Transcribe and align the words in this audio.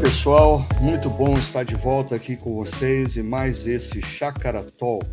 pessoal, 0.00 0.66
muito 0.80 1.08
bom 1.08 1.32
estar 1.34 1.64
de 1.64 1.74
volta 1.74 2.16
aqui 2.16 2.36
com 2.36 2.54
vocês 2.54 3.16
e 3.16 3.22
mais 3.22 3.66
esse 3.66 4.02
Chácara 4.02 4.62
Talk. 4.62 5.06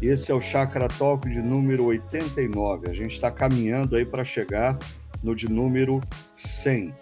Esse 0.00 0.30
é 0.30 0.34
o 0.34 0.40
Chácara 0.40 0.86
Talk 0.86 1.28
de 1.28 1.42
número 1.42 1.86
89. 1.86 2.88
A 2.88 2.92
gente 2.92 3.14
está 3.14 3.30
caminhando 3.30 3.96
aí 3.96 4.06
para 4.06 4.24
chegar 4.24 4.78
no 5.22 5.34
de 5.34 5.50
número 5.50 6.00
100. 6.36 6.94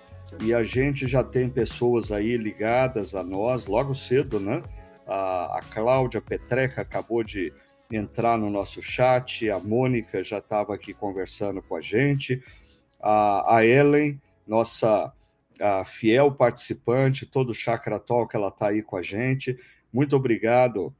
E 0.42 0.54
a 0.54 0.64
gente 0.64 1.06
já 1.06 1.22
tem 1.22 1.48
pessoas 1.48 2.10
aí 2.10 2.36
ligadas 2.36 3.14
a 3.14 3.22
nós 3.22 3.66
logo 3.66 3.94
cedo, 3.94 4.40
né? 4.40 4.62
A, 5.06 5.58
a 5.58 5.60
Cláudia 5.74 6.22
Petreca 6.22 6.80
acabou 6.80 7.22
de 7.22 7.52
entrar 7.92 8.38
no 8.38 8.48
nosso 8.48 8.80
chat, 8.80 9.50
a 9.50 9.58
Mônica 9.58 10.24
já 10.24 10.38
estava 10.38 10.74
aqui 10.74 10.94
conversando 10.94 11.60
com 11.60 11.76
a 11.76 11.80
gente, 11.80 12.42
a, 13.02 13.56
a 13.56 13.66
Ellen, 13.66 14.20
nossa 14.46 15.12
a 15.60 15.84
fiel 15.84 16.32
participante, 16.32 17.26
todo 17.26 17.50
o 17.50 17.54
Chakra 17.54 17.98
Talk, 17.98 18.34
ela 18.34 18.48
está 18.48 18.68
aí 18.68 18.82
com 18.82 18.96
a 18.96 19.02
gente. 19.02 19.58
Muito 19.92 20.16
obrigado 20.16 20.94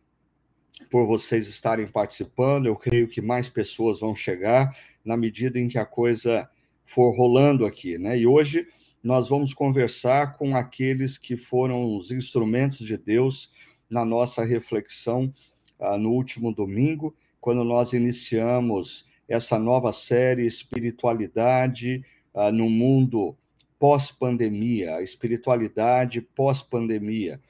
por 0.91 1.07
vocês 1.07 1.49
estarem 1.49 1.87
participando. 1.87 2.67
Eu 2.67 2.77
creio 2.77 3.09
que 3.09 3.21
mais 3.21 3.49
pessoas 3.49 4.01
vão 4.01 4.15
chegar 4.15 4.77
na 5.05 5.17
medida 5.17 5.59
em 5.59 5.69
que 5.69 5.79
a 5.79 5.87
coisa 5.87 6.49
for 6.85 7.17
rolando 7.17 7.65
aqui, 7.65 7.99
né? 7.99 8.19
E 8.19 8.27
hoje 8.27 8.67
nós 9.03 9.29
vamos 9.29 9.55
conversar 9.55 10.37
com 10.37 10.55
aqueles 10.55 11.17
que 11.17 11.37
foram 11.37 11.97
os 11.97 12.11
instrumentos 12.11 12.87
de 12.87 12.97
Deus 12.97 13.51
na 13.89 14.05
nossa 14.05 14.45
reflexão 14.45 15.33
uh, 15.79 15.97
no 15.99 16.11
último 16.11 16.53
domingo, 16.55 17.17
quando 17.41 17.65
nós 17.65 17.93
iniciamos 17.93 19.07
essa 19.27 19.59
nova 19.59 19.93
série 19.93 20.47
Espiritualidade 20.47 22.05
uh, 22.35 22.53
no 22.53 22.69
Mundo 22.69 23.37
pós-pandemia, 23.81 24.97
a 24.97 25.03
espiritualidade 25.03 26.21
pós-pandemia. 26.21 27.41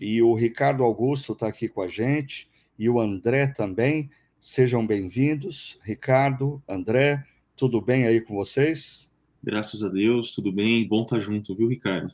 E 0.00 0.22
o 0.22 0.32
Ricardo 0.32 0.82
Augusto 0.82 1.34
está 1.34 1.46
aqui 1.46 1.68
com 1.68 1.82
a 1.82 1.88
gente 1.88 2.50
e 2.78 2.88
o 2.88 2.98
André 2.98 3.48
também. 3.48 4.10
Sejam 4.40 4.84
bem-vindos. 4.86 5.78
Ricardo, 5.84 6.62
André, 6.66 7.22
tudo 7.54 7.82
bem 7.82 8.06
aí 8.06 8.18
com 8.22 8.34
vocês? 8.34 9.06
Graças 9.42 9.82
a 9.82 9.90
Deus, 9.90 10.34
tudo 10.34 10.50
bem. 10.50 10.88
Bom 10.88 11.02
estar 11.02 11.16
tá 11.16 11.20
junto, 11.20 11.54
viu, 11.54 11.68
Ricardo? 11.68 12.10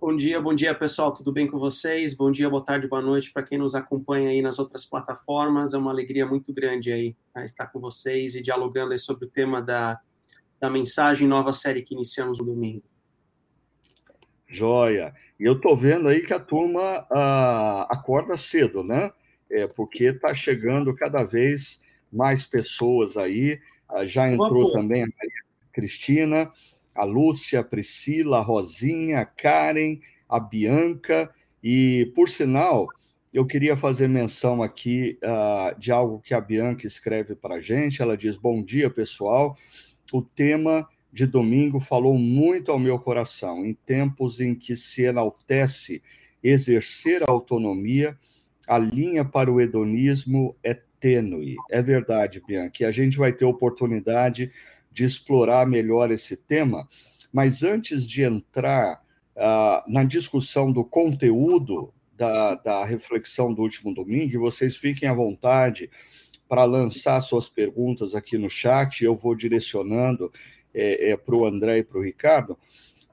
Bom 0.00 0.16
dia, 0.16 0.40
bom 0.40 0.54
dia, 0.54 0.74
pessoal. 0.74 1.12
Tudo 1.12 1.32
bem 1.32 1.46
com 1.46 1.58
vocês? 1.58 2.14
Bom 2.14 2.32
dia, 2.32 2.50
boa 2.50 2.64
tarde, 2.64 2.88
boa 2.88 3.02
noite 3.02 3.32
para 3.32 3.44
quem 3.44 3.58
nos 3.58 3.76
acompanha 3.76 4.30
aí 4.30 4.42
nas 4.42 4.58
outras 4.58 4.84
plataformas. 4.84 5.72
É 5.72 5.78
uma 5.78 5.92
alegria 5.92 6.26
muito 6.26 6.52
grande 6.52 6.90
aí 6.92 7.16
né, 7.34 7.44
estar 7.44 7.68
com 7.68 7.78
vocês 7.78 8.34
e 8.34 8.42
dialogando 8.42 8.90
aí 8.92 8.98
sobre 8.98 9.26
o 9.26 9.30
tema 9.30 9.62
da 9.62 10.00
da 10.60 10.68
mensagem 10.68 11.28
nova 11.28 11.52
série 11.52 11.82
que 11.82 11.94
iniciamos 11.94 12.38
no 12.38 12.44
domingo. 12.44 12.82
Joia. 14.46 15.14
E 15.38 15.44
eu 15.44 15.60
tô 15.60 15.76
vendo 15.76 16.08
aí 16.08 16.22
que 16.22 16.32
a 16.32 16.40
turma 16.40 17.06
ah, 17.10 17.86
acorda 17.90 18.36
cedo, 18.36 18.82
né? 18.82 19.12
É, 19.50 19.66
porque 19.66 20.04
está 20.04 20.34
chegando 20.34 20.94
cada 20.94 21.22
vez 21.22 21.80
mais 22.12 22.46
pessoas 22.46 23.16
aí. 23.16 23.60
Ah, 23.88 24.06
já 24.06 24.30
entrou 24.30 24.72
também 24.72 25.02
a 25.02 25.06
Maria 25.06 25.42
Cristina, 25.72 26.50
a 26.94 27.04
Lúcia, 27.04 27.60
a 27.60 27.64
Priscila, 27.64 28.38
a 28.38 28.42
Rosinha, 28.42 29.20
a 29.20 29.24
Karen, 29.24 30.00
a 30.28 30.40
Bianca. 30.40 31.32
E, 31.62 32.10
por 32.14 32.28
sinal, 32.28 32.88
eu 33.32 33.46
queria 33.46 33.76
fazer 33.76 34.08
menção 34.08 34.62
aqui 34.62 35.18
uh, 35.22 35.78
de 35.78 35.92
algo 35.92 36.20
que 36.20 36.34
a 36.34 36.40
Bianca 36.40 36.86
escreve 36.86 37.34
para 37.36 37.56
a 37.56 37.60
gente. 37.60 38.02
Ela 38.02 38.16
diz: 38.16 38.36
Bom 38.36 38.62
dia, 38.62 38.90
pessoal 38.90 39.56
o 40.12 40.22
tema 40.22 40.88
de 41.12 41.26
domingo 41.26 41.80
falou 41.80 42.16
muito 42.18 42.70
ao 42.70 42.78
meu 42.78 42.98
coração. 42.98 43.64
Em 43.64 43.74
tempos 43.74 44.40
em 44.40 44.54
que 44.54 44.76
se 44.76 45.02
enaltece 45.02 46.02
exercer 46.42 47.22
a 47.22 47.30
autonomia, 47.30 48.16
a 48.66 48.78
linha 48.78 49.24
para 49.24 49.50
o 49.50 49.60
hedonismo 49.60 50.54
é 50.62 50.74
tênue. 51.00 51.56
É 51.70 51.80
verdade, 51.80 52.42
Bianca. 52.46 52.86
a 52.86 52.90
gente 52.90 53.16
vai 53.16 53.32
ter 53.32 53.44
oportunidade 53.44 54.52
de 54.92 55.04
explorar 55.04 55.66
melhor 55.66 56.10
esse 56.10 56.36
tema. 56.36 56.88
Mas 57.32 57.62
antes 57.62 58.06
de 58.08 58.22
entrar 58.22 59.02
uh, 59.36 59.90
na 59.90 60.04
discussão 60.04 60.72
do 60.72 60.84
conteúdo 60.84 61.92
da, 62.16 62.56
da 62.56 62.84
reflexão 62.84 63.54
do 63.54 63.62
último 63.62 63.94
domingo, 63.94 64.40
vocês 64.40 64.76
fiquem 64.76 65.08
à 65.08 65.14
vontade 65.14 65.90
para 66.48 66.64
lançar 66.64 67.20
suas 67.20 67.48
perguntas 67.48 68.14
aqui 68.14 68.38
no 68.38 68.48
chat, 68.48 69.04
eu 69.04 69.14
vou 69.14 69.34
direcionando 69.34 70.32
é, 70.72 71.10
é, 71.10 71.16
para 71.16 71.36
o 71.36 71.46
André 71.46 71.78
e 71.78 71.84
para 71.84 71.98
o 71.98 72.02
Ricardo. 72.02 72.58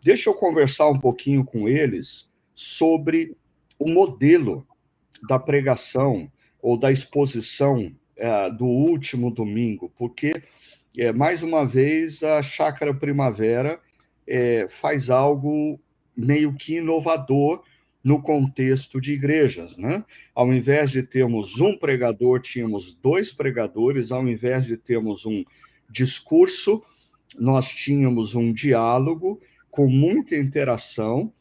Deixa 0.01 0.29
eu 0.29 0.33
conversar 0.33 0.87
um 0.89 0.99
pouquinho 0.99 1.43
com 1.43 1.67
eles 1.67 2.29
sobre 2.53 3.35
o 3.77 3.89
modelo 3.89 4.65
da 5.27 5.37
pregação 5.37 6.31
ou 6.61 6.77
da 6.77 6.91
exposição 6.91 7.91
é, 8.15 8.49
do 8.49 8.65
último 8.65 9.29
domingo, 9.29 9.91
porque, 9.97 10.41
é, 10.97 11.11
mais 11.11 11.43
uma 11.43 11.65
vez, 11.65 12.23
a 12.23 12.41
Chácara 12.41 12.93
Primavera 12.93 13.79
é, 14.25 14.67
faz 14.69 15.09
algo 15.09 15.79
meio 16.15 16.53
que 16.53 16.77
inovador 16.77 17.63
no 18.05 18.21
contexto 18.21 19.01
de 19.01 19.13
igrejas, 19.13 19.75
né? 19.77 20.05
Ao 20.35 20.53
invés 20.53 20.91
de 20.91 21.01
termos 21.01 21.59
um 21.59 21.75
pregador, 21.75 22.39
tínhamos 22.39 22.93
dois 22.93 23.33
pregadores, 23.33 24.11
ao 24.11 24.27
invés 24.27 24.67
de 24.67 24.77
termos 24.77 25.25
um 25.25 25.43
discurso, 25.89 26.83
nós 27.35 27.67
tínhamos 27.67 28.35
um 28.35 28.53
diálogo 28.53 29.41
com 29.71 29.87
muita 29.87 30.37
interação. 30.37 31.33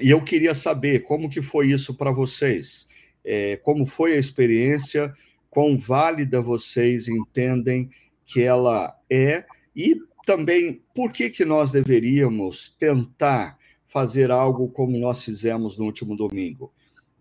E 0.00 0.08
eu 0.08 0.24
queria 0.24 0.54
saber 0.54 1.00
como 1.00 1.28
que 1.28 1.42
foi 1.42 1.70
isso 1.70 1.92
para 1.94 2.10
vocês, 2.10 2.88
é, 3.22 3.58
como 3.58 3.84
foi 3.84 4.14
a 4.14 4.18
experiência, 4.18 5.12
quão 5.50 5.76
válida 5.76 6.40
vocês 6.40 7.08
entendem 7.08 7.90
que 8.24 8.40
ela 8.40 8.98
é 9.10 9.44
e 9.76 10.00
também 10.24 10.82
por 10.94 11.12
que 11.12 11.28
que 11.28 11.44
nós 11.44 11.72
deveríamos 11.72 12.74
tentar 12.78 13.58
fazer 13.94 14.32
algo 14.32 14.68
como 14.68 14.98
nós 14.98 15.22
fizemos 15.22 15.78
no 15.78 15.84
último 15.84 16.16
domingo? 16.16 16.72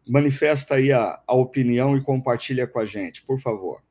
Manifesta 0.09 0.73
aí 0.73 0.91
a, 0.91 1.21
a 1.27 1.35
opinião 1.35 1.95
e 1.95 2.01
compartilha 2.01 2.65
com 2.65 2.79
a 2.79 2.85
gente, 2.85 3.21
por 3.21 3.39
favor. 3.39 3.83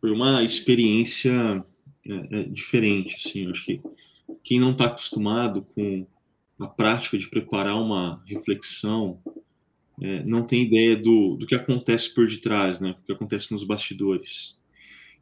Foi 0.00 0.10
uma 0.10 0.42
experiência 0.42 1.62
é, 2.08 2.38
é, 2.38 2.42
diferente, 2.44 3.14
assim. 3.16 3.50
Acho 3.50 3.62
que 3.66 3.82
quem 4.42 4.58
não 4.58 4.70
está 4.70 4.86
acostumado 4.86 5.66
com 5.74 6.06
a 6.60 6.66
prática 6.66 7.18
de 7.18 7.28
preparar 7.28 7.76
uma 7.76 8.22
reflexão 8.26 9.20
é, 10.00 10.22
não 10.24 10.42
tem 10.42 10.62
ideia 10.62 10.96
do, 10.96 11.36
do 11.36 11.46
que 11.46 11.54
acontece 11.54 12.12
por 12.14 12.26
detrás, 12.26 12.80
né? 12.80 12.96
O 13.02 13.06
que 13.06 13.12
acontece 13.12 13.52
nos 13.52 13.64
bastidores. 13.64 14.58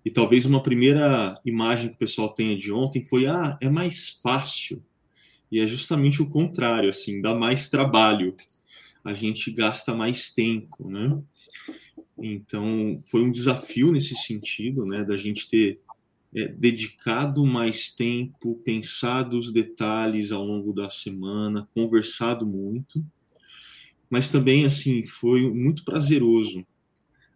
E 0.04 0.10
talvez 0.10 0.44
uma 0.44 0.62
primeira 0.62 1.40
imagem 1.44 1.88
que 1.88 1.94
o 1.94 1.98
pessoal 1.98 2.28
tenha 2.28 2.56
de 2.56 2.72
ontem 2.72 3.04
foi: 3.04 3.26
ah, 3.26 3.56
é 3.60 3.68
mais 3.68 4.20
fácil. 4.22 4.82
E 5.50 5.60
é 5.60 5.66
justamente 5.66 6.20
o 6.20 6.28
contrário, 6.28 6.88
assim, 6.88 7.20
dá 7.20 7.34
mais 7.34 7.68
trabalho. 7.68 8.36
A 9.04 9.14
gente 9.14 9.50
gasta 9.50 9.94
mais 9.94 10.32
tempo, 10.32 10.88
né? 10.88 11.16
Então, 12.18 12.98
foi 13.10 13.22
um 13.22 13.30
desafio 13.30 13.92
nesse 13.92 14.16
sentido, 14.16 14.84
né, 14.86 15.04
da 15.04 15.16
gente 15.16 15.48
ter 15.48 15.80
é, 16.34 16.48
dedicado 16.48 17.44
mais 17.44 17.90
tempo, 17.92 18.60
pensado 18.64 19.38
os 19.38 19.52
detalhes 19.52 20.32
ao 20.32 20.44
longo 20.44 20.72
da 20.72 20.90
semana, 20.90 21.68
conversado 21.72 22.46
muito, 22.46 23.04
mas 24.10 24.30
também, 24.30 24.64
assim, 24.64 25.04
foi 25.04 25.48
muito 25.50 25.84
prazeroso, 25.84 26.64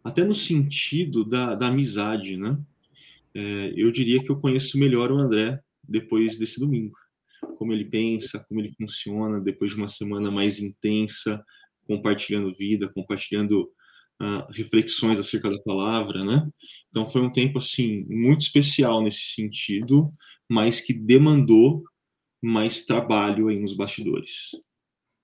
até 0.08 0.24
no 0.24 0.34
sentido 0.34 1.24
da, 1.24 1.54
da 1.54 1.68
amizade, 1.68 2.36
né? 2.36 2.58
É, 3.34 3.72
eu 3.76 3.92
diria 3.92 4.22
que 4.22 4.30
eu 4.30 4.40
conheço 4.40 4.78
melhor 4.78 5.12
o 5.12 5.18
André 5.18 5.60
depois 5.86 6.38
desse 6.38 6.58
domingo. 6.58 6.96
Como 7.58 7.72
ele 7.72 7.84
pensa, 7.84 8.44
como 8.48 8.60
ele 8.60 8.72
funciona 8.72 9.40
depois 9.40 9.72
de 9.72 9.76
uma 9.76 9.88
semana 9.88 10.30
mais 10.30 10.60
intensa, 10.60 11.44
compartilhando 11.86 12.54
vida, 12.54 12.88
compartilhando 12.88 13.70
uh, 14.20 14.50
reflexões 14.50 15.18
acerca 15.18 15.50
da 15.50 15.58
palavra, 15.60 16.24
né? 16.24 16.48
Então 16.88 17.08
foi 17.08 17.20
um 17.20 17.30
tempo 17.30 17.58
assim 17.58 18.04
muito 18.08 18.40
especial 18.40 19.02
nesse 19.02 19.34
sentido, 19.34 20.10
mas 20.48 20.80
que 20.80 20.94
demandou 20.94 21.84
mais 22.42 22.84
trabalho 22.84 23.48
aí 23.48 23.60
nos 23.60 23.74
bastidores. 23.74 24.52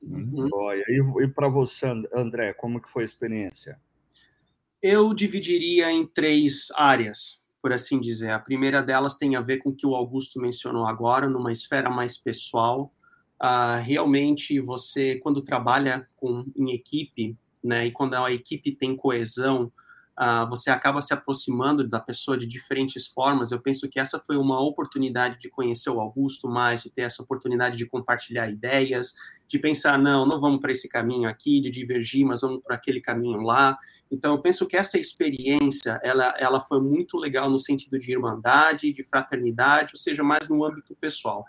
Uhum. 0.03 0.49
E, 0.89 1.25
e 1.25 1.29
para 1.29 1.49
você, 1.49 1.87
André, 2.15 2.53
como 2.53 2.81
que 2.81 2.91
foi 2.91 3.05
a 3.05 3.07
experiência? 3.07 3.81
Eu 4.85 5.15
dividiria 5.15 5.91
em 5.91 6.07
três 6.07 6.69
áreas, 6.75 7.41
por 7.63 7.73
assim 7.73 7.99
dizer. 7.99 8.33
A 8.33 8.39
primeira 8.39 8.83
delas 8.83 9.17
tem 9.17 9.35
a 9.35 9.41
ver 9.41 9.57
com 9.57 9.71
o 9.71 9.75
que 9.75 9.87
o 9.87 9.95
Augusto 9.95 10.39
mencionou 10.39 10.87
agora, 10.87 11.27
numa 11.27 11.51
esfera 11.51 11.89
mais 11.89 12.19
pessoal. 12.19 12.93
Uh, 13.43 13.81
realmente, 13.83 14.61
você, 14.61 15.17
quando 15.21 15.41
trabalha 15.41 16.07
com, 16.15 16.45
em 16.55 16.73
equipe, 16.73 17.35
né, 17.65 17.87
e 17.87 17.93
quando 17.93 18.13
a 18.13 18.31
equipe 18.31 18.73
tem 18.73 18.95
coesão, 18.95 19.73
uh, 20.21 20.47
você 20.51 20.69
acaba 20.69 21.01
se 21.01 21.15
aproximando 21.15 21.89
da 21.89 21.99
pessoa 21.99 22.37
de 22.37 22.45
diferentes 22.45 23.07
formas. 23.07 23.53
Eu 23.53 23.63
penso 23.63 23.89
que 23.89 23.99
essa 23.99 24.23
foi 24.27 24.37
uma 24.37 24.61
oportunidade 24.61 25.39
de 25.39 25.49
conhecer 25.49 25.89
o 25.89 25.99
Augusto 25.99 26.47
mais, 26.47 26.83
de 26.83 26.91
ter 26.91 27.03
essa 27.03 27.23
oportunidade 27.23 27.79
de 27.79 27.87
compartilhar 27.87 28.51
ideias, 28.51 29.15
de 29.49 29.59
pensar, 29.59 29.99
não, 29.99 30.27
não 30.27 30.41
vamos 30.41 30.61
para 30.61 30.73
esse 30.73 30.89
caminho 30.89 31.29
aqui, 31.29 31.61
de 31.61 31.71
divergir, 31.71 32.25
mas 32.25 32.41
vamos 32.41 32.63
para 32.63 32.77
aquele 32.77 33.01
caminho 33.01 33.41
lá. 33.41 33.79
Então, 34.11 34.35
eu 34.35 34.41
penso 34.41 34.67
que 34.67 34.77
essa 34.77 34.99
experiência, 34.99 36.01
ela, 36.03 36.35
ela 36.39 36.61
foi 36.61 36.81
muito 36.81 37.17
legal 37.17 37.51
no 37.51 37.59
sentido 37.59 37.99
de 37.99 38.13
irmandade, 38.13 38.93
de 38.93 39.05
fraternidade, 39.05 39.93
ou 39.95 39.99
seja, 39.99 40.23
mais 40.23 40.49
no 40.49 40.65
âmbito 40.65 40.97
pessoal. 40.97 41.45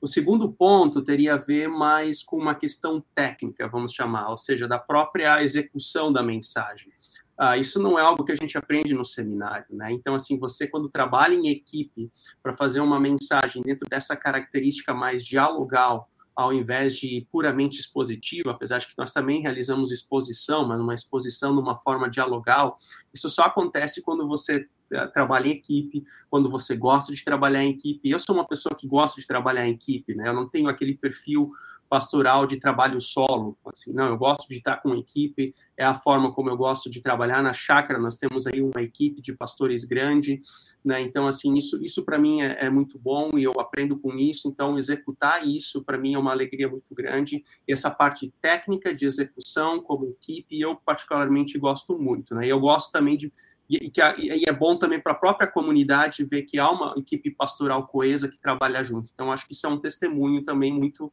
O 0.00 0.06
segundo 0.06 0.50
ponto 0.50 1.02
teria 1.02 1.34
a 1.34 1.36
ver 1.36 1.68
mais 1.68 2.22
com 2.22 2.36
uma 2.36 2.54
questão 2.54 3.04
técnica, 3.14 3.68
vamos 3.68 3.92
chamar, 3.92 4.30
ou 4.30 4.38
seja, 4.38 4.66
da 4.66 4.78
própria 4.78 5.42
execução 5.42 6.12
da 6.12 6.22
mensagem. 6.22 6.90
Ah, 7.36 7.56
isso 7.56 7.82
não 7.82 7.98
é 7.98 8.02
algo 8.02 8.22
que 8.22 8.32
a 8.32 8.36
gente 8.36 8.58
aprende 8.58 8.92
no 8.92 9.04
seminário, 9.04 9.66
né? 9.70 9.90
Então, 9.92 10.14
assim, 10.14 10.38
você 10.38 10.66
quando 10.66 10.90
trabalha 10.90 11.34
em 11.34 11.48
equipe 11.48 12.10
para 12.42 12.54
fazer 12.54 12.80
uma 12.80 13.00
mensagem 13.00 13.62
dentro 13.62 13.88
dessa 13.88 14.14
característica 14.14 14.92
mais 14.92 15.24
dialogal, 15.24 16.10
ao 16.34 16.52
invés 16.52 16.96
de 16.96 17.26
puramente 17.30 17.78
expositiva, 17.78 18.50
apesar 18.50 18.78
de 18.78 18.86
que 18.86 18.94
nós 18.96 19.12
também 19.12 19.42
realizamos 19.42 19.90
exposição, 19.90 20.66
mas 20.66 20.80
uma 20.80 20.94
exposição 20.94 21.54
numa 21.54 21.76
forma 21.76 22.08
dialogal, 22.08 22.76
isso 23.12 23.28
só 23.28 23.42
acontece 23.42 24.02
quando 24.02 24.26
você 24.26 24.66
eh, 24.92 25.06
trabalha 25.08 25.48
em 25.48 25.52
equipe, 25.52 26.04
quando 26.28 26.50
você 26.50 26.76
gosta 26.76 27.12
de 27.14 27.24
trabalhar 27.24 27.62
em 27.62 27.70
equipe. 27.70 28.08
Eu 28.08 28.18
sou 28.18 28.34
uma 28.34 28.46
pessoa 28.46 28.74
que 28.74 28.86
gosta 28.86 29.20
de 29.20 29.26
trabalhar 29.26 29.66
em 29.66 29.72
equipe, 29.72 30.14
né? 30.14 30.28
Eu 30.28 30.34
não 30.34 30.48
tenho 30.48 30.68
aquele 30.68 30.94
perfil 30.96 31.50
pastoral 31.90 32.46
de 32.46 32.56
trabalho 32.56 33.00
solo, 33.00 33.58
assim, 33.66 33.92
não, 33.92 34.06
eu 34.06 34.16
gosto 34.16 34.48
de 34.48 34.58
estar 34.58 34.76
com 34.76 34.94
equipe, 34.94 35.52
é 35.76 35.84
a 35.84 35.92
forma 35.92 36.32
como 36.32 36.48
eu 36.48 36.56
gosto 36.56 36.88
de 36.88 37.02
trabalhar 37.02 37.42
na 37.42 37.52
chácara, 37.52 37.98
nós 37.98 38.16
temos 38.16 38.46
aí 38.46 38.62
uma 38.62 38.80
equipe 38.80 39.20
de 39.20 39.32
pastores 39.32 39.84
grande, 39.84 40.38
né, 40.84 41.00
então, 41.00 41.26
assim, 41.26 41.56
isso, 41.56 41.84
isso 41.84 42.04
para 42.04 42.16
mim 42.16 42.42
é, 42.42 42.66
é, 42.66 42.70
muito 42.70 42.96
bom 42.96 43.36
e 43.36 43.42
eu 43.42 43.58
aprendo 43.58 43.98
com 43.98 44.16
isso, 44.16 44.46
então, 44.46 44.78
executar 44.78 45.44
isso 45.44 45.82
para 45.82 45.98
mim 45.98 46.14
é 46.14 46.18
uma 46.18 46.30
alegria 46.30 46.68
muito 46.68 46.94
grande, 46.94 47.42
e 47.66 47.72
essa 47.72 47.90
parte 47.90 48.32
técnica 48.40 48.94
de 48.94 49.04
execução 49.04 49.80
como 49.80 50.06
equipe, 50.06 50.60
eu 50.60 50.76
particularmente 50.76 51.58
gosto 51.58 51.98
muito, 51.98 52.36
né, 52.36 52.46
e 52.46 52.50
eu 52.50 52.60
gosto 52.60 52.92
também 52.92 53.16
de 53.16 53.32
e, 53.68 53.88
que, 53.88 54.00
e 54.18 54.48
é 54.48 54.52
bom 54.52 54.76
também 54.76 55.00
para 55.00 55.12
a 55.12 55.16
própria 55.16 55.48
comunidade 55.48 56.24
ver 56.24 56.42
que 56.42 56.58
há 56.58 56.68
uma 56.68 56.92
equipe 56.96 57.30
pastoral 57.30 57.86
coesa 57.86 58.28
que 58.28 58.36
trabalha 58.36 58.82
junto. 58.82 59.12
Então, 59.14 59.30
acho 59.30 59.46
que 59.46 59.52
isso 59.52 59.64
é 59.64 59.70
um 59.70 59.78
testemunho 59.78 60.42
também 60.42 60.72
muito 60.72 61.12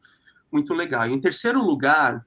muito 0.51 0.73
legal. 0.73 1.07
Em 1.07 1.19
terceiro 1.19 1.63
lugar, 1.63 2.25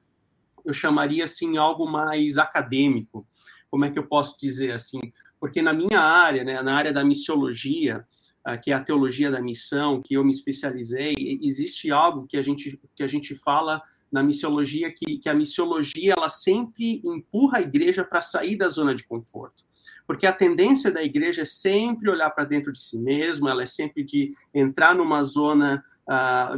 eu 0.64 0.72
chamaria 0.72 1.25
assim 1.25 1.56
algo 1.56 1.87
mais 1.87 2.38
acadêmico. 2.38 3.26
Como 3.70 3.84
é 3.84 3.90
que 3.90 3.99
eu 3.99 4.06
posso 4.06 4.37
dizer 4.38 4.72
assim? 4.72 5.00
Porque 5.38 5.62
na 5.62 5.72
minha 5.72 6.00
área, 6.00 6.44
né, 6.44 6.62
na 6.62 6.75
área 6.75 6.93
da 6.93 7.05
missiologia, 7.05 8.05
ah, 8.44 8.56
que 8.56 8.72
é 8.72 8.75
a 8.75 8.82
teologia 8.82 9.31
da 9.31 9.40
missão, 9.40 10.02
que 10.02 10.14
eu 10.14 10.25
me 10.25 10.31
especializei, 10.31 11.14
existe 11.43 11.90
algo 11.90 12.26
que 12.26 12.37
a 12.37 12.43
gente 12.43 12.81
que 12.94 13.02
a 13.02 13.06
gente 13.06 13.34
fala 13.34 13.82
na 14.11 14.23
missiologia 14.23 14.93
que, 14.93 15.19
que 15.19 15.28
a 15.28 15.34
missiologia 15.34 16.14
ela 16.16 16.28
sempre 16.28 17.00
empurra 17.05 17.58
a 17.58 17.62
igreja 17.62 18.02
para 18.02 18.20
sair 18.20 18.56
da 18.56 18.69
zona 18.69 18.94
de 18.94 19.06
conforto 19.06 19.64
porque 20.11 20.26
a 20.26 20.32
tendência 20.32 20.90
da 20.90 21.00
igreja 21.05 21.43
é 21.43 21.44
sempre 21.44 22.11
olhar 22.11 22.31
para 22.31 22.44
dentro 22.44 22.73
de 22.73 22.82
si 22.82 22.99
mesma, 22.99 23.49
ela 23.49 23.62
é 23.62 23.66
sempre 23.66 24.02
de 24.02 24.32
entrar 24.52 24.93
numa 24.93 25.23
zona 25.23 25.84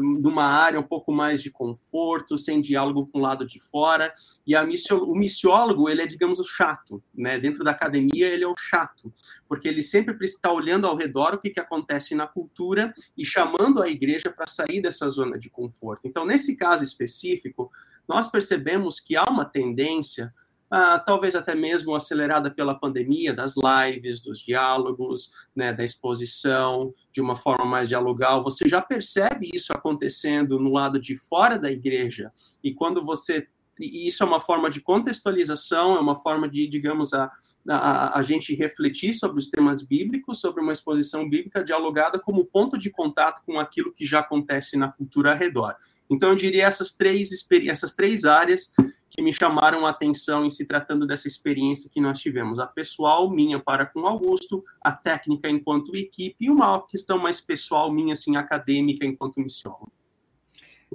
numa 0.01 0.45
área 0.45 0.81
um 0.81 0.85
pouco 0.85 1.13
mais 1.13 1.43
de 1.43 1.51
conforto, 1.51 2.39
sem 2.39 2.61
diálogo 2.61 3.07
com 3.07 3.19
o 3.19 3.23
lado 3.23 3.47
de 3.47 3.61
fora. 3.61 4.13
E 4.47 4.57
a 4.57 4.65
missio, 4.65 5.05
o 5.05 5.15
missiólogo, 5.15 5.89
ele 5.89 6.03
é, 6.03 6.07
digamos, 6.07 6.39
o 6.41 6.45
chato. 6.45 7.03
Né? 7.15 7.39
Dentro 7.39 7.63
da 7.63 7.73
academia, 7.73 8.29
ele 8.29 8.45
é 8.45 8.49
o 8.49 8.57
chato, 8.57 9.13
porque 9.47 9.69
ele 9.69 9.83
sempre 9.83 10.17
está 10.25 10.51
olhando 10.51 10.87
ao 10.87 10.97
redor 10.97 11.35
o 11.35 11.39
que, 11.39 11.51
que 11.51 11.61
acontece 11.61 12.15
na 12.15 12.27
cultura 12.27 12.93
e 13.17 13.25
chamando 13.25 13.83
a 13.83 13.89
igreja 13.89 14.31
para 14.31 14.47
sair 14.47 14.81
dessa 14.81 15.09
zona 15.11 15.39
de 15.39 15.51
conforto. 15.51 16.07
Então, 16.09 16.25
nesse 16.25 16.57
caso 16.57 16.83
específico, 16.83 17.71
nós 18.09 18.31
percebemos 18.31 19.01
que 19.01 19.17
há 19.17 19.25
uma 19.25 19.45
tendência 19.45 20.33
ah, 20.75 20.99
talvez 20.99 21.37
até 21.37 21.55
mesmo 21.55 21.95
acelerada 21.95 22.51
pela 22.51 22.75
pandemia, 22.75 23.35
das 23.35 23.57
lives, 23.57 24.23
dos 24.23 24.39
diálogos, 24.39 25.31
né, 25.55 25.71
da 25.71 25.85
exposição, 25.85 26.95
de 27.13 27.21
uma 27.21 27.37
forma 27.37 27.67
mais 27.67 27.91
dialogal. 27.91 28.43
Você 28.43 28.67
já 28.67 28.81
percebe 28.81 29.51
isso 29.53 29.71
acontecendo 29.71 30.59
no 30.59 30.73
lado 30.73 30.99
de 30.99 31.15
fora 31.15 31.59
da 31.59 31.71
igreja. 31.71 32.33
E 32.65 32.73
quando 32.73 33.05
você 33.05 33.47
isso 33.79 34.23
é 34.23 34.27
uma 34.27 34.41
forma 34.41 34.71
de 34.71 34.81
contextualização, 34.81 35.97
é 35.97 36.01
uma 36.01 36.15
forma 36.15 36.49
de, 36.49 36.69
digamos, 36.69 37.13
a, 37.15 37.31
a, 37.69 38.19
a, 38.19 38.23
gente 38.23 38.55
refletir 38.55 39.15
sobre 39.15 39.39
os 39.39 39.49
temas 39.49 39.83
bíblicos, 39.83 40.41
sobre 40.41 40.63
uma 40.63 40.73
exposição 40.73 41.29
bíblica 41.29 41.65
dialogada 41.65 42.19
como 42.19 42.45
ponto 42.45 42.79
de 42.79 42.91
contato 42.91 43.43
com 43.45 43.59
aquilo 43.59 43.93
que 43.93 44.05
já 44.05 44.21
acontece 44.21 44.77
na 44.77 44.93
cultura 44.93 45.33
ao 45.33 45.39
redor. 45.39 45.75
Então, 46.13 46.31
eu 46.31 46.37
diria 46.37 46.67
essas 46.67 46.93
três, 46.93 47.31
essas 47.69 47.95
três 47.95 48.25
áreas 48.25 48.73
que 49.11 49.23
me 49.23 49.33
chamaram 49.33 49.87
a 49.87 49.91
atenção 49.91 50.45
em 50.45 50.51
se 50.51 50.65
tratando 50.65 51.07
dessa 51.07 51.29
experiência 51.29 51.91
que 51.93 52.01
nós 52.01 52.21
tivemos. 52.21 52.59
A 52.59 52.67
pessoal 52.67 53.31
minha 53.31 53.59
para 53.59 53.85
com 53.85 54.07
Augusto, 54.07 54.65
a 54.81 54.93
técnica 54.93 55.51
enquanto 55.51 55.95
equipe 55.95 56.37
e 56.41 56.51
uma 56.51 56.87
questão 56.87 57.19
mais 57.19 57.41
pessoal 57.41 57.93
minha, 57.93 58.15
assim, 58.15 58.37
acadêmica 58.37 59.05
enquanto 59.05 59.41
missiólogo. 59.41 59.93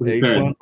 É, 0.04 0.18
enquanto... 0.18 0.58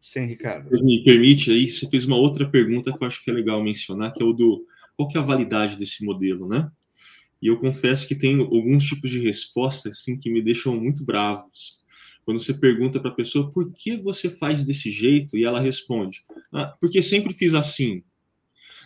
Sim, 0.00 0.24
Ricardo. 0.26 0.70
Me 0.70 1.04
permite 1.04 1.50
aí, 1.50 1.70
você 1.70 1.88
fez 1.88 2.06
uma 2.06 2.16
outra 2.16 2.48
pergunta 2.48 2.92
que 2.92 3.02
eu 3.02 3.06
acho 3.06 3.22
que 3.22 3.30
é 3.30 3.34
legal 3.34 3.62
mencionar, 3.62 4.12
que 4.12 4.22
é 4.22 4.26
o 4.26 4.32
do 4.32 4.66
qual 4.96 5.08
que 5.08 5.16
é 5.16 5.20
a 5.20 5.24
validade 5.24 5.76
desse 5.76 6.04
modelo, 6.04 6.48
né? 6.48 6.70
E 7.40 7.46
eu 7.46 7.58
confesso 7.58 8.08
que 8.08 8.14
tem 8.14 8.40
alguns 8.40 8.84
tipos 8.84 9.10
de 9.10 9.20
respostas 9.20 9.98
assim 9.98 10.18
que 10.18 10.30
me 10.30 10.42
deixam 10.42 10.76
muito 10.76 11.04
bravos 11.04 11.77
quando 12.28 12.40
você 12.40 12.52
pergunta 12.52 13.00
para 13.00 13.10
a 13.10 13.14
pessoa 13.14 13.48
por 13.48 13.72
que 13.72 13.96
você 13.96 14.28
faz 14.28 14.62
desse 14.62 14.90
jeito 14.90 15.34
e 15.34 15.44
ela 15.44 15.62
responde: 15.62 16.22
ah, 16.52 16.66
porque 16.78 17.02
sempre 17.02 17.32
fiz 17.32 17.54
assim. 17.54 18.02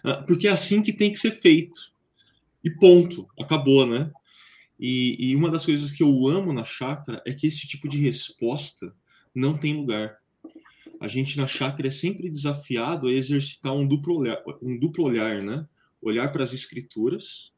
Ah, 0.04 0.22
porque 0.22 0.46
é 0.46 0.52
assim 0.52 0.80
que 0.80 0.92
tem 0.92 1.10
que 1.10 1.18
ser 1.18 1.32
feito. 1.32 1.76
E 2.62 2.70
ponto, 2.70 3.26
acabou, 3.36 3.84
né? 3.84 4.12
E, 4.78 5.16
e 5.18 5.34
uma 5.34 5.50
das 5.50 5.66
coisas 5.66 5.90
que 5.90 6.04
eu 6.04 6.28
amo 6.28 6.52
na 6.52 6.64
chácara 6.64 7.20
é 7.26 7.32
que 7.32 7.48
esse 7.48 7.66
tipo 7.66 7.88
de 7.88 7.98
resposta 7.98 8.94
não 9.34 9.58
tem 9.58 9.74
lugar. 9.74 10.18
A 11.00 11.08
gente 11.08 11.36
na 11.36 11.48
chácara 11.48 11.88
é 11.88 11.90
sempre 11.90 12.30
desafiado 12.30 13.08
a 13.08 13.12
exercitar 13.12 13.74
um 13.74 13.84
duplo 13.84 14.18
olhar, 14.18 14.40
um 14.62 14.78
duplo 14.78 15.02
olhar 15.02 15.42
né? 15.42 15.66
Olhar 16.00 16.30
para 16.30 16.44
as 16.44 16.52
escrituras 16.52 17.52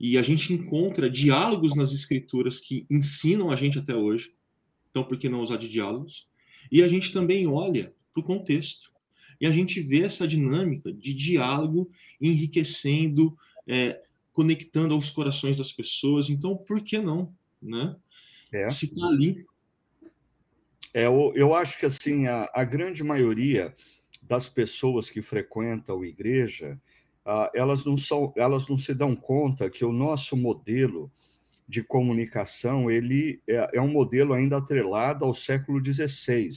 e 0.00 0.16
a 0.16 0.22
gente 0.22 0.50
encontra 0.54 1.10
diálogos 1.10 1.76
nas 1.76 1.92
escrituras 1.92 2.58
que 2.58 2.86
ensinam 2.90 3.50
a 3.50 3.56
gente 3.56 3.78
até 3.78 3.94
hoje 3.94 4.32
então, 4.90 5.04
por 5.04 5.18
que 5.18 5.28
não 5.28 5.40
usar 5.40 5.56
de 5.56 5.68
diálogos? 5.68 6.28
E 6.70 6.82
a 6.82 6.88
gente 6.88 7.12
também 7.12 7.46
olha 7.46 7.94
para 8.12 8.20
o 8.20 8.24
contexto. 8.24 8.92
E 9.40 9.46
a 9.46 9.52
gente 9.52 9.80
vê 9.80 10.02
essa 10.02 10.28
dinâmica 10.28 10.92
de 10.92 11.14
diálogo 11.14 11.90
enriquecendo, 12.20 13.36
é, 13.66 14.00
conectando 14.32 14.92
aos 14.92 15.10
corações 15.10 15.56
das 15.56 15.72
pessoas. 15.72 16.28
Então, 16.28 16.56
por 16.56 16.82
que 16.82 16.98
não? 16.98 17.34
Né? 17.62 17.96
É. 18.52 18.68
Se 18.68 18.86
está 18.86 19.06
ali. 19.06 19.46
É, 20.92 21.06
eu, 21.06 21.32
eu 21.36 21.54
acho 21.54 21.78
que 21.78 21.86
assim 21.86 22.26
a, 22.26 22.50
a 22.52 22.64
grande 22.64 23.02
maioria 23.04 23.74
das 24.22 24.48
pessoas 24.48 25.08
que 25.08 25.22
frequentam 25.22 26.02
a 26.02 26.06
igreja, 26.06 26.80
uh, 27.24 27.48
elas 27.54 27.84
não 27.84 27.96
são, 27.96 28.32
elas 28.36 28.68
não 28.68 28.76
se 28.76 28.92
dão 28.92 29.14
conta 29.14 29.70
que 29.70 29.84
o 29.84 29.92
nosso 29.92 30.36
modelo 30.36 31.10
de 31.70 31.84
comunicação 31.84 32.90
ele 32.90 33.40
é, 33.46 33.76
é 33.78 33.80
um 33.80 33.86
modelo 33.86 34.32
ainda 34.34 34.56
atrelado 34.56 35.24
ao 35.24 35.32
século 35.32 35.80
XVI, 35.82 36.50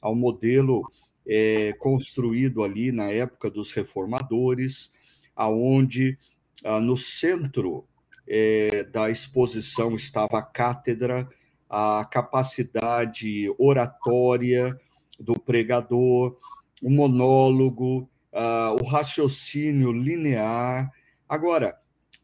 ao 0.00 0.14
modelo 0.14 0.90
é, 1.28 1.74
construído 1.74 2.64
ali 2.64 2.90
na 2.90 3.10
época 3.10 3.50
dos 3.50 3.70
reformadores, 3.74 4.90
aonde 5.36 6.16
ah, 6.64 6.80
no 6.80 6.96
centro 6.96 7.86
é, 8.26 8.82
da 8.84 9.10
exposição 9.10 9.94
estava 9.94 10.38
a 10.38 10.42
cátedra, 10.42 11.28
a 11.68 12.08
capacidade 12.10 13.54
oratória 13.58 14.74
do 15.18 15.38
pregador, 15.38 16.38
o 16.82 16.88
monólogo, 16.88 18.08
ah, 18.32 18.74
o 18.80 18.86
raciocínio 18.86 19.92
linear. 19.92 20.90
Agora, 21.28 21.78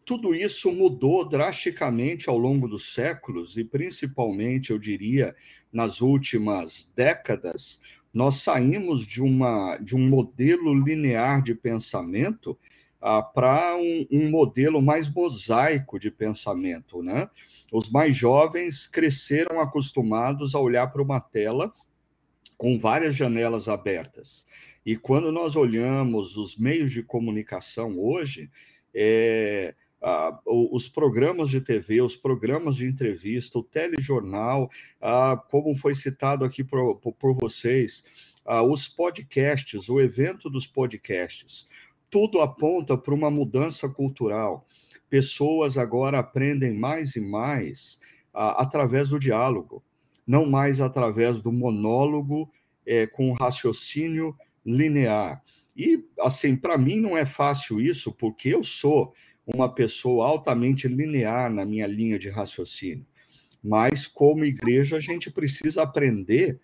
tudo 0.07 0.33
isso 0.33 0.71
mudou 0.73 1.29
drasticamente 1.29 2.31
ao 2.31 2.39
longo 2.39 2.69
dos 2.69 2.95
séculos 2.95 3.59
e 3.59 3.65
principalmente, 3.65 4.71
eu 4.71 4.79
diria, 4.79 5.35
nas 5.73 6.01
últimas 6.01 6.91
décadas, 6.95 7.81
nós 8.15 8.37
saímos 8.37 9.05
de, 9.05 9.21
uma, 9.21 9.77
de 9.79 9.97
um 9.97 10.09
modelo 10.09 10.73
linear 10.73 11.43
de 11.43 11.57
pensamento 11.57 12.57
ah, 13.03 13.21
para 13.21 13.77
um, 13.77 14.07
um, 14.11 14.31
modelo 14.31 14.81
mais 14.81 15.13
mosaico 15.13 15.99
de 15.99 16.09
pensamento. 16.09 17.03
Né? 17.03 17.29
Os 17.73 17.91
mais 17.91 18.17
jovens 18.17 18.87
cresceram 18.87 19.61
acostumados 19.61 20.55
a 20.55 20.61
olhar 20.61 20.87
para 20.87 21.03
uma 21.03 21.21
tela 21.21 21.73
com 22.57 22.79
várias 22.79 23.17
janelas 23.17 23.69
abertas. 23.69 24.47
E 24.85 24.97
quando 24.97 25.33
nós 25.33 25.57
olhamos 25.57 26.37
os 26.37 26.57
meios 26.57 26.93
de 26.93 27.03
comunicação 27.03 27.99
hoje, 27.99 28.49
é, 28.95 29.75
os 30.45 30.89
programas 30.89 31.51
de 31.51 31.61
TV, 31.61 32.01
os 32.01 32.17
programas 32.17 32.77
de 32.77 32.87
entrevista, 32.87 33.59
o 33.59 33.63
telejornal, 33.63 34.71
como 35.49 35.77
foi 35.77 35.95
citado 35.95 36.45
aqui 36.45 36.63
por, 36.63 36.97
por 36.97 37.35
vocês, 37.35 38.05
ah, 38.45 38.63
os 38.63 38.87
podcasts, 38.87 39.89
o 39.89 40.01
evento 40.01 40.49
dos 40.49 40.67
podcasts, 40.67 41.67
tudo 42.09 42.41
aponta 42.41 42.97
para 42.97 43.15
uma 43.15 43.31
mudança 43.31 43.89
cultural. 43.89 44.67
Pessoas 45.09 45.77
agora 45.77 46.19
aprendem 46.19 46.73
mais 46.73 47.17
e 47.17 47.21
mais 47.21 47.99
através 48.33 49.09
do 49.09 49.19
diálogo, 49.19 49.83
não 50.27 50.47
mais 50.47 50.81
através 50.81 51.41
do 51.41 51.51
monólogo 51.51 52.51
é, 52.85 53.07
com 53.07 53.33
raciocínio 53.33 54.37
linear. 54.65 55.43
E, 55.77 56.05
assim, 56.21 56.57
para 56.57 56.79
mim 56.79 57.01
não 57.01 57.17
é 57.17 57.25
fácil 57.27 57.81
isso, 57.81 58.13
porque 58.13 58.51
eu 58.51 58.63
sou 58.63 59.13
uma 59.47 59.73
pessoa 59.73 60.27
altamente 60.27 60.89
linear 60.89 61.51
na 61.51 61.65
minha 61.65 61.87
linha 61.87 62.19
de 62.19 62.29
raciocínio. 62.29 63.07
Mas, 63.63 64.07
como 64.07 64.45
igreja, 64.45 64.97
a 64.97 65.01
gente 65.01 65.31
precisa 65.31 65.83
aprender 65.83 66.61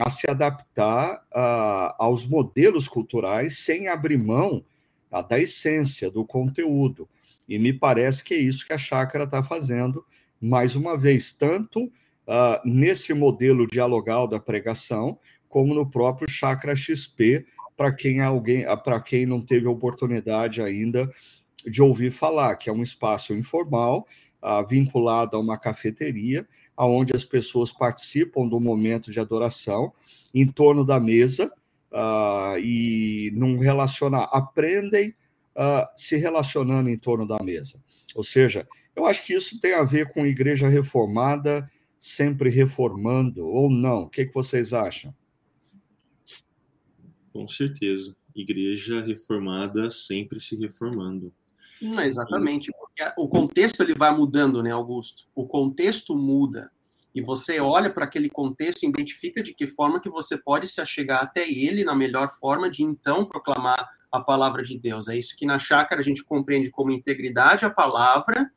a 0.00 0.10
se 0.10 0.28
adaptar 0.28 1.22
uh, 1.32 1.94
aos 1.98 2.26
modelos 2.26 2.88
culturais 2.88 3.58
sem 3.58 3.88
abrir 3.88 4.18
mão 4.18 4.64
uh, 5.12 5.28
da 5.28 5.38
essência, 5.38 6.10
do 6.10 6.24
conteúdo. 6.24 7.08
E 7.48 7.58
me 7.58 7.72
parece 7.72 8.24
que 8.24 8.34
é 8.34 8.38
isso 8.38 8.66
que 8.66 8.72
a 8.72 8.78
chácara 8.78 9.24
está 9.24 9.42
fazendo, 9.42 10.04
mais 10.40 10.74
uma 10.74 10.96
vez, 10.96 11.32
tanto 11.32 11.84
uh, 11.84 12.60
nesse 12.64 13.14
modelo 13.14 13.66
dialogal 13.66 14.26
da 14.26 14.40
pregação, 14.40 15.18
como 15.48 15.74
no 15.74 15.88
próprio 15.88 16.28
Chácara 16.28 16.74
XP, 16.74 17.46
para 17.76 17.92
quem 17.92 18.20
alguém, 18.20 18.64
para 18.82 19.00
quem 19.00 19.26
não 19.26 19.40
teve 19.40 19.66
oportunidade 19.66 20.60
ainda 20.60 21.08
de 21.64 21.82
ouvir 21.82 22.10
falar, 22.10 22.56
que 22.56 22.68
é 22.68 22.72
um 22.72 22.82
espaço 22.82 23.34
informal, 23.34 24.06
uh, 24.42 24.66
vinculado 24.66 25.36
a 25.36 25.40
uma 25.40 25.58
cafeteria, 25.58 26.46
onde 26.76 27.14
as 27.14 27.24
pessoas 27.24 27.72
participam 27.72 28.46
do 28.48 28.58
momento 28.60 29.10
de 29.10 29.20
adoração 29.20 29.92
em 30.34 30.46
torno 30.46 30.84
da 30.84 30.98
mesa 30.98 31.52
uh, 31.92 32.58
e 32.58 33.30
não 33.34 33.58
relacionar, 33.58 34.24
aprendem 34.32 35.14
uh, 35.56 35.86
se 35.96 36.16
relacionando 36.16 36.90
em 36.90 36.98
torno 36.98 37.26
da 37.26 37.42
mesa. 37.42 37.80
Ou 38.14 38.24
seja, 38.24 38.66
eu 38.94 39.06
acho 39.06 39.24
que 39.24 39.34
isso 39.34 39.60
tem 39.60 39.74
a 39.74 39.82
ver 39.82 40.12
com 40.12 40.26
igreja 40.26 40.68
reformada 40.68 41.70
sempre 41.98 42.50
reformando, 42.50 43.46
ou 43.46 43.70
não? 43.70 44.02
O 44.02 44.08
que, 44.08 44.26
que 44.26 44.34
vocês 44.34 44.72
acham? 44.72 45.14
Com 47.32 47.48
certeza. 47.48 48.14
Igreja 48.34 49.00
reformada 49.00 49.90
sempre 49.90 50.38
se 50.38 50.56
reformando. 50.56 51.32
Hum, 51.84 52.00
exatamente, 52.00 52.72
porque 52.72 53.12
o 53.18 53.28
contexto 53.28 53.82
ele 53.82 53.94
vai 53.94 54.16
mudando, 54.16 54.62
né, 54.62 54.70
Augusto? 54.70 55.24
O 55.34 55.46
contexto 55.46 56.16
muda 56.16 56.70
e 57.14 57.20
você 57.20 57.60
olha 57.60 57.90
para 57.90 58.04
aquele 58.04 58.28
contexto 58.28 58.82
e 58.82 58.88
identifica 58.88 59.42
de 59.42 59.54
que 59.54 59.66
forma 59.66 60.00
que 60.00 60.08
você 60.08 60.36
pode 60.36 60.66
se 60.66 60.80
achegar 60.80 61.22
até 61.22 61.48
ele 61.48 61.84
na 61.84 61.94
melhor 61.94 62.28
forma 62.28 62.68
de 62.68 62.82
então 62.82 63.24
proclamar 63.24 63.88
a 64.10 64.18
palavra 64.18 64.62
de 64.62 64.78
Deus. 64.78 65.06
É 65.06 65.16
isso 65.16 65.36
que 65.36 65.46
na 65.46 65.58
chácara 65.58 66.00
a 66.00 66.04
gente 66.04 66.24
compreende 66.24 66.70
como 66.70 66.90
integridade 66.90 67.64
a 67.64 67.70
palavra, 67.70 68.50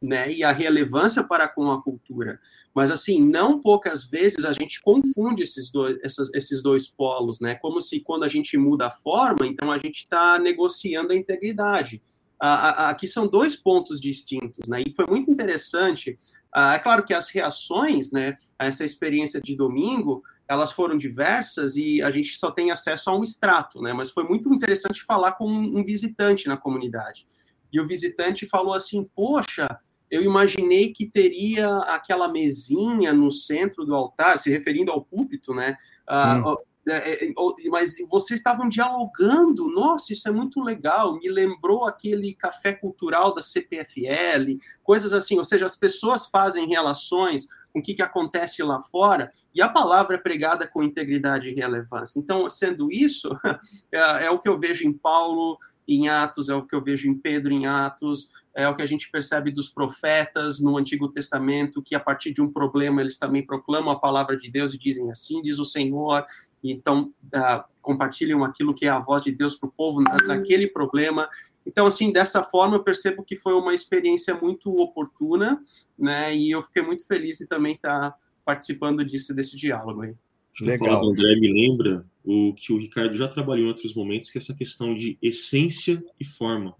né, 0.00 0.30
e 0.30 0.44
a 0.44 0.52
relevância 0.52 1.24
para 1.24 1.48
com 1.48 1.72
a 1.72 1.82
cultura. 1.82 2.38
Mas 2.74 2.90
assim, 2.90 3.20
não 3.20 3.58
poucas 3.58 4.06
vezes 4.06 4.44
a 4.44 4.52
gente 4.52 4.82
confunde 4.82 5.42
esses 5.42 5.70
dois, 5.70 5.96
esses, 6.02 6.30
esses 6.34 6.62
dois 6.62 6.86
polos, 6.86 7.40
né? 7.40 7.54
Como 7.54 7.80
se 7.80 8.00
quando 8.00 8.24
a 8.24 8.28
gente 8.28 8.58
muda 8.58 8.88
a 8.88 8.90
forma, 8.90 9.46
então 9.46 9.72
a 9.72 9.78
gente 9.78 10.00
está 10.00 10.38
negociando 10.38 11.12
a 11.12 11.16
integridade 11.16 12.02
aqui 12.44 13.06
são 13.06 13.26
dois 13.26 13.56
pontos 13.56 14.00
distintos, 14.00 14.68
né? 14.68 14.82
E 14.86 14.92
foi 14.92 15.06
muito 15.06 15.30
interessante. 15.30 16.18
é 16.54 16.78
claro 16.78 17.04
que 17.04 17.14
as 17.14 17.30
reações, 17.30 18.12
né, 18.12 18.36
a 18.58 18.66
essa 18.66 18.84
experiência 18.84 19.40
de 19.40 19.56
domingo, 19.56 20.22
elas 20.46 20.72
foram 20.72 20.96
diversas 20.96 21.76
e 21.76 22.02
a 22.02 22.10
gente 22.10 22.36
só 22.36 22.50
tem 22.50 22.70
acesso 22.70 23.08
a 23.08 23.16
um 23.16 23.22
extrato, 23.22 23.80
né? 23.80 23.92
Mas 23.92 24.10
foi 24.10 24.24
muito 24.24 24.52
interessante 24.52 25.02
falar 25.02 25.32
com 25.32 25.48
um 25.48 25.82
visitante 25.82 26.46
na 26.46 26.56
comunidade. 26.56 27.26
E 27.72 27.80
o 27.80 27.86
visitante 27.86 28.46
falou 28.46 28.74
assim: 28.74 29.08
Poxa, 29.14 29.66
eu 30.10 30.22
imaginei 30.22 30.92
que 30.92 31.10
teria 31.10 31.78
aquela 31.78 32.28
mesinha 32.28 33.12
no 33.12 33.30
centro 33.30 33.84
do 33.84 33.94
altar, 33.94 34.38
se 34.38 34.50
referindo 34.50 34.92
ao 34.92 35.02
púlpito, 35.02 35.54
né? 35.54 35.76
Hum. 36.08 36.56
É, 36.86 37.24
é, 37.24 37.32
mas 37.70 37.96
vocês 38.10 38.40
estavam 38.40 38.68
dialogando, 38.68 39.68
nossa, 39.68 40.12
isso 40.12 40.28
é 40.28 40.30
muito 40.30 40.60
legal, 40.60 41.18
me 41.18 41.28
lembrou 41.28 41.84
aquele 41.84 42.34
café 42.34 42.72
cultural 42.72 43.34
da 43.34 43.42
CPFL, 43.42 44.58
coisas 44.82 45.12
assim, 45.12 45.38
ou 45.38 45.44
seja, 45.44 45.64
as 45.64 45.76
pessoas 45.76 46.26
fazem 46.26 46.68
relações 46.68 47.48
com 47.72 47.80
o 47.80 47.82
que, 47.82 47.94
que 47.94 48.02
acontece 48.02 48.62
lá 48.62 48.80
fora, 48.82 49.32
e 49.54 49.60
a 49.60 49.68
palavra 49.68 50.14
é 50.14 50.18
pregada 50.18 50.66
com 50.66 50.82
integridade 50.82 51.48
e 51.48 51.54
relevância. 51.54 52.20
Então, 52.20 52.48
sendo 52.48 52.90
isso, 52.92 53.28
é, 53.90 54.26
é 54.26 54.30
o 54.30 54.38
que 54.38 54.48
eu 54.48 54.58
vejo 54.60 54.86
em 54.86 54.92
Paulo, 54.92 55.58
em 55.86 56.08
Atos, 56.08 56.48
é 56.48 56.54
o 56.54 56.66
que 56.66 56.74
eu 56.74 56.82
vejo 56.82 57.08
em 57.08 57.14
Pedro 57.14 57.52
em 57.52 57.66
Atos, 57.66 58.32
é 58.54 58.68
o 58.68 58.74
que 58.74 58.82
a 58.82 58.86
gente 58.86 59.10
percebe 59.10 59.50
dos 59.50 59.68
profetas 59.68 60.60
no 60.60 60.78
Antigo 60.78 61.08
Testamento, 61.08 61.82
que 61.82 61.94
a 61.94 62.00
partir 62.00 62.32
de 62.32 62.40
um 62.40 62.50
problema 62.50 63.00
eles 63.00 63.18
também 63.18 63.44
proclamam 63.44 63.90
a 63.90 63.98
palavra 63.98 64.36
de 64.36 64.50
Deus 64.50 64.72
e 64.72 64.78
dizem 64.78 65.10
assim 65.10 65.42
diz 65.42 65.58
o 65.58 65.64
Senhor, 65.64 66.24
então 66.62 67.12
uh, 67.26 67.64
compartilham 67.82 68.42
aquilo 68.44 68.74
que 68.74 68.86
é 68.86 68.88
a 68.88 68.98
voz 68.98 69.22
de 69.22 69.32
Deus 69.32 69.54
para 69.54 69.68
o 69.68 69.72
povo 69.72 70.00
na, 70.00 70.16
naquele 70.26 70.66
problema. 70.66 71.28
Então, 71.66 71.86
assim, 71.86 72.12
dessa 72.12 72.42
forma, 72.42 72.76
eu 72.76 72.82
percebo 72.82 73.22
que 73.22 73.36
foi 73.36 73.54
uma 73.54 73.74
experiência 73.74 74.34
muito 74.34 74.70
oportuna, 74.70 75.62
né? 75.98 76.34
E 76.34 76.50
eu 76.50 76.62
fiquei 76.62 76.82
muito 76.82 77.06
feliz 77.06 77.38
de 77.38 77.46
também 77.46 77.74
estar 77.74 78.10
tá 78.10 78.16
participando 78.44 79.04
disso, 79.04 79.34
desse 79.34 79.56
diálogo 79.56 80.02
aí. 80.02 80.14
Legal. 80.60 81.00
do 81.00 81.10
André 81.10 81.36
me 81.36 81.52
lembra 81.52 82.06
o 82.22 82.54
que 82.54 82.72
o 82.72 82.78
Ricardo 82.78 83.16
já 83.16 83.26
trabalhou 83.26 83.66
em 83.66 83.68
outros 83.68 83.94
momentos, 83.94 84.30
que 84.30 84.38
é 84.38 84.40
essa 84.40 84.54
questão 84.54 84.94
de 84.94 85.18
essência 85.20 86.02
e 86.18 86.24
forma. 86.24 86.74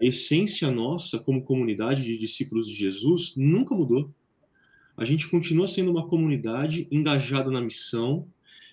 A 0.00 0.04
essência 0.04 0.70
nossa, 0.70 1.18
como 1.18 1.42
comunidade 1.42 2.04
de 2.04 2.16
discípulos 2.16 2.66
de 2.68 2.74
Jesus, 2.74 3.34
nunca 3.36 3.74
mudou. 3.74 4.12
A 4.96 5.04
gente 5.04 5.28
continua 5.28 5.66
sendo 5.66 5.90
uma 5.90 6.06
comunidade 6.06 6.86
engajada 6.90 7.50
na 7.50 7.60
missão, 7.60 8.26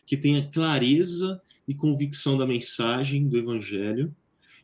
que 0.06 0.18
tenha 0.18 0.50
clareza 0.50 1.42
e 1.68 1.74
convicção 1.74 2.38
da 2.38 2.46
mensagem 2.46 3.28
do 3.28 3.38
evangelho, 3.38 4.14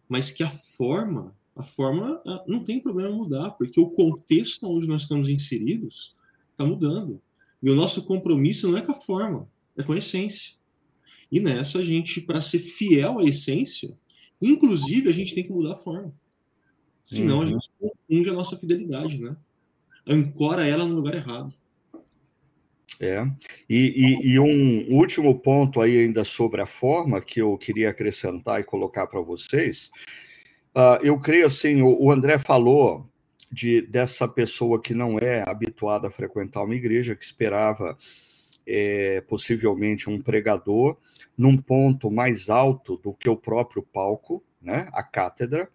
mas 0.07 0.31
que 0.31 0.43
a 0.43 0.49
forma, 0.49 1.35
a 1.55 1.63
forma 1.63 2.21
ah, 2.25 2.43
não 2.47 2.63
tem 2.63 2.79
problema 2.79 3.15
mudar, 3.15 3.51
porque 3.51 3.79
o 3.79 3.89
contexto 3.89 4.69
onde 4.69 4.87
nós 4.87 5.03
estamos 5.03 5.29
inseridos 5.29 6.15
está 6.51 6.65
mudando. 6.65 7.21
E 7.61 7.69
o 7.69 7.75
nosso 7.75 8.03
compromisso 8.05 8.69
não 8.69 8.77
é 8.77 8.81
com 8.81 8.91
a 8.91 8.95
forma, 8.95 9.49
é 9.77 9.83
com 9.83 9.93
a 9.93 9.97
essência. 9.97 10.53
E 11.31 11.39
nessa 11.39 11.79
a 11.79 11.83
gente, 11.83 12.21
para 12.21 12.41
ser 12.41 12.59
fiel 12.59 13.19
à 13.19 13.23
essência, 13.23 13.95
inclusive 14.41 15.09
a 15.09 15.11
gente 15.11 15.35
tem 15.35 15.43
que 15.43 15.51
mudar 15.51 15.73
a 15.73 15.77
forma. 15.77 16.13
Senão 17.05 17.37
uhum. 17.37 17.43
a 17.43 17.45
gente 17.47 17.69
confunde 17.79 18.29
a 18.29 18.33
nossa 18.33 18.57
fidelidade, 18.57 19.19
né? 19.19 19.35
Ancora 20.07 20.65
ela 20.65 20.85
no 20.85 20.95
lugar 20.95 21.15
errado. 21.15 21.53
É. 22.99 23.25
E, 23.69 24.19
e, 24.23 24.33
e, 24.33 24.39
um 24.39 24.93
último 24.93 25.39
ponto 25.39 25.79
aí 25.79 25.99
ainda 25.99 26.25
sobre 26.25 26.61
a 26.61 26.65
forma 26.65 27.21
que 27.21 27.41
eu 27.41 27.57
queria 27.57 27.89
acrescentar 27.89 28.59
e 28.59 28.63
colocar 28.63 29.07
para 29.07 29.21
vocês. 29.21 29.89
Uh, 30.75 31.01
eu 31.01 31.19
creio 31.19 31.47
assim, 31.47 31.81
o, 31.81 31.97
o, 31.99 32.11
André 32.11 32.37
falou 32.37 33.08
de 33.51 33.81
dessa 33.81 34.27
pessoa 34.27 34.81
que 34.81 34.93
não 34.93 35.17
é 35.17 35.47
habituada 35.47 36.07
a 36.07 36.11
frequentar 36.11 36.63
uma 36.63 36.75
igreja, 36.75 37.15
que 37.15 37.23
esperava 37.23 37.97
é, 38.65 39.21
possivelmente 39.21 40.09
um 40.09 40.21
pregador 40.21 40.97
num 41.37 41.57
ponto 41.57 42.11
mais 42.11 42.49
alto 42.49 42.97
do 42.97 43.13
que 43.13 43.29
o 43.29 43.37
próprio 43.37 43.81
palco, 43.81 44.43
né, 44.61 44.89
a 44.91 45.01
cátedra, 45.01 45.69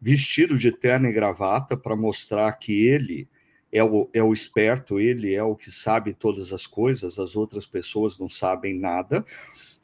vestido 0.00 0.56
de 0.56 0.72
terno 0.72 1.08
e 1.08 1.12
gravata 1.12 1.76
para 1.76 1.96
mostrar 1.96 2.50
que 2.52 2.86
ele 2.86 3.28
é 3.72 3.82
o, 3.82 4.08
é 4.12 4.22
o 4.22 4.32
esperto, 4.32 5.00
ele 5.00 5.34
é 5.34 5.42
o 5.42 5.56
que 5.56 5.70
sabe 5.70 6.12
todas 6.12 6.52
as 6.52 6.66
coisas, 6.66 7.18
as 7.18 7.36
outras 7.36 7.66
pessoas 7.66 8.18
não 8.18 8.28
sabem 8.28 8.78
nada, 8.78 9.24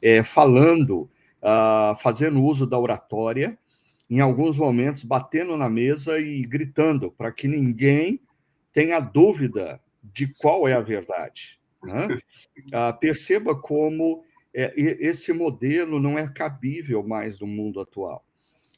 é, 0.01 0.21
falando, 0.21 1.09
uh, 1.41 1.95
fazendo 1.99 2.41
uso 2.41 2.67
da 2.67 2.79
oratória, 2.79 3.57
em 4.09 4.19
alguns 4.19 4.57
momentos 4.57 5.03
batendo 5.03 5.55
na 5.55 5.69
mesa 5.69 6.19
e 6.19 6.41
gritando 6.43 7.11
para 7.11 7.31
que 7.31 7.47
ninguém 7.47 8.21
tenha 8.73 8.99
dúvida 8.99 9.81
de 10.03 10.27
qual 10.27 10.67
é 10.67 10.73
a 10.73 10.81
verdade. 10.81 11.59
Né? 11.83 12.19
Uh, 12.67 12.97
perceba 12.99 13.55
como 13.59 14.23
é, 14.53 14.73
esse 14.75 15.31
modelo 15.31 15.99
não 15.99 16.17
é 16.17 16.27
cabível 16.27 17.05
mais 17.05 17.39
no 17.39 17.47
mundo 17.47 17.79
atual. 17.79 18.25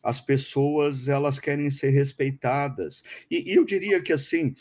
As 0.04 0.20
pessoas 0.20 1.08
elas 1.08 1.40
querem 1.40 1.70
ser 1.70 1.90
respeitadas 1.90 3.04
e, 3.30 3.52
e 3.52 3.56
eu 3.56 3.64
diria 3.64 4.02
que 4.02 4.12
assim 4.12 4.56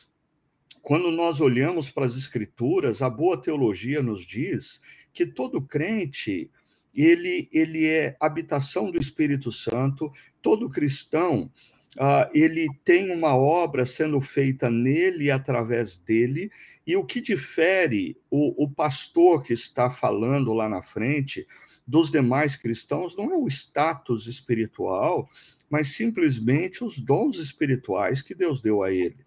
quando 0.83 1.11
nós 1.11 1.41
olhamos 1.41 1.91
para 1.91 2.07
as 2.07 2.17
escrituras, 2.17 3.03
a 3.03 3.11
boa 3.11 3.41
teologia 3.41 4.03
nos 4.03 4.27
diz 4.27 4.81
que 5.13 5.27
todo 5.27 5.61
crente 5.61 6.51
ele, 6.95 7.49
ele 7.53 7.87
é 7.87 8.17
habitação 8.19 8.91
do 8.91 8.99
Espírito 8.99 9.53
Santo, 9.53 10.11
todo 10.43 10.71
cristão 10.71 11.51
uh, 11.97 12.31
ele 12.33 12.69
tem 12.85 13.11
uma 13.11 13.35
obra 13.35 13.85
sendo 13.85 14.21
feita 14.21 14.71
nele 14.71 15.25
e 15.25 15.31
através 15.31 15.99
dele, 15.99 16.51
e 16.87 16.97
o 16.97 17.05
que 17.05 17.21
difere 17.21 18.17
o, 18.31 18.65
o 18.65 18.71
pastor 18.71 19.43
que 19.43 19.53
está 19.53 19.91
falando 19.91 20.53
lá 20.53 20.69
na 20.69 20.83
frente 20.83 21.47
dos 21.87 22.11
demais 22.11 22.57
cristãos 22.57 23.17
não 23.17 23.33
é 23.33 23.37
o 23.37 23.49
status 23.49 24.27
espiritual, 24.27 25.29
mas 25.69 25.89
simplesmente 25.89 26.85
os 26.85 26.99
dons 26.99 27.37
espirituais 27.37 28.23
que 28.23 28.35
Deus 28.35 28.63
deu 28.63 28.83
a 28.83 28.93
ele. 28.93 29.19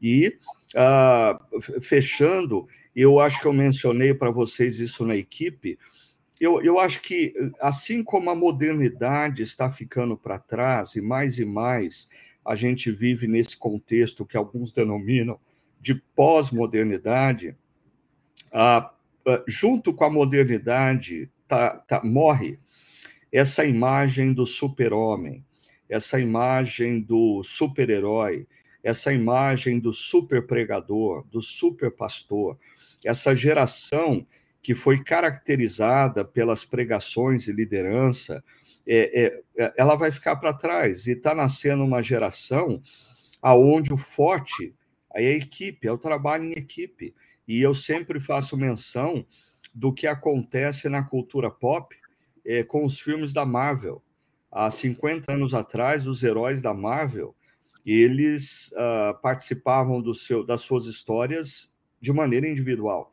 E, 0.00 0.38
uh, 0.74 1.80
fechando, 1.80 2.66
eu 2.94 3.18
acho 3.18 3.40
que 3.40 3.46
eu 3.46 3.52
mencionei 3.52 4.14
para 4.14 4.30
vocês 4.30 4.80
isso 4.80 5.04
na 5.04 5.16
equipe, 5.16 5.78
eu, 6.40 6.62
eu 6.62 6.78
acho 6.78 7.00
que, 7.00 7.34
assim 7.60 8.02
como 8.02 8.30
a 8.30 8.34
modernidade 8.34 9.42
está 9.42 9.70
ficando 9.70 10.16
para 10.16 10.38
trás, 10.38 10.94
e 10.94 11.00
mais 11.00 11.38
e 11.38 11.44
mais 11.44 12.08
a 12.44 12.54
gente 12.54 12.90
vive 12.90 13.26
nesse 13.26 13.56
contexto 13.56 14.24
que 14.24 14.36
alguns 14.36 14.72
denominam 14.72 15.40
de 15.80 15.94
pós-modernidade, 16.14 17.56
junto 19.48 19.92
com 19.92 20.04
a 20.04 20.10
modernidade 20.10 21.30
tá, 21.48 21.76
tá, 21.78 22.02
morre 22.04 22.58
essa 23.32 23.64
imagem 23.64 24.32
do 24.32 24.46
super-homem, 24.46 25.44
essa 25.88 26.20
imagem 26.20 27.00
do 27.00 27.42
super-herói, 27.42 28.46
essa 28.82 29.12
imagem 29.12 29.80
do 29.80 29.92
super-pregador, 29.92 31.26
do 31.26 31.42
super-pastor, 31.42 32.58
essa 33.04 33.34
geração 33.34 34.26
que 34.66 34.74
foi 34.74 35.00
caracterizada 35.00 36.24
pelas 36.24 36.64
pregações 36.64 37.46
e 37.46 37.52
liderança, 37.52 38.42
é, 38.84 39.22
é, 39.22 39.42
é 39.56 39.74
ela 39.76 39.94
vai 39.94 40.10
ficar 40.10 40.34
para 40.34 40.52
trás 40.52 41.06
e 41.06 41.12
está 41.12 41.32
nascendo 41.36 41.84
uma 41.84 42.02
geração 42.02 42.82
aonde 43.40 43.92
o 43.92 43.96
forte 43.96 44.74
é 45.14 45.28
a 45.28 45.36
equipe, 45.36 45.86
é 45.86 45.92
o 45.92 45.96
trabalho 45.96 46.46
em 46.46 46.52
equipe. 46.54 47.14
E 47.46 47.62
eu 47.62 47.76
sempre 47.76 48.18
faço 48.18 48.56
menção 48.56 49.24
do 49.72 49.92
que 49.92 50.04
acontece 50.04 50.88
na 50.88 51.04
cultura 51.04 51.48
pop 51.48 51.94
é, 52.44 52.64
com 52.64 52.84
os 52.84 52.98
filmes 52.98 53.32
da 53.32 53.46
Marvel. 53.46 54.02
Há 54.50 54.68
50 54.68 55.32
anos 55.32 55.54
atrás, 55.54 56.08
os 56.08 56.24
heróis 56.24 56.60
da 56.60 56.74
Marvel, 56.74 57.36
eles 57.86 58.72
uh, 58.72 59.16
participavam 59.22 60.02
do 60.02 60.12
seu, 60.12 60.44
das 60.44 60.62
suas 60.62 60.86
histórias 60.86 61.72
de 62.00 62.12
maneira 62.12 62.48
individual. 62.48 63.12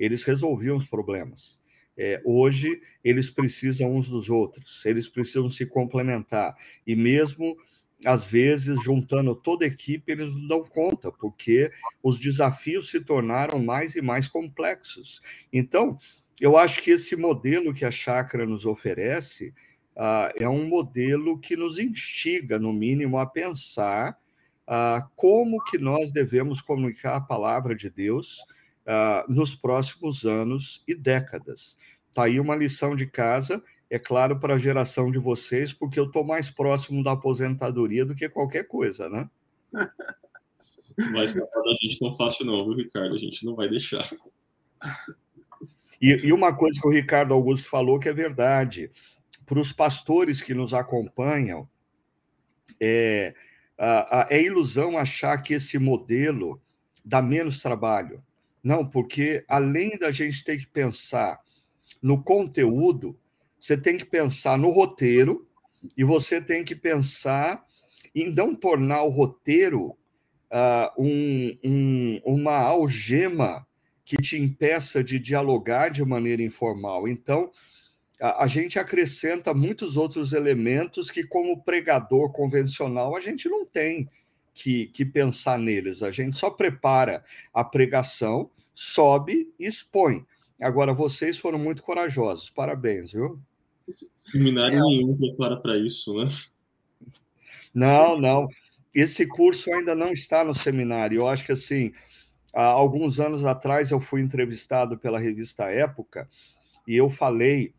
Eles 0.00 0.24
resolviam 0.24 0.76
os 0.76 0.86
problemas. 0.86 1.60
É, 1.96 2.20
hoje, 2.24 2.80
eles 3.04 3.30
precisam 3.30 3.94
uns 3.94 4.08
dos 4.08 4.30
outros, 4.30 4.84
eles 4.86 5.08
precisam 5.08 5.48
se 5.50 5.66
complementar. 5.66 6.56
E 6.86 6.96
mesmo 6.96 7.56
às 8.04 8.24
vezes, 8.24 8.82
juntando 8.82 9.34
toda 9.34 9.64
a 9.64 9.68
equipe, 9.68 10.10
eles 10.10 10.34
não 10.34 10.48
dão 10.48 10.64
conta, 10.64 11.12
porque 11.12 11.70
os 12.02 12.18
desafios 12.18 12.90
se 12.90 13.00
tornaram 13.00 13.62
mais 13.62 13.94
e 13.94 14.00
mais 14.00 14.26
complexos. 14.26 15.20
Então, 15.52 15.98
eu 16.40 16.56
acho 16.56 16.80
que 16.80 16.92
esse 16.92 17.14
modelo 17.14 17.74
que 17.74 17.84
a 17.84 17.90
chácara 17.90 18.46
nos 18.46 18.64
oferece 18.64 19.52
uh, 19.94 20.32
é 20.34 20.48
um 20.48 20.66
modelo 20.66 21.38
que 21.38 21.56
nos 21.56 21.78
instiga, 21.78 22.58
no 22.58 22.72
mínimo, 22.72 23.18
a 23.18 23.26
pensar 23.26 24.16
uh, 24.66 25.06
como 25.14 25.62
que 25.64 25.76
nós 25.76 26.10
devemos 26.10 26.62
comunicar 26.62 27.16
a 27.16 27.20
palavra 27.20 27.74
de 27.76 27.90
Deus 27.90 28.38
uh, 28.90 29.32
nos 29.32 29.54
próximos 29.54 30.24
anos 30.24 30.82
e 30.86 30.94
décadas. 30.94 31.78
Está 32.08 32.24
aí 32.24 32.40
uma 32.40 32.56
lição 32.56 32.96
de 32.96 33.06
casa 33.06 33.62
é 33.90 33.98
claro, 33.98 34.38
para 34.38 34.54
a 34.54 34.58
geração 34.58 35.10
de 35.10 35.18
vocês, 35.18 35.72
porque 35.72 35.98
eu 35.98 36.04
estou 36.04 36.24
mais 36.24 36.48
próximo 36.48 37.02
da 37.02 37.10
aposentadoria 37.10 38.04
do 38.04 38.14
que 38.14 38.28
qualquer 38.28 38.68
coisa, 38.68 39.08
né? 39.08 39.28
Mas 41.12 41.32
para 41.32 41.42
a 41.42 41.76
gente 41.82 42.00
não 42.00 42.14
fácil 42.14 42.46
não, 42.46 42.64
viu, 42.64 42.76
Ricardo? 42.76 43.14
A 43.14 43.18
gente 43.18 43.44
não 43.44 43.56
vai 43.56 43.68
deixar. 43.68 44.08
E, 46.00 46.10
e 46.26 46.32
uma 46.32 46.54
coisa 46.54 46.80
que 46.80 46.86
o 46.86 46.92
Ricardo 46.92 47.34
Augusto 47.34 47.68
falou 47.68 47.98
que 47.98 48.08
é 48.08 48.12
verdade. 48.12 48.92
Para 49.44 49.58
os 49.58 49.72
pastores 49.72 50.40
que 50.40 50.54
nos 50.54 50.72
acompanham, 50.72 51.68
é, 52.78 53.34
é 54.28 54.42
ilusão 54.42 54.98
achar 54.98 55.36
que 55.38 55.54
esse 55.54 55.78
modelo 55.78 56.62
dá 57.04 57.20
menos 57.20 57.60
trabalho. 57.60 58.22
Não, 58.62 58.86
porque 58.86 59.44
além 59.48 59.96
da 59.98 60.10
gente 60.10 60.44
ter 60.44 60.58
que 60.58 60.66
pensar 60.66 61.40
no 62.02 62.22
conteúdo, 62.22 63.18
você 63.58 63.76
tem 63.76 63.96
que 63.96 64.04
pensar 64.04 64.58
no 64.58 64.70
roteiro 64.70 65.46
e 65.96 66.04
você 66.04 66.40
tem 66.40 66.64
que 66.64 66.74
pensar 66.74 67.64
em 68.14 68.30
não 68.30 68.54
tornar 68.54 69.02
o 69.02 69.08
roteiro 69.08 69.96
uh, 70.50 70.90
um, 70.98 71.58
um, 71.64 72.20
uma 72.24 72.56
algema 72.56 73.66
que 74.04 74.16
te 74.16 74.38
impeça 74.38 75.04
de 75.04 75.18
dialogar 75.18 75.88
de 75.88 76.04
maneira 76.04 76.42
informal. 76.42 77.06
Então, 77.06 77.50
a, 78.20 78.44
a, 78.44 78.46
gente 78.46 78.78
acrescenta 78.78 79.54
muitos 79.54 79.96
outros 79.96 80.32
elementos 80.32 81.10
que, 81.10 81.24
como 81.24 81.62
pregador 81.62 82.32
convencional, 82.32 83.16
a 83.16 83.20
gente 83.20 83.48
não 83.48 83.64
tem 83.64 84.08
que, 84.52 84.86
que 84.86 85.04
pensar 85.04 85.58
neles. 85.58 86.02
A 86.02 86.10
gente 86.10 86.36
só 86.36 86.50
prepara 86.50 87.24
a 87.52 87.64
pregação, 87.64 88.50
sobe 88.74 89.52
e 89.58 89.66
expõe. 89.66 90.24
Agora, 90.60 90.92
vocês 90.92 91.38
foram 91.38 91.58
muito 91.58 91.82
corajosos. 91.82 92.50
Parabéns, 92.50 93.12
viu? 93.12 93.40
Seminário 94.18 94.78
é. 94.78 94.82
nenhum 94.82 95.16
prepara 95.16 95.56
para 95.56 95.78
isso, 95.78 96.14
né? 96.14 96.28
Não, 97.72 98.18
não. 98.18 98.48
Esse 98.94 99.26
curso 99.26 99.72
ainda 99.72 99.94
não 99.94 100.12
está 100.12 100.44
no 100.44 100.52
seminário. 100.52 101.20
Eu 101.20 101.28
acho 101.28 101.46
que 101.46 101.52
assim, 101.52 101.92
há 102.52 102.64
alguns 102.64 103.20
anos 103.20 103.44
atrás 103.44 103.90
eu 103.90 104.00
fui 104.00 104.20
entrevistado 104.20 104.98
pela 104.98 105.18
revista 105.18 105.70
Época 105.70 106.28
e 106.86 106.96
eu 106.96 107.08
falei 107.08 107.72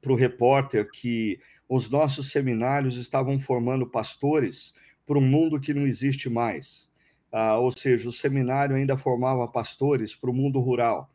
para 0.00 0.12
o 0.12 0.16
repórter 0.16 0.90
que 0.90 1.38
os 1.68 1.88
nossos 1.90 2.30
seminários 2.30 2.96
estavam 2.96 3.38
formando 3.38 3.86
pastores 3.86 4.74
para 5.06 5.18
um 5.18 5.22
mundo 5.22 5.60
que 5.60 5.74
não 5.74 5.86
existe 5.86 6.28
mais. 6.28 6.90
Ah, 7.32 7.58
ou 7.58 7.70
seja, 7.72 8.08
o 8.08 8.12
seminário 8.12 8.76
ainda 8.76 8.96
formava 8.96 9.46
pastores 9.48 10.14
para 10.14 10.30
o 10.30 10.34
mundo 10.34 10.60
rural. 10.60 11.10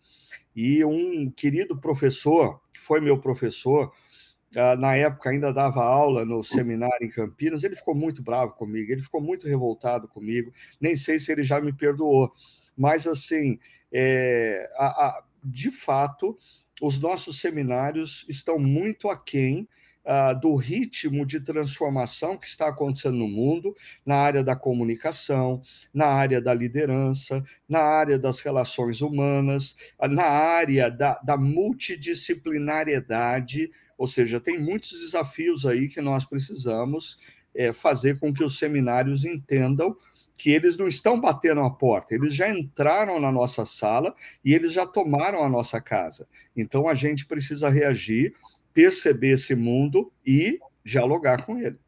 E 0.55 0.83
um 0.83 1.31
querido 1.31 1.79
professor, 1.79 2.61
que 2.73 2.79
foi 2.79 2.99
meu 2.99 3.19
professor, 3.19 3.93
ah, 4.55 4.75
na 4.75 4.95
época 4.95 5.29
ainda 5.29 5.53
dava 5.53 5.83
aula 5.83 6.25
no 6.25 6.43
seminário 6.43 7.05
em 7.05 7.09
Campinas, 7.09 7.63
ele 7.63 7.75
ficou 7.75 7.95
muito 7.95 8.21
bravo 8.23 8.53
comigo, 8.53 8.91
ele 8.91 9.01
ficou 9.01 9.21
muito 9.21 9.47
revoltado 9.47 10.07
comigo, 10.07 10.51
nem 10.81 10.95
sei 10.95 11.19
se 11.19 11.31
ele 11.31 11.43
já 11.43 11.61
me 11.61 11.71
perdoou, 11.71 12.33
mas 12.75 13.05
assim, 13.05 13.59
é, 13.91 14.69
a, 14.75 14.87
a, 14.87 15.23
de 15.43 15.71
fato, 15.71 16.37
os 16.81 16.99
nossos 16.99 17.39
seminários 17.39 18.25
estão 18.27 18.57
muito 18.57 19.09
aquém 19.09 19.67
uh, 20.09 20.33
do 20.39 20.55
ritmo 20.55 21.23
de 21.25 21.39
transformação 21.39 22.35
que 22.35 22.47
está 22.47 22.69
acontecendo 22.69 23.17
no 23.17 23.27
mundo, 23.27 23.75
na 24.05 24.15
área 24.15 24.43
da 24.43 24.55
comunicação, 24.55 25.61
na 25.93 26.07
área 26.07 26.41
da 26.41 26.51
liderança, 26.53 27.43
na 27.67 27.81
área 27.81 28.17
das 28.17 28.39
relações 28.39 29.01
humanas, 29.01 29.75
na 30.09 30.25
área 30.25 30.89
da, 30.89 31.19
da 31.23 31.37
multidisciplinariedade 31.37 33.69
ou 33.99 34.07
seja, 34.07 34.39
tem 34.39 34.57
muitos 34.57 34.91
desafios 34.91 35.65
aí 35.65 35.89
que 35.89 35.99
nós 35.99 36.23
precisamos 36.23 37.17
é, 37.53 37.73
fazer 37.73 38.17
com 38.17 38.33
que 38.33 38.41
os 38.41 38.57
seminários 38.57 39.25
entendam 39.25 39.93
que 40.37 40.51
eles 40.51 40.77
não 40.77 40.87
estão 40.87 41.19
batendo 41.19 41.59
a 41.59 41.69
porta, 41.69 42.15
eles 42.15 42.33
já 42.33 42.49
entraram 42.49 43.19
na 43.19 43.29
nossa 43.29 43.65
sala 43.65 44.15
e 44.43 44.53
eles 44.53 44.71
já 44.71 44.87
tomaram 44.87 45.43
a 45.43 45.49
nossa 45.49 45.81
casa. 45.81 46.29
Então 46.55 46.87
a 46.87 46.93
gente 46.93 47.25
precisa 47.25 47.67
reagir, 47.67 48.33
perceber 48.73 49.33
esse 49.33 49.55
mundo 49.55 50.11
e 50.25 50.59
dialogar 50.83 51.45
com 51.45 51.57
ele 51.57 51.79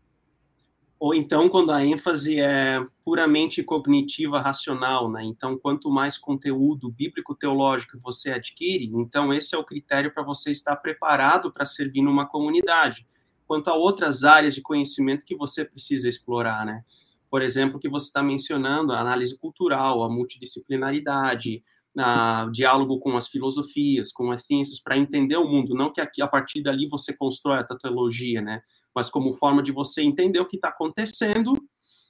ou 1.02 1.16
então 1.16 1.50
quando 1.50 1.72
a 1.72 1.84
ênfase 1.84 2.40
é 2.40 2.80
puramente 3.04 3.64
cognitiva, 3.64 4.40
racional, 4.40 5.12
né? 5.12 5.24
Então, 5.24 5.58
quanto 5.58 5.90
mais 5.90 6.16
conteúdo 6.16 6.92
bíblico-teológico 6.92 7.98
você 7.98 8.30
adquire, 8.34 8.86
então 8.94 9.34
esse 9.34 9.56
é 9.56 9.58
o 9.58 9.64
critério 9.64 10.14
para 10.14 10.22
você 10.22 10.52
estar 10.52 10.76
preparado 10.76 11.52
para 11.52 11.66
servir 11.66 12.04
numa 12.04 12.28
comunidade. 12.28 13.08
Quanto 13.48 13.72
a 13.72 13.76
outras 13.76 14.24
áreas 14.24 14.54
de 14.54 14.62
conhecimento 14.62 15.26
que 15.26 15.36
você 15.36 15.66
precisa 15.66 16.08
explorar, 16.08 16.68
né? 16.68 16.84
Por 17.32 17.42
exemplo, 17.42 17.80
que 17.80 17.90
você 17.90 18.06
está 18.06 18.22
mencionando, 18.22 18.94
a 18.94 19.00
análise 19.00 19.36
cultural, 19.40 20.04
a 20.04 20.10
multidisciplinaridade, 20.10 21.64
a 21.98 22.50
diálogo 22.52 23.00
com 23.00 23.18
as 23.18 23.28
filosofias, 23.28 24.12
com 24.12 24.32
as 24.32 24.46
ciências, 24.46 24.80
para 24.80 24.98
entender 24.98 25.36
o 25.36 25.48
mundo, 25.48 25.76
não 25.76 25.92
que 25.92 26.00
aqui, 26.00 26.22
a 26.22 26.28
partir 26.28 26.62
dali 26.62 26.88
você 26.88 27.14
constrói 27.14 27.60
a 27.60 27.78
teologia, 27.78 28.42
né? 28.42 28.62
mas 28.96 29.10
como 29.10 29.34
forma 29.34 29.64
de 29.64 29.72
você 29.72 30.02
entender 30.02 30.40
o 30.40 30.46
que 30.46 30.58
está 30.58 30.70
acontecendo, 30.70 31.54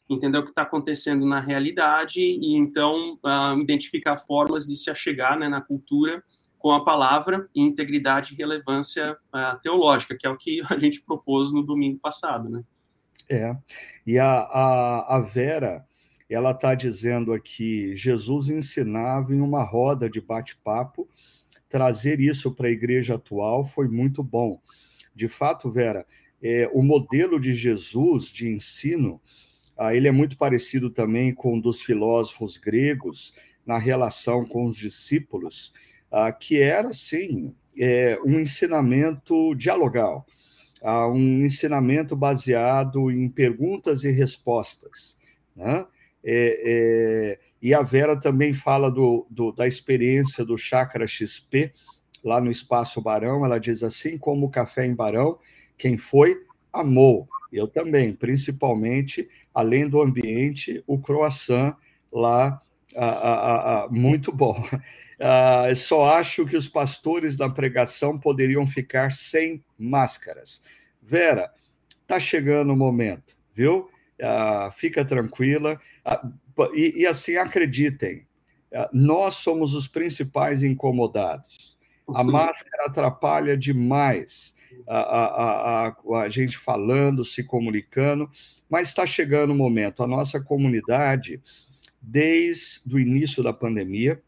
entender 0.09 0.37
o 0.37 0.43
que 0.43 0.49
está 0.49 0.63
acontecendo 0.63 1.25
na 1.25 1.39
realidade 1.39 2.19
e 2.19 2.55
então 2.55 3.17
identificar 3.61 4.17
formas 4.17 4.65
de 4.65 4.75
se 4.75 4.89
achegar 4.89 5.37
né, 5.37 5.47
na 5.47 5.61
cultura 5.61 6.23
com 6.57 6.71
a 6.71 6.83
palavra 6.83 7.49
e 7.55 7.61
integridade 7.61 8.33
e 8.33 8.37
relevância 8.37 9.13
uh, 9.13 9.59
teológica, 9.63 10.15
que 10.17 10.27
é 10.27 10.29
o 10.29 10.37
que 10.37 10.61
a 10.69 10.77
gente 10.77 11.01
propôs 11.01 11.51
no 11.51 11.63
domingo 11.63 11.99
passado, 11.99 12.49
né? 12.49 12.63
É. 13.29 13.55
E 14.05 14.19
a, 14.19 14.27
a, 14.27 15.17
a 15.17 15.21
Vera, 15.21 15.87
ela 16.33 16.51
está 16.51 16.73
dizendo 16.73 17.33
aqui: 17.33 17.95
Jesus 17.95 18.49
ensinava 18.49 19.33
em 19.33 19.41
uma 19.41 19.63
roda 19.63 20.09
de 20.09 20.21
bate-papo, 20.21 21.07
trazer 21.69 22.19
isso 22.19 22.51
para 22.51 22.67
a 22.67 22.71
igreja 22.71 23.15
atual 23.15 23.63
foi 23.63 23.87
muito 23.87 24.23
bom. 24.23 24.61
De 25.15 25.27
fato, 25.27 25.69
Vera, 25.69 26.05
é, 26.41 26.69
o 26.73 26.81
modelo 26.81 27.39
de 27.39 27.53
Jesus 27.53 28.25
de 28.27 28.47
ensino, 28.47 29.21
ah, 29.77 29.95
ele 29.95 30.07
é 30.07 30.11
muito 30.11 30.37
parecido 30.37 30.89
também 30.89 31.33
com 31.33 31.57
o 31.57 31.61
dos 31.61 31.81
filósofos 31.81 32.57
gregos 32.57 33.33
na 33.65 33.77
relação 33.77 34.45
com 34.45 34.65
os 34.65 34.75
discípulos, 34.75 35.73
ah, 36.11 36.31
que 36.31 36.59
era, 36.59 36.93
sim, 36.93 37.55
é, 37.77 38.19
um 38.25 38.39
ensinamento 38.39 39.55
dialogal, 39.55 40.25
ah, 40.81 41.07
um 41.07 41.43
ensinamento 41.43 42.15
baseado 42.15 43.11
em 43.11 43.29
perguntas 43.29 44.03
e 44.03 44.11
respostas. 44.11 45.17
Né? 45.55 45.85
É, 46.23 46.61
é, 46.63 47.39
e 47.61 47.73
a 47.73 47.81
Vera 47.81 48.19
também 48.19 48.53
fala 48.53 48.89
do, 48.89 49.25
do, 49.29 49.51
da 49.51 49.67
experiência 49.67 50.43
do 50.43 50.57
Chakra 50.57 51.07
XP, 51.07 51.73
lá 52.23 52.39
no 52.39 52.51
Espaço 52.51 53.01
Barão. 53.01 53.45
Ela 53.45 53.59
diz 53.59 53.83
assim: 53.83 54.17
como 54.17 54.47
o 54.47 54.51
café 54.51 54.85
em 54.85 54.95
Barão, 54.95 55.37
quem 55.77 55.97
foi, 55.97 56.43
amou. 56.71 57.27
Eu 57.51 57.67
também, 57.67 58.13
principalmente, 58.13 59.27
além 59.53 59.87
do 59.87 60.01
ambiente, 60.01 60.81
o 60.87 60.97
croissant 60.97 61.75
lá, 62.11 62.61
ah, 62.95 63.83
ah, 63.83 63.87
muito 63.89 64.31
bom. 64.31 64.65
Uh, 65.19 65.75
só 65.75 66.11
acho 66.11 66.45
que 66.45 66.55
os 66.55 66.67
pastores 66.67 67.35
da 67.35 67.49
pregação 67.49 68.17
poderiam 68.17 68.65
ficar 68.65 69.11
sem 69.11 69.63
máscaras. 69.77 70.61
Vera, 71.01 71.51
tá 72.07 72.19
chegando 72.19 72.71
o 72.71 72.77
momento, 72.77 73.35
viu? 73.53 73.90
Uh, 74.21 74.71
fica 74.71 75.03
tranquila. 75.03 75.79
Uh, 76.05 76.75
e, 76.75 77.01
e, 77.01 77.07
assim, 77.07 77.37
acreditem, 77.37 78.27
nós 78.93 79.35
somos 79.35 79.73
os 79.73 79.87
principais 79.87 80.63
incomodados. 80.63 81.77
A 82.13 82.23
máscara 82.23 82.85
atrapalha 82.85 83.57
demais 83.57 84.55
a, 84.87 84.99
a, 84.99 85.87
a, 85.87 86.21
a 86.21 86.29
gente 86.29 86.57
falando, 86.57 87.25
se 87.25 87.43
comunicando, 87.43 88.29
mas 88.69 88.89
está 88.89 89.05
chegando 89.05 89.51
o 89.51 89.55
momento. 89.55 90.03
A 90.03 90.07
nossa 90.07 90.41
comunidade, 90.41 91.41
desde 92.01 92.81
o 92.93 92.99
início 92.99 93.43
da 93.43 93.51
pandemia, 93.51 94.21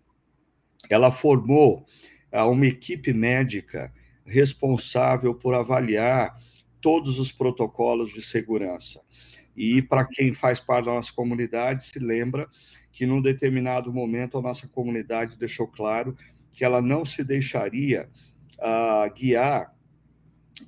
ela 0.90 1.12
formou 1.12 1.86
uh, 2.32 2.50
uma 2.50 2.66
equipe 2.66 3.14
médica 3.14 3.94
responsável 4.26 5.34
por 5.34 5.54
avaliar 5.54 6.38
todos 6.82 7.20
os 7.20 7.32
protocolos 7.32 8.12
de 8.12 8.22
segurança. 8.22 9.02
E 9.56 9.82
para 9.82 10.06
quem 10.06 10.34
faz 10.34 10.60
parte 10.60 10.86
da 10.86 10.94
nossa 10.94 11.14
comunidade, 11.14 11.88
se 11.88 12.00
lembra 12.00 12.48
que 12.92 13.06
num 13.06 13.22
determinado 13.22 13.92
momento 13.92 14.38
a 14.38 14.42
nossa 14.42 14.68
comunidade 14.68 15.38
deixou 15.38 15.68
claro 15.68 16.16
que 16.52 16.64
ela 16.64 16.82
não 16.82 17.04
se 17.04 17.24
deixaria 17.24 18.10
uh, 18.60 19.14
guiar 19.14 19.74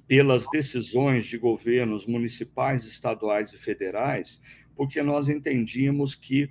pelas 0.07 0.47
decisões 0.49 1.25
de 1.25 1.37
governos 1.37 2.05
municipais, 2.05 2.85
estaduais 2.85 3.53
e 3.53 3.57
federais, 3.57 4.41
porque 4.75 5.01
nós 5.01 5.29
entendíamos 5.29 6.15
que 6.15 6.49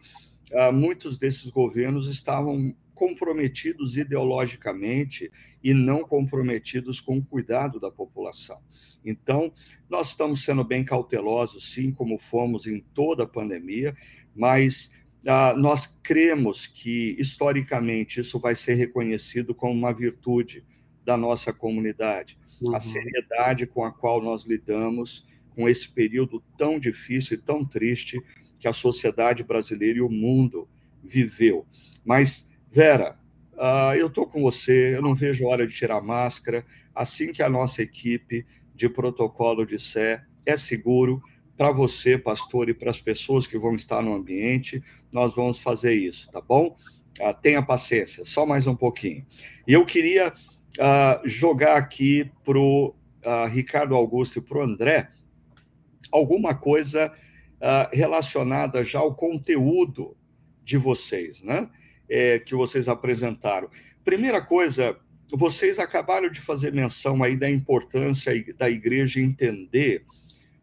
uh, 0.52 0.72
muitos 0.72 1.18
desses 1.18 1.50
governos 1.50 2.08
estavam 2.08 2.74
comprometidos 2.94 3.96
ideologicamente 3.96 5.30
e 5.62 5.74
não 5.74 6.02
comprometidos 6.02 7.00
com 7.00 7.18
o 7.18 7.24
cuidado 7.24 7.80
da 7.80 7.90
população. 7.90 8.59
Então, 9.04 9.52
nós 9.88 10.11
estamos 10.11 10.44
sendo 10.44 10.64
bem 10.64 10.85
cautelosos, 10.85 11.72
sim, 11.72 11.92
como 11.92 12.18
fomos 12.18 12.66
em 12.66 12.80
toda 12.94 13.24
a 13.24 13.28
pandemia, 13.28 13.94
mas 14.35 14.92
ah, 15.26 15.54
nós 15.57 15.87
cremos 16.02 16.66
que, 16.66 17.16
historicamente, 17.18 18.20
isso 18.20 18.38
vai 18.38 18.54
ser 18.54 18.74
reconhecido 18.74 19.54
como 19.54 19.74
uma 19.74 19.92
virtude 19.92 20.64
da 21.04 21.16
nossa 21.16 21.52
comunidade. 21.52 22.38
Uhum. 22.61 22.74
A 22.74 22.80
seriedade 22.80 23.66
com 23.66 23.85
a 23.85 23.92
qual 23.92 24.22
nós 24.22 24.46
lidamos 24.46 25.26
com 25.50 25.68
esse 25.68 25.88
período 25.88 26.42
tão 26.57 26.78
difícil 26.78 27.37
e 27.37 27.40
tão 27.40 27.64
triste 27.64 28.20
que 28.59 28.68
a 28.68 28.72
sociedade 28.72 29.44
brasileira 29.44 29.98
e 29.98 30.02
o 30.02 30.09
mundo 30.09 30.68
viveu. 31.02 31.66
Mas 32.04 32.50
Vera, 32.74 33.16
uh, 33.52 33.94
eu 33.96 34.08
estou 34.08 34.26
com 34.26 34.42
você, 34.42 34.96
eu 34.96 35.00
não 35.00 35.14
vejo 35.14 35.46
hora 35.46 35.64
de 35.64 35.72
tirar 35.72 36.00
máscara. 36.00 36.66
Assim 36.92 37.32
que 37.32 37.40
a 37.40 37.48
nossa 37.48 37.82
equipe 37.82 38.44
de 38.74 38.88
protocolo 38.88 39.64
disser 39.64 40.26
é 40.44 40.56
seguro 40.56 41.22
para 41.56 41.70
você, 41.70 42.18
pastor, 42.18 42.68
e 42.68 42.74
para 42.74 42.90
as 42.90 42.98
pessoas 42.98 43.46
que 43.46 43.56
vão 43.56 43.76
estar 43.76 44.02
no 44.02 44.12
ambiente, 44.12 44.82
nós 45.12 45.37
vamos 45.37 45.60
fazer 45.60 45.94
isso, 45.94 46.28
tá 46.32 46.40
bom? 46.40 46.76
Uh, 47.20 47.40
tenha 47.40 47.62
paciência, 47.62 48.24
só 48.24 48.44
mais 48.44 48.66
um 48.66 48.74
pouquinho. 48.74 49.24
E 49.68 49.72
eu 49.72 49.87
queria 49.87 50.30
uh, 50.30 51.28
jogar 51.28 51.76
aqui 51.76 52.28
para 52.44 52.58
o 52.58 52.92
Ricardo 53.52 53.94
Augusto 53.94 54.40
e 54.40 54.42
para 54.42 54.58
o 54.58 54.62
André 54.62 55.08
alguma 56.12 56.54
coisa 56.54 57.10
relacionada 57.90 58.84
já 58.84 58.98
ao 58.98 59.14
conteúdo 59.14 60.14
de 60.62 60.76
vocês, 60.76 61.40
né? 61.40 61.70
É, 62.08 62.38
que 62.38 62.54
vocês 62.54 62.88
apresentaram. 62.88 63.68
Primeira 64.04 64.40
coisa, 64.40 64.96
vocês 65.30 65.78
acabaram 65.78 66.30
de 66.30 66.40
fazer 66.40 66.72
menção 66.72 67.22
aí 67.22 67.36
da 67.36 67.50
importância 67.50 68.32
da 68.56 68.68
igreja 68.68 69.20
entender 69.20 70.04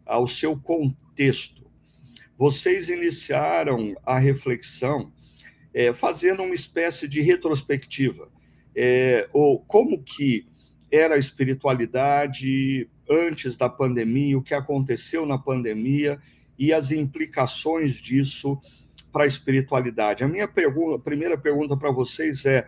ao 0.06 0.28
seu 0.28 0.58
contexto. 0.58 1.70
Vocês 2.38 2.90
iniciaram 2.90 3.96
a 4.06 4.18
reflexão 4.18 5.12
é, 5.74 5.94
fazendo 5.94 6.44
uma 6.44 6.54
espécie 6.54 7.08
de 7.08 7.22
retrospectiva, 7.22 8.30
é, 8.76 9.28
ou 9.32 9.60
como 9.60 10.02
que 10.04 10.46
era 10.92 11.16
a 11.16 11.20
espiritualidade 11.20 12.90
antes 13.10 13.58
da 13.58 13.70
pandemia, 13.70 14.38
o 14.38 14.44
que 14.44 14.54
aconteceu 14.54 15.26
na 15.26 15.38
pandemia 15.38 16.20
e 16.58 16.74
as 16.74 16.92
implicações 16.92 17.96
disso 17.96 18.60
para 19.12 19.24
a 19.24 19.28
espiritualidade. 19.28 20.24
A 20.24 20.28
minha 20.28 20.48
pergunta, 20.48 21.00
primeira 21.00 21.38
pergunta 21.38 21.76
para 21.76 21.92
vocês 21.92 22.46
é: 22.46 22.68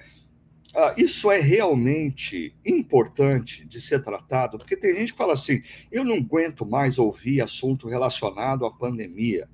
uh, 0.75 0.93
isso 0.97 1.31
é 1.31 1.39
realmente 1.39 2.55
importante 2.65 3.65
de 3.65 3.79
ser 3.79 4.01
tratado? 4.01 4.57
Porque 4.57 4.77
tem 4.77 4.95
gente 4.95 5.13
que 5.13 5.17
fala 5.17 5.33
assim: 5.33 5.61
eu 5.91 6.03
não 6.03 6.15
aguento 6.15 6.65
mais 6.65 6.99
ouvir 6.99 7.41
assunto 7.41 7.87
relacionado 7.87 8.65
à 8.65 8.71
pandemia. 8.71 9.47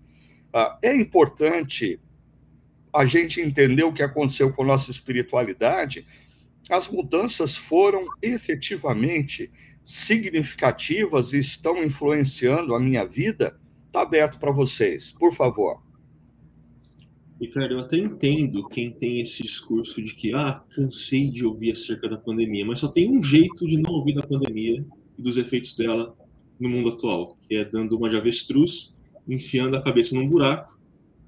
Uh, 0.54 0.78
é 0.82 0.96
importante 0.96 2.00
a 2.94 3.06
gente 3.06 3.40
entender 3.40 3.84
o 3.84 3.94
que 3.94 4.02
aconteceu 4.02 4.52
com 4.52 4.64
a 4.64 4.68
nossa 4.68 4.90
espiritualidade. 4.90 6.08
As 6.70 6.88
mudanças 6.88 7.56
foram 7.56 8.06
efetivamente 8.22 9.52
significativas 9.84 11.34
e 11.34 11.40
estão 11.40 11.84
influenciando 11.84 12.76
a 12.76 12.80
minha 12.80 13.06
vida? 13.06 13.60
Está 13.88 14.02
aberto 14.02 14.40
para 14.40 14.52
vocês, 14.52 15.12
por 15.12 15.34
favor. 15.34 15.82
Ricardo, 17.40 17.76
eu 17.76 17.80
até 17.80 17.98
entendo 17.98 18.68
quem 18.68 18.92
tem 18.92 19.22
esse 19.22 19.42
discurso 19.42 20.02
de 20.02 20.14
que, 20.14 20.34
ah, 20.34 20.62
cansei 20.76 21.30
de 21.30 21.46
ouvir 21.46 21.72
acerca 21.72 22.10
da 22.10 22.18
pandemia, 22.18 22.66
mas 22.66 22.80
só 22.80 22.90
tem 22.90 23.10
um 23.10 23.22
jeito 23.22 23.66
de 23.66 23.78
não 23.78 23.94
ouvir 23.94 24.14
da 24.14 24.22
pandemia 24.22 24.86
e 25.18 25.22
dos 25.22 25.38
efeitos 25.38 25.74
dela 25.74 26.14
no 26.60 26.68
mundo 26.68 26.90
atual, 26.90 27.38
que 27.48 27.56
é 27.56 27.64
dando 27.64 27.96
uma 27.98 28.10
de 28.10 28.18
avestruz, 28.18 28.94
enfiando 29.28 29.78
a 29.78 29.82
cabeça 29.82 30.14
num 30.14 30.28
buraco 30.28 30.78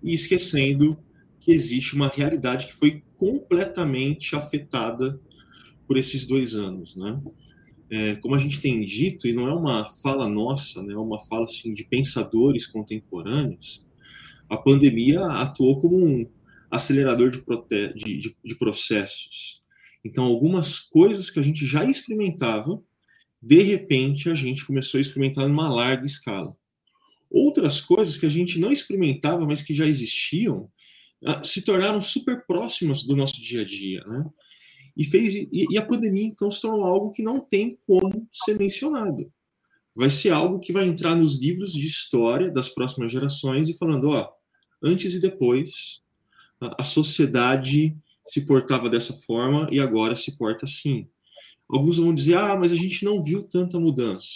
e 0.04 0.13
esquecendo 0.13 0.97
que 1.39 1.52
existe 1.52 1.95
uma 1.95 2.10
realidade 2.10 2.67
que 2.67 2.76
foi 2.76 3.02
completamente 3.17 4.36
afetada 4.36 5.19
por 5.88 5.97
esses 5.97 6.26
dois 6.26 6.56
anos, 6.56 6.95
né? 6.95 7.21
É, 7.89 8.15
como 8.15 8.36
a 8.36 8.39
gente 8.39 8.62
tem 8.62 8.82
dito, 8.82 9.28
e 9.28 9.34
não 9.34 9.47
é 9.47 9.54
uma 9.54 9.89
fala 10.02 10.28
nossa, 10.28 10.82
né, 10.82 10.93
é 10.93 10.97
uma 10.97 11.19
fala 11.26 11.43
assim, 11.43 11.74
de 11.74 11.84
pensadores 11.84 12.65
contemporâneos, 12.65 13.86
a 14.52 14.58
pandemia 14.58 15.22
atuou 15.28 15.80
como 15.80 15.98
um 15.98 16.30
acelerador 16.70 17.30
de, 17.30 17.40
de, 17.94 18.18
de, 18.18 18.38
de 18.44 18.56
processos. 18.56 19.62
Então, 20.04 20.26
algumas 20.26 20.78
coisas 20.78 21.30
que 21.30 21.40
a 21.40 21.42
gente 21.42 21.66
já 21.66 21.86
experimentava, 21.86 22.84
de 23.42 23.62
repente 23.62 24.30
a 24.30 24.36
gente 24.36 24.66
começou 24.66 24.98
a 24.98 25.02
experimentar 25.02 25.48
numa 25.48 25.74
larga 25.74 26.06
escala. 26.06 26.54
Outras 27.30 27.80
coisas 27.80 28.18
que 28.18 28.26
a 28.26 28.30
gente 28.30 28.60
não 28.60 28.74
experimentava, 28.74 29.46
mas 29.46 29.62
que 29.62 29.74
já 29.74 29.88
existiam, 29.88 30.70
ah, 31.26 31.42
se 31.42 31.62
tornaram 31.62 32.02
super 32.02 32.46
próximas 32.46 33.06
do 33.06 33.16
nosso 33.16 33.42
dia 33.42 33.62
a 33.62 33.66
dia, 33.66 34.04
né? 34.06 34.26
E 34.98 35.06
fez 35.06 35.34
e, 35.34 35.48
e 35.50 35.78
a 35.78 35.86
pandemia 35.86 36.26
então 36.26 36.52
se 36.52 36.62
tornou 36.62 36.84
algo 36.84 37.12
que 37.12 37.24
não 37.24 37.40
tem 37.40 37.80
como 37.88 38.28
ser 38.30 38.60
mencionado. 38.60 39.32
Vai 39.96 40.10
ser 40.10 40.32
algo 40.32 40.60
que 40.60 40.74
vai 40.74 40.86
entrar 40.86 41.16
nos 41.16 41.40
livros 41.40 41.72
de 41.72 41.88
história 41.88 42.52
das 42.52 42.68
próximas 42.70 43.10
gerações 43.10 43.70
e 43.70 43.78
falando, 43.78 44.10
ó, 44.10 44.40
antes 44.82 45.13
e 45.13 45.20
depois, 45.20 46.02
a 46.60 46.84
sociedade 46.84 47.96
se 48.26 48.41
portava 48.41 48.89
dessa 48.89 49.13
forma 49.13 49.67
e 49.72 49.80
agora 49.80 50.15
se 50.15 50.38
porta 50.38 50.65
assim. 50.65 51.08
Alguns 51.67 51.98
vão 51.98 52.13
dizer, 52.13 52.36
ah, 52.38 52.56
mas 52.56 52.72
a 52.72 52.76
gente 52.76 53.04
não 53.06 53.24
viu 53.24 53.44
tanta 53.44 53.80
mudança. 53.80 54.36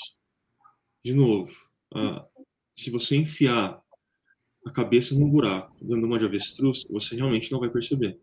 De 1.04 1.14
novo, 1.14 1.52
se 2.76 2.90
você 2.90 3.16
enfiar 3.16 3.82
a 4.66 4.72
cabeça 4.72 5.14
num 5.14 5.30
buraco, 5.30 5.76
dando 5.82 6.06
uma 6.06 6.18
de 6.18 6.26
avestruz, 6.26 6.84
você 6.90 7.16
realmente 7.16 7.52
não 7.52 7.60
vai 7.60 7.70
perceber. 7.70 8.18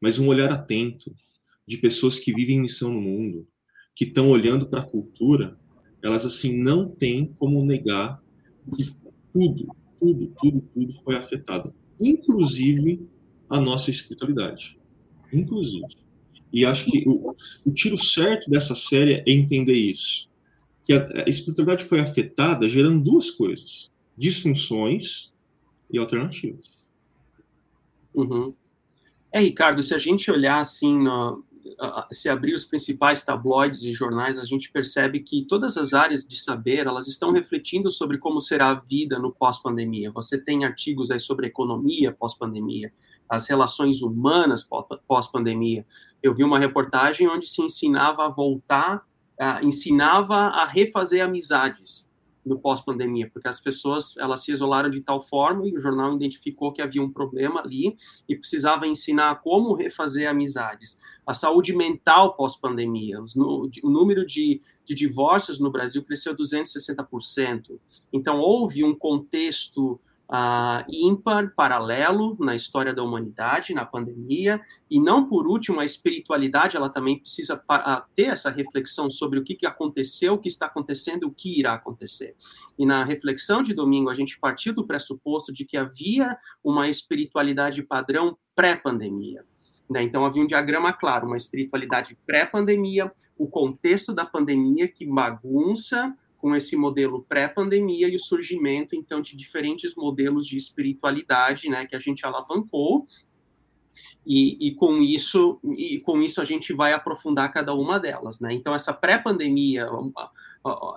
Mas 0.00 0.18
um 0.18 0.28
olhar 0.28 0.52
atento 0.52 1.14
de 1.66 1.78
pessoas 1.78 2.18
que 2.18 2.32
vivem 2.32 2.60
missão 2.60 2.92
no 2.92 3.00
mundo, 3.00 3.46
que 3.94 4.04
estão 4.04 4.30
olhando 4.30 4.66
para 4.66 4.80
a 4.80 4.86
cultura, 4.86 5.58
elas 6.02 6.24
assim 6.24 6.56
não 6.56 6.88
têm 6.88 7.26
como 7.38 7.64
negar 7.64 8.22
que 8.76 8.84
tudo, 9.32 9.74
tudo, 10.00 10.32
tudo, 10.38 10.60
tudo 10.74 10.92
foi 11.02 11.16
afetado, 11.16 11.74
inclusive 12.00 13.06
a 13.48 13.60
nossa 13.60 13.90
espiritualidade, 13.90 14.78
inclusive. 15.32 15.86
E 16.52 16.64
acho 16.64 16.86
que 16.86 17.04
o, 17.06 17.34
o 17.64 17.70
tiro 17.72 17.98
certo 17.98 18.50
dessa 18.50 18.74
série 18.74 19.22
é 19.26 19.30
entender 19.30 19.74
isso, 19.74 20.28
que 20.84 20.92
a, 20.92 21.24
a 21.26 21.28
espiritualidade 21.28 21.84
foi 21.84 22.00
afetada 22.00 22.68
gerando 22.68 23.02
duas 23.02 23.30
coisas: 23.30 23.90
disfunções 24.16 25.32
e 25.90 25.98
alternativas. 25.98 26.84
Uhum. 28.14 28.54
É, 29.30 29.40
Ricardo, 29.40 29.82
se 29.82 29.94
a 29.94 29.98
gente 29.98 30.30
olhar 30.30 30.60
assim, 30.60 30.96
no, 30.98 31.44
se 32.10 32.28
abrir 32.28 32.54
os 32.54 32.64
principais 32.64 33.22
tabloides 33.22 33.82
e 33.82 33.92
jornais, 33.92 34.38
a 34.38 34.44
gente 34.44 34.70
percebe 34.70 35.20
que 35.20 35.44
todas 35.46 35.76
as 35.76 35.92
áreas 35.92 36.26
de 36.26 36.40
saber, 36.40 36.86
elas 36.86 37.08
estão 37.08 37.32
refletindo 37.32 37.90
sobre 37.90 38.18
como 38.18 38.40
será 38.40 38.70
a 38.70 38.74
vida 38.74 39.18
no 39.18 39.32
pós-pandemia. 39.32 40.10
Você 40.12 40.42
tem 40.42 40.64
artigos 40.64 41.10
aí 41.10 41.20
sobre 41.20 41.46
economia 41.46 42.12
pós-pandemia, 42.12 42.92
as 43.28 43.46
relações 43.46 44.02
humanas 44.02 44.66
pós-pandemia. 45.06 45.86
Eu 46.22 46.34
vi 46.34 46.42
uma 46.42 46.58
reportagem 46.58 47.28
onde 47.28 47.46
se 47.46 47.62
ensinava 47.62 48.26
a 48.26 48.28
voltar, 48.28 49.04
uh, 49.40 49.66
ensinava 49.66 50.34
a 50.34 50.64
refazer 50.64 51.24
amizades 51.24 52.07
no 52.48 52.58
pós-pandemia, 52.58 53.30
porque 53.32 53.46
as 53.46 53.60
pessoas 53.60 54.16
elas 54.16 54.42
se 54.42 54.50
isolaram 54.50 54.88
de 54.88 55.00
tal 55.00 55.20
forma 55.20 55.68
e 55.68 55.76
o 55.76 55.80
jornal 55.80 56.14
identificou 56.16 56.72
que 56.72 56.82
havia 56.82 57.02
um 57.02 57.12
problema 57.12 57.60
ali 57.60 57.96
e 58.28 58.34
precisava 58.34 58.86
ensinar 58.86 59.42
como 59.42 59.74
refazer 59.74 60.28
amizades. 60.28 61.00
A 61.26 61.34
saúde 61.34 61.76
mental 61.76 62.34
pós-pandemia, 62.34 63.18
o 63.20 63.90
número 63.90 64.26
de, 64.26 64.62
de 64.84 64.94
divórcios 64.94 65.60
no 65.60 65.70
Brasil 65.70 66.02
cresceu 66.02 66.34
260%. 66.34 67.78
Então 68.12 68.40
houve 68.40 68.82
um 68.82 68.94
contexto 68.96 70.00
uh, 70.30 70.84
ímpar, 70.88 71.52
paralelo 71.54 72.36
na 72.38 72.54
história 72.54 72.92
da 72.92 73.02
humanidade, 73.02 73.74
na 73.74 73.84
pandemia, 73.84 74.60
e 74.90 75.00
não 75.00 75.28
por 75.28 75.46
último, 75.46 75.80
a 75.80 75.84
espiritualidade, 75.84 76.76
ela 76.76 76.88
também 76.88 77.18
precisa 77.18 77.62
ter 78.14 78.28
essa 78.28 78.50
reflexão 78.50 79.10
sobre 79.10 79.38
o 79.38 79.44
que, 79.44 79.54
que 79.54 79.66
aconteceu, 79.66 80.34
o 80.34 80.38
que 80.38 80.48
está 80.48 80.66
acontecendo, 80.66 81.24
o 81.24 81.32
que 81.32 81.58
irá 81.58 81.74
acontecer. 81.74 82.36
E 82.78 82.84
na 82.84 83.04
reflexão 83.04 83.62
de 83.62 83.74
domingo, 83.74 84.10
a 84.10 84.14
gente 84.14 84.38
partiu 84.38 84.74
do 84.74 84.86
pressuposto 84.86 85.52
de 85.52 85.64
que 85.64 85.76
havia 85.76 86.36
uma 86.62 86.88
espiritualidade 86.88 87.82
padrão 87.82 88.36
pré-pandemia. 88.54 89.44
Né? 89.88 90.02
Então, 90.02 90.24
havia 90.24 90.42
um 90.42 90.46
diagrama 90.46 90.92
claro, 90.92 91.26
uma 91.26 91.36
espiritualidade 91.36 92.16
pré-pandemia, 92.26 93.10
o 93.36 93.48
contexto 93.48 94.12
da 94.12 94.26
pandemia 94.26 94.86
que 94.86 95.06
bagunça 95.06 96.14
com 96.38 96.54
esse 96.54 96.76
modelo 96.76 97.24
pré-pandemia 97.28 98.08
e 98.08 98.16
o 98.16 98.20
surgimento, 98.20 98.94
então, 98.94 99.20
de 99.20 99.36
diferentes 99.36 99.94
modelos 99.94 100.46
de 100.46 100.56
espiritualidade, 100.56 101.68
né, 101.68 101.84
que 101.84 101.96
a 101.96 101.98
gente 101.98 102.24
alavancou, 102.24 103.06
e, 104.24 104.68
e, 104.68 104.74
com 104.74 105.02
isso 105.02 105.58
e 105.64 106.00
com 106.00 106.20
isso 106.20 106.40
a 106.40 106.44
gente 106.44 106.72
vai 106.72 106.92
aprofundar 106.92 107.52
cada 107.52 107.74
uma 107.74 107.98
delas, 107.98 108.40
né? 108.40 108.52
Então 108.52 108.74
essa 108.74 108.92
pré-pandemia, 108.92 109.88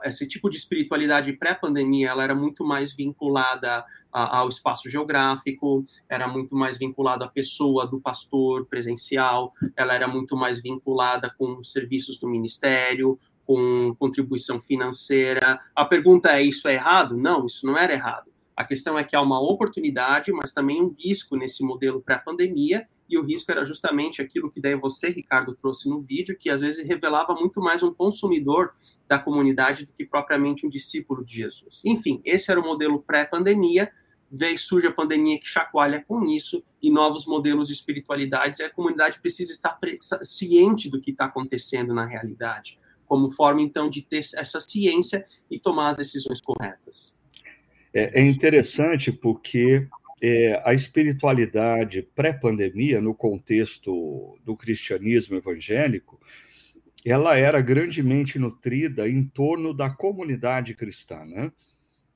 esse 0.03 0.27
tipo 0.27 0.49
de 0.49 0.57
espiritualidade 0.57 1.31
pré-pandemia, 1.33 2.09
ela 2.09 2.23
era 2.23 2.35
muito 2.35 2.65
mais 2.65 2.93
vinculada 2.93 3.85
ao 4.11 4.49
espaço 4.49 4.89
geográfico, 4.89 5.85
era 6.09 6.27
muito 6.27 6.55
mais 6.55 6.77
vinculada 6.77 7.23
à 7.23 7.29
pessoa 7.29 7.87
do 7.87 8.01
pastor 8.01 8.65
presencial, 8.65 9.53
ela 9.77 9.95
era 9.95 10.07
muito 10.07 10.35
mais 10.35 10.61
vinculada 10.61 11.33
com 11.37 11.63
serviços 11.63 12.19
do 12.19 12.27
ministério, 12.27 13.17
com 13.51 13.93
contribuição 13.99 14.61
financeira. 14.61 15.59
A 15.75 15.83
pergunta 15.83 16.31
é: 16.31 16.41
isso 16.41 16.69
é 16.69 16.75
errado? 16.75 17.17
Não, 17.17 17.45
isso 17.45 17.65
não 17.65 17.77
era 17.77 17.91
errado. 17.91 18.31
A 18.55 18.63
questão 18.63 18.97
é 18.97 19.03
que 19.03 19.15
há 19.15 19.21
uma 19.21 19.41
oportunidade, 19.41 20.31
mas 20.31 20.53
também 20.53 20.81
um 20.81 20.95
risco 20.97 21.35
nesse 21.35 21.63
modelo 21.63 22.01
pré-pandemia, 22.01 22.87
e 23.09 23.17
o 23.17 23.25
risco 23.25 23.51
era 23.51 23.65
justamente 23.65 24.21
aquilo 24.21 24.49
que 24.49 24.61
daí 24.61 24.75
você, 24.75 25.09
Ricardo, 25.09 25.53
trouxe 25.53 25.89
no 25.89 26.01
vídeo, 26.01 26.37
que 26.37 26.49
às 26.49 26.61
vezes 26.61 26.85
revelava 26.85 27.33
muito 27.33 27.59
mais 27.59 27.83
um 27.83 27.93
consumidor 27.93 28.73
da 29.05 29.19
comunidade 29.19 29.85
do 29.85 29.91
que 29.91 30.05
propriamente 30.05 30.65
um 30.65 30.69
discípulo 30.69 31.25
de 31.25 31.35
Jesus. 31.35 31.81
Enfim, 31.83 32.21
esse 32.23 32.51
era 32.51 32.59
o 32.59 32.63
modelo 32.63 33.01
pré-pandemia, 33.01 33.91
veio 34.31 34.57
surge 34.57 34.87
a 34.87 34.93
pandemia 34.93 35.37
que 35.37 35.45
chacoalha 35.45 36.05
com 36.07 36.23
isso 36.25 36.63
e 36.81 36.89
novos 36.89 37.25
modelos 37.25 37.67
de 37.67 37.73
espiritualidades, 37.73 38.61
e 38.61 38.63
a 38.63 38.69
comunidade 38.69 39.19
precisa 39.19 39.51
estar 39.51 39.77
ciente 40.21 40.89
do 40.89 41.01
que 41.01 41.11
está 41.11 41.25
acontecendo 41.25 41.93
na 41.93 42.05
realidade 42.05 42.79
como 43.11 43.29
forma, 43.29 43.61
então, 43.61 43.89
de 43.89 44.01
ter 44.01 44.19
essa 44.19 44.61
ciência 44.61 45.27
e 45.49 45.59
tomar 45.59 45.89
as 45.89 45.97
decisões 45.97 46.39
corretas. 46.39 47.13
É, 47.93 48.21
é 48.21 48.25
interessante 48.25 49.11
porque 49.11 49.85
é, 50.21 50.61
a 50.63 50.73
espiritualidade 50.73 52.03
pré-pandemia, 52.15 53.01
no 53.01 53.13
contexto 53.13 54.39
do 54.45 54.55
cristianismo 54.55 55.35
evangélico, 55.35 56.21
ela 57.05 57.35
era 57.35 57.59
grandemente 57.59 58.39
nutrida 58.39 59.09
em 59.09 59.25
torno 59.25 59.73
da 59.73 59.89
comunidade 59.93 60.73
cristã. 60.73 61.25
Né? 61.25 61.51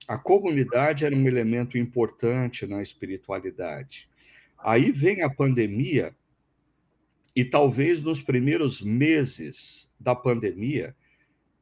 A 0.08 0.18
comunidade 0.18 1.04
era 1.04 1.14
um 1.14 1.28
elemento 1.28 1.78
importante 1.78 2.66
na 2.66 2.82
espiritualidade. 2.82 4.08
Aí 4.58 4.94
vem 4.94 5.24
a 5.24 5.30
pandemia, 5.30 6.16
e 7.36 7.44
talvez 7.44 8.02
nos 8.02 8.22
primeiros 8.22 8.82
meses 8.82 9.92
da 10.00 10.16
pandemia, 10.16 10.96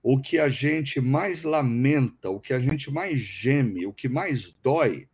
o 0.03 0.19
que 0.19 0.37
a 0.37 0.49
gente 0.49 0.99
mais 0.99 1.43
lamenta, 1.43 2.29
o 2.29 2.39
que 2.39 2.53
a 2.53 2.59
gente 2.59 2.91
mais 2.91 3.19
geme, 3.19 3.87
o 3.87 3.93
que 3.93 4.09
mais 4.09 4.53
dói 4.61 5.07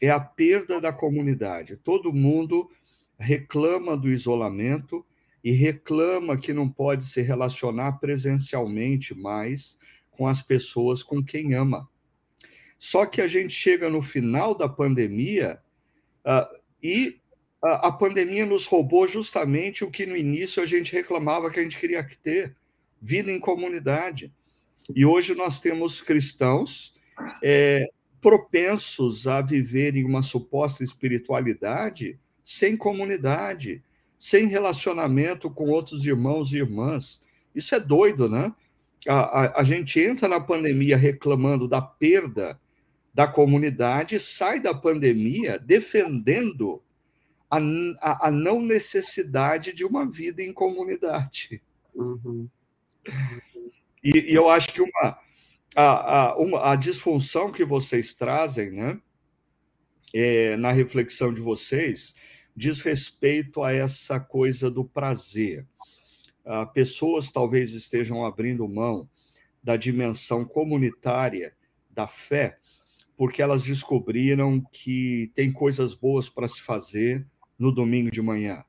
é 0.00 0.10
a 0.10 0.20
perda 0.20 0.80
da 0.80 0.92
comunidade. 0.92 1.76
Todo 1.76 2.12
mundo 2.12 2.70
reclama 3.18 3.96
do 3.96 4.08
isolamento 4.08 5.04
e 5.42 5.50
reclama 5.50 6.38
que 6.38 6.52
não 6.52 6.68
pode 6.68 7.04
se 7.04 7.20
relacionar 7.20 7.98
presencialmente 7.98 9.14
mais 9.14 9.76
com 10.10 10.26
as 10.26 10.40
pessoas 10.40 11.02
com 11.02 11.22
quem 11.22 11.54
ama. 11.54 11.88
Só 12.78 13.04
que 13.04 13.20
a 13.20 13.26
gente 13.26 13.52
chega 13.52 13.90
no 13.90 14.00
final 14.00 14.54
da 14.54 14.68
pandemia 14.68 15.60
uh, 16.24 16.58
e 16.82 17.20
a, 17.64 17.90
pandemia 17.90 18.44
nos 18.44 18.66
roubou 18.66 19.08
justamente 19.08 19.84
o 19.84 19.90
que 19.90 20.04
no 20.04 20.14
início 20.14 20.62
a 20.62 20.66
gente 20.66 20.92
reclamava 20.92 21.50
que 21.50 21.58
a 21.58 21.62
gente 21.62 21.78
queria 21.78 22.06
ter: 22.22 22.54
vida 23.00 23.32
em 23.32 23.40
comunidade. 23.40 24.30
E 24.94 25.06
hoje 25.06 25.34
nós 25.34 25.62
temos 25.62 26.02
cristãos 26.02 26.94
é, 27.42 27.88
propensos 28.20 29.26
a 29.26 29.40
viverem 29.40 30.04
uma 30.04 30.22
suposta 30.22 30.84
espiritualidade 30.84 32.18
sem 32.44 32.76
comunidade, 32.76 33.82
sem 34.18 34.46
relacionamento 34.46 35.50
com 35.50 35.70
outros 35.70 36.04
irmãos 36.04 36.52
e 36.52 36.56
irmãs. 36.56 37.22
Isso 37.54 37.74
é 37.74 37.80
doido, 37.80 38.28
né? 38.28 38.52
A, 39.08 39.14
a, 39.14 39.60
a 39.60 39.64
gente 39.64 39.98
entra 39.98 40.28
na 40.28 40.38
pandemia 40.38 40.98
reclamando 40.98 41.66
da 41.66 41.80
perda 41.80 42.60
da 43.14 43.26
comunidade, 43.26 44.20
sai 44.20 44.60
da 44.60 44.74
pandemia 44.74 45.58
defendendo 45.58 46.83
a, 47.56 47.60
a, 48.00 48.28
a 48.28 48.30
não 48.30 48.60
necessidade 48.60 49.72
de 49.72 49.84
uma 49.84 50.10
vida 50.10 50.42
em 50.42 50.52
comunidade. 50.52 51.62
Uhum. 51.94 52.48
E, 54.02 54.30
e, 54.30 54.34
eu 54.34 54.48
acho 54.48 54.72
que 54.72 54.82
uma 54.82 55.18
a, 55.74 56.30
a, 56.30 56.36
uma, 56.36 56.72
a 56.72 56.76
disfunção 56.76 57.50
que 57.50 57.64
vocês 57.64 58.14
trazem, 58.14 58.70
né, 58.70 59.00
é, 60.12 60.56
na 60.56 60.70
reflexão 60.70 61.34
de 61.34 61.40
vocês, 61.40 62.14
diz 62.56 62.80
respeito 62.82 63.62
a 63.62 63.72
essa 63.72 64.20
coisa 64.20 64.70
do 64.70 64.84
prazer. 64.84 65.66
Ah, 66.44 66.66
pessoas 66.66 67.32
talvez 67.32 67.72
estejam 67.72 68.24
abrindo 68.24 68.68
mão 68.68 69.08
da 69.62 69.76
dimensão 69.76 70.44
comunitária 70.44 71.56
da 71.90 72.06
fé, 72.06 72.58
porque 73.16 73.40
elas 73.40 73.64
descobriram 73.64 74.60
que 74.72 75.32
tem 75.34 75.52
coisas 75.52 75.94
boas 75.94 76.28
para 76.28 76.46
se 76.46 76.60
fazer 76.60 77.26
no 77.58 77.72
domingo 77.72 78.10
de 78.10 78.20
manhã. 78.22 78.64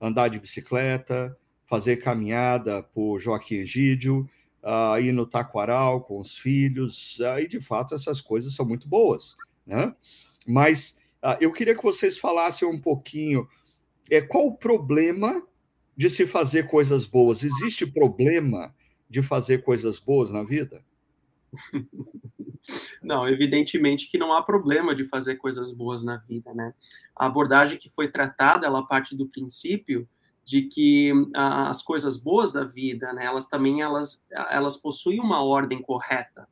Andar 0.00 0.28
de 0.28 0.38
bicicleta, 0.38 1.36
fazer 1.64 1.96
caminhada 1.96 2.82
por 2.82 3.18
Joaquim 3.18 3.56
Egídio, 3.56 4.28
uh, 4.62 4.98
ir 5.00 5.12
no 5.12 5.26
Taquaral 5.26 6.02
com 6.02 6.20
os 6.20 6.38
filhos, 6.38 7.18
uh, 7.18 7.38
e 7.38 7.48
de 7.48 7.60
fato 7.60 7.94
essas 7.94 8.20
coisas 8.20 8.54
são 8.54 8.66
muito 8.66 8.88
boas. 8.88 9.36
Né? 9.66 9.94
Mas 10.46 10.96
uh, 11.22 11.36
eu 11.40 11.52
queria 11.52 11.74
que 11.74 11.82
vocês 11.82 12.18
falassem 12.18 12.66
um 12.68 12.80
pouquinho 12.80 13.48
é, 14.10 14.20
qual 14.20 14.46
o 14.46 14.56
problema 14.56 15.44
de 15.96 16.08
se 16.08 16.26
fazer 16.26 16.68
coisas 16.68 17.06
boas? 17.06 17.42
Existe 17.42 17.86
problema 17.86 18.74
de 19.08 19.22
fazer 19.22 19.62
coisas 19.62 19.98
boas 19.98 20.30
na 20.30 20.42
vida? 20.42 20.84
Não, 23.02 23.28
evidentemente 23.28 24.10
que 24.10 24.18
não 24.18 24.32
há 24.32 24.42
problema 24.42 24.94
de 24.94 25.04
fazer 25.04 25.36
coisas 25.36 25.72
boas 25.72 26.02
na 26.02 26.16
vida, 26.16 26.52
né? 26.54 26.74
A 27.14 27.26
abordagem 27.26 27.78
que 27.78 27.88
foi 27.90 28.08
tratada, 28.08 28.66
ela 28.66 28.86
parte 28.86 29.14
do 29.16 29.28
princípio 29.28 30.08
de 30.46 30.62
que 30.62 31.12
ah, 31.34 31.68
as 31.68 31.82
coisas 31.82 32.16
boas 32.16 32.52
da 32.52 32.64
vida, 32.64 33.12
né, 33.12 33.24
elas 33.24 33.48
também 33.48 33.82
elas, 33.82 34.24
elas 34.48 34.76
possuem 34.76 35.18
uma 35.18 35.42
ordem 35.42 35.82
correta. 35.82 36.48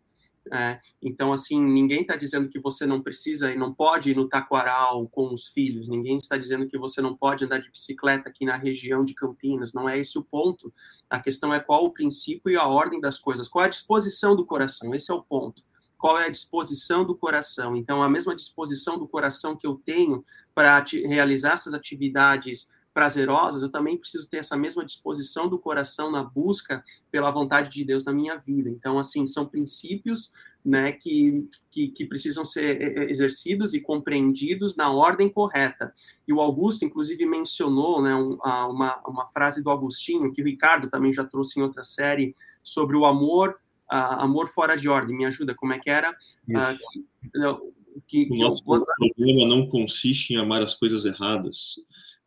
Né? 0.47 0.81
Então, 1.01 1.33
assim, 1.33 1.63
ninguém 1.63 2.03
está 2.03 2.17
dizendo 2.17 2.49
que 2.49 2.59
você 2.59 2.85
não 2.85 3.01
precisa 3.01 3.53
e 3.53 3.57
não 3.57 3.73
pode 3.73 4.11
ir 4.11 4.17
no 4.17 4.29
taquaral 4.29 5.09
com 5.09 5.33
os 5.33 5.47
filhos, 5.47 5.89
ninguém 5.89 6.17
está 6.17 6.37
dizendo 6.37 6.67
que 6.67 6.77
você 6.77 7.01
não 7.01 7.17
pode 7.17 7.45
andar 7.45 7.59
de 7.59 7.71
bicicleta 7.71 8.29
aqui 8.29 8.45
na 8.45 8.57
região 8.57 9.05
de 9.05 9.15
Campinas, 9.15 9.73
não 9.73 9.89
é 9.89 9.97
esse 9.97 10.19
o 10.19 10.25
ponto. 10.25 10.75
A 11.09 11.21
questão 11.21 11.55
é 11.55 11.61
qual 11.61 11.85
o 11.85 11.93
princípio 11.93 12.51
e 12.51 12.57
a 12.57 12.67
ordem 12.67 13.01
das 13.01 13.19
coisas, 13.19 13.49
qual 13.49 13.65
é 13.65 13.69
a 13.69 13.71
disposição 13.71 14.35
do 14.35 14.45
coração, 14.45 14.93
esse 14.93 15.11
é 15.11 15.15
o 15.15 15.23
ponto 15.23 15.63
qual 16.05 16.19
é 16.19 16.27
a 16.27 16.31
disposição 16.31 17.03
do 17.03 17.17
coração. 17.17 17.75
Então, 17.75 18.03
a 18.03 18.11
mesma 18.11 18.37
disposição 18.37 18.99
do 18.99 19.09
coração 19.09 19.57
que 19.57 19.67
eu 19.67 19.81
tenho 19.87 20.23
para 20.55 20.85
realizar 21.03 21.55
essas 21.55 21.73
atividades 21.73 22.71
prazerosas, 22.93 23.63
eu 23.63 23.71
também 23.71 23.97
preciso 23.97 24.29
ter 24.29 24.37
essa 24.37 24.55
mesma 24.55 24.85
disposição 24.85 25.49
do 25.49 25.59
coração 25.59 26.11
na 26.11 26.23
busca 26.23 26.85
pela 27.11 27.31
vontade 27.31 27.71
de 27.71 27.83
Deus 27.87 28.05
na 28.05 28.13
minha 28.13 28.37
vida. 28.37 28.69
Então, 28.69 28.99
assim, 28.99 29.25
são 29.25 29.47
princípios 29.47 30.31
né, 30.63 30.93
que, 30.93 31.49
que, 31.71 31.89
que, 31.89 32.05
precisam 32.05 32.45
ser 32.45 32.83
é, 32.83 33.05
é, 33.05 33.11
exercidos 33.11 33.73
e 33.73 33.81
compreendidos 33.81 34.77
na 34.77 34.93
ordem 34.93 35.31
correta. 35.31 35.91
E 36.29 36.35
o 36.35 36.41
Augusto, 36.41 36.85
inclusive, 36.85 37.25
mencionou 37.25 38.03
né, 38.03 38.15
um, 38.15 38.35
uma, 38.35 39.01
uma 39.07 39.27
frase 39.29 39.65
do 39.65 39.71
Agostinho, 39.71 40.31
que 40.31 40.43
o 40.43 40.45
Ricardo 40.45 40.91
também 40.91 41.15
já 41.15 41.25
trouxe 41.25 41.59
em 41.59 41.63
outra 41.63 41.83
série, 41.83 42.37
sobre 42.63 42.95
o 42.95 43.07
amor, 43.07 43.59
amor 43.95 44.49
fora 44.49 44.77
de 44.77 44.89
ordem. 44.89 45.17
Me 45.17 45.25
ajuda, 45.25 45.55
como 45.55 45.73
é 45.73 45.79
que 45.79 45.91
era? 45.91 46.11
Uh, 46.11 47.73
que, 48.07 48.27
que, 48.27 48.33
o 48.33 48.37
nosso 48.37 48.63
eu... 48.67 48.85
problema 48.85 49.47
não 49.49 49.69
consiste 49.69 50.35
em 50.35 50.37
amar 50.37 50.63
as 50.63 50.75
coisas 50.75 51.05
erradas, 51.05 51.77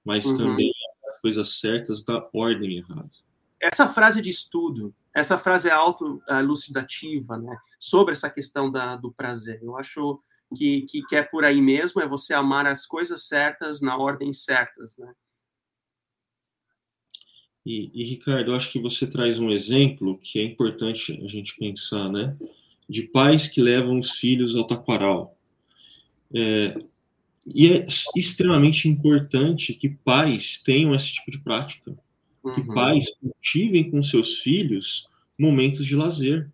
mas 0.03 0.25
uhum. 0.25 0.37
também 0.37 0.71
as 1.09 1.21
coisas 1.21 1.59
certas 1.59 2.03
da 2.03 2.27
ordem 2.33 2.77
errada. 2.77 3.09
Essa 3.61 3.89
frase 3.89 4.21
de 4.21 4.29
estudo, 4.29 4.93
essa 5.13 5.37
frase 5.37 5.67
é 5.67 5.71
auto-lucidativa, 5.71 7.37
né, 7.37 7.57
sobre 7.79 8.13
essa 8.13 8.29
questão 8.29 8.71
da, 8.71 8.95
do 8.95 9.11
prazer. 9.11 9.59
Eu 9.63 9.77
acho 9.77 10.21
que, 10.55 10.83
que, 10.83 11.01
que, 11.03 11.15
é 11.15 11.23
por 11.23 11.43
aí 11.43 11.59
mesmo, 11.59 12.01
é 12.01 12.07
você 12.07 12.33
amar 12.33 12.67
as 12.67 12.85
coisas 12.85 13.27
certas 13.27 13.81
na 13.81 13.97
ordem 13.97 14.31
certas, 14.31 14.95
né? 14.97 15.11
E, 17.67 17.91
e, 17.93 18.05
Ricardo, 18.05 18.51
eu 18.51 18.55
acho 18.55 18.71
que 18.71 18.79
você 18.79 19.05
traz 19.05 19.39
um 19.39 19.51
exemplo 19.51 20.17
que 20.23 20.39
é 20.39 20.43
importante 20.43 21.19
a 21.21 21.27
gente 21.27 21.57
pensar, 21.57 22.09
né? 22.09 22.33
De 22.87 23.01
pais 23.01 23.49
que 23.49 23.61
levam 23.61 23.99
os 23.99 24.11
filhos 24.11 24.55
ao 24.55 24.65
taquaral. 24.65 25.37
É, 26.33 26.79
e 27.45 27.67
é 27.67 27.85
extremamente 28.15 28.87
importante 28.87 29.73
que 29.73 29.89
pais 29.89 30.61
tenham 30.63 30.95
esse 30.95 31.15
tipo 31.15 31.29
de 31.29 31.39
prática. 31.39 31.93
Uhum. 32.41 32.55
Que 32.55 32.73
pais 32.73 33.05
cultivem 33.19 33.91
com 33.91 34.01
seus 34.01 34.39
filhos 34.39 35.09
momentos 35.37 35.85
de 35.85 35.97
lazer. 35.97 36.49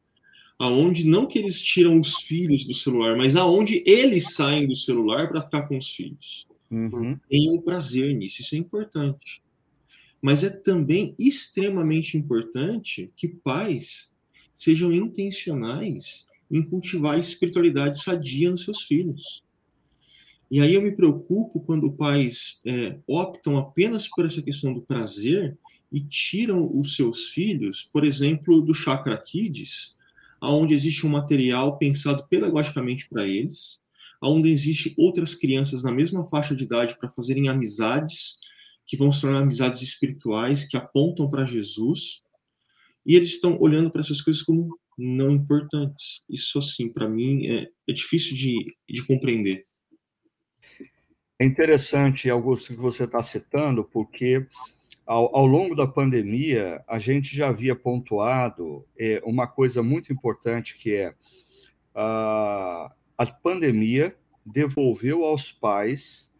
Aonde 0.58 1.08
não 1.08 1.28
que 1.28 1.38
eles 1.38 1.62
tiram 1.62 1.99
os 1.99 2.21
filhos 2.21 2.65
do 2.65 2.73
celular, 2.73 3.15
mas 3.15 3.36
aonde 3.36 3.84
eles 3.86 4.34
saem 4.34 4.67
do 4.67 4.76
celular 4.76 5.30
para 5.30 5.43
ficar 5.43 5.67
com 5.67 5.78
os 5.78 5.91
filhos. 5.91 6.47
Uhum. 6.71 7.19
Tenham 7.30 7.62
prazer 7.62 8.15
nisso, 8.15 8.41
isso 8.41 8.56
é 8.56 8.58
importante. 8.58 9.42
Mas 10.24 10.42
é 10.42 10.50
também 10.50 11.14
extremamente 11.20 12.18
importante 12.18 13.12
que 13.14 13.28
pais 13.28 14.10
sejam 14.56 14.90
intencionais 14.94 16.26
em 16.50 16.64
cultivar 16.64 17.16
a 17.16 17.20
espiritualidade 17.20 18.02
sadia 18.02 18.50
nos 18.50 18.64
seus 18.64 18.84
filhos. 18.84 19.44
E 20.50 20.62
aí 20.62 20.76
eu 20.76 20.82
me 20.82 20.96
preocupo 20.96 21.60
quando 21.60 21.92
pais 21.92 22.62
é, 22.66 22.98
optam 23.06 23.58
apenas 23.58 24.08
por 24.08 24.26
essa 24.26 24.42
questão 24.42 24.74
do 24.74 24.82
prazer 24.82 25.58
e 25.92 26.00
tiram 26.00 26.72
os 26.74 26.96
seus 26.96 27.28
filhos, 27.28 27.90
por 27.92 28.06
exemplo, 28.06 28.62
do 28.62 28.74
Chakra 28.74 29.18
Kids, 29.18 29.98
onde 30.42 30.74
existe 30.74 31.06
um 31.06 31.10
material 31.10 31.78
pensado 31.78 32.26
pedagogicamente 32.30 33.10
para 33.10 33.28
eles, 33.28 33.82
onde 34.22 34.50
existe 34.50 34.94
outras 34.98 35.36
crianças 35.36 35.84
na 35.84 35.92
mesma 35.92 36.24
faixa 36.24 36.56
de 36.56 36.64
idade 36.64 36.98
para 36.98 37.10
fazerem 37.10 37.50
amizades 37.50 38.38
que 38.86 38.98
vão 38.98 39.12
se 39.12 39.22
tornar 39.22 39.41
amizades 39.41 39.82
espirituais 39.82 40.65
que 40.65 40.78
apontam 40.78 41.30
para 41.30 41.46
Jesus, 41.46 42.22
e 43.06 43.15
eles 43.15 43.30
estão 43.30 43.58
olhando 43.60 43.91
para 43.91 44.02
essas 44.02 44.22
coisas 44.22 44.41
como 44.41 44.78
não 44.98 45.32
importantes. 45.32 46.22
Isso, 46.30 46.60
assim, 46.60 46.91
para 46.91 47.10
mim 47.10 47.48
é, 47.48 47.69
é 47.88 47.93
difícil 47.93 48.36
de, 48.36 48.65
de 48.89 49.06
compreender. 49.06 49.65
É 51.39 51.46
interessante, 51.46 52.30
Augusto, 52.30 52.74
que 52.74 52.80
você 52.80 53.04
está 53.04 53.22
citando, 53.22 53.84
porque 53.84 54.48
ao, 55.06 55.36
ao, 55.36 55.46
longo 55.46 55.76
da 55.76 55.88
pandemia 55.88 56.84
a 56.88 57.00
gente 57.00 57.36
já 57.36 57.50
havia 57.50 57.76
pontuado 57.76 58.86
é, 58.98 59.22
uma 59.26 59.48
coisa 59.48 59.84
muito 59.84 60.13
importante 60.13 60.78
que 60.78 60.93
é 60.93 61.13
a, 61.93 62.93
a 63.17 63.26
pandemia 63.26 64.15
devolveu 64.46 65.26
aos 65.26 65.52
pais 65.52 66.32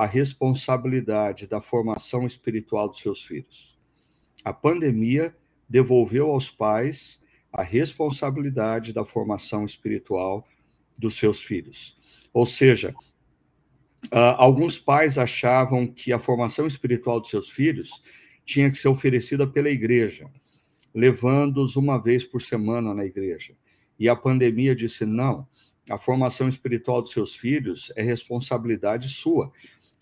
a 0.00 0.06
responsabilidade 0.06 1.46
da 1.46 1.60
formação 1.60 2.26
espiritual 2.26 2.88
dos 2.88 3.00
seus 3.00 3.22
filhos. 3.22 3.78
A 4.42 4.50
pandemia 4.50 5.36
devolveu 5.68 6.30
aos 6.30 6.50
pais 6.50 7.20
a 7.52 7.62
responsabilidade 7.62 8.94
da 8.94 9.04
formação 9.04 9.62
espiritual 9.62 10.48
dos 10.98 11.18
seus 11.18 11.42
filhos. 11.42 11.98
Ou 12.32 12.46
seja, 12.46 12.94
Uh, 14.06 14.32
alguns 14.38 14.78
pais 14.78 15.18
achavam 15.18 15.86
que 15.86 16.10
a 16.10 16.18
formação 16.18 16.66
espiritual 16.66 17.20
dos 17.20 17.28
seus 17.28 17.50
filhos 17.50 18.02
tinha 18.46 18.70
que 18.70 18.78
ser 18.78 18.88
oferecida 18.88 19.46
pela 19.46 19.68
igreja, 19.68 20.26
levando-os 20.94 21.76
uma 21.76 22.02
vez 22.02 22.24
por 22.24 22.40
semana 22.40 22.94
na 22.94 23.04
igreja. 23.04 23.54
E 23.98 24.08
a 24.08 24.16
pandemia 24.16 24.74
disse: 24.74 25.04
não, 25.04 25.46
a 25.88 25.98
formação 25.98 26.48
espiritual 26.48 27.02
dos 27.02 27.12
seus 27.12 27.34
filhos 27.34 27.92
é 27.94 28.02
responsabilidade 28.02 29.10
sua. 29.10 29.52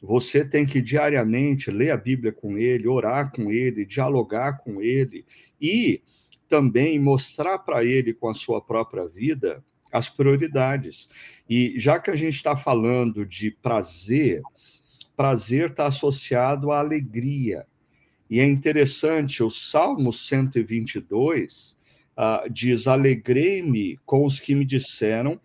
Você 0.01 0.45
tem 0.45 0.65
que 0.65 0.81
diariamente 0.81 1.71
ler 1.71 1.91
a 1.91 1.97
Bíblia 1.97 2.33
com 2.33 2.57
ele, 2.57 2.87
orar 2.87 3.33
com 3.33 3.51
ele, 3.51 3.85
dialogar 3.85 4.59
com 4.59 4.81
ele 4.81 5.25
e 5.61 6.03
também 6.49 6.99
mostrar 6.99 7.59
para 7.59 7.85
ele 7.85 8.15
com 8.15 8.29
a 8.29 8.35
sua 8.35 8.61
própria 8.61 9.07
vida 9.09 9.63
as 9.93 10.09
prioridades. 10.09 11.09
E 11.49 11.75
já 11.79 11.99
que 11.99 12.11
a 12.11 12.17
gente 12.17 12.35
está 12.35 12.55
falando 12.55 13.25
de 13.27 13.51
prazer, 13.51 14.43
prazer 15.17 15.71
está 15.71 15.87
associado 15.87 16.71
à 16.71 16.79
alegria. 16.79 17.67
E 18.31 18.41
é 18.41 18.45
interessante, 18.45 19.43
o 19.43 19.51
Salmo 19.51 20.13
122 20.13 21.77
uh, 22.17 22.51
diz: 22.51 22.87
Alegrei-me 22.87 23.99
com 24.05 24.25
os 24.25 24.39
que 24.39 24.55
me 24.55 24.65
disseram, 24.65 25.41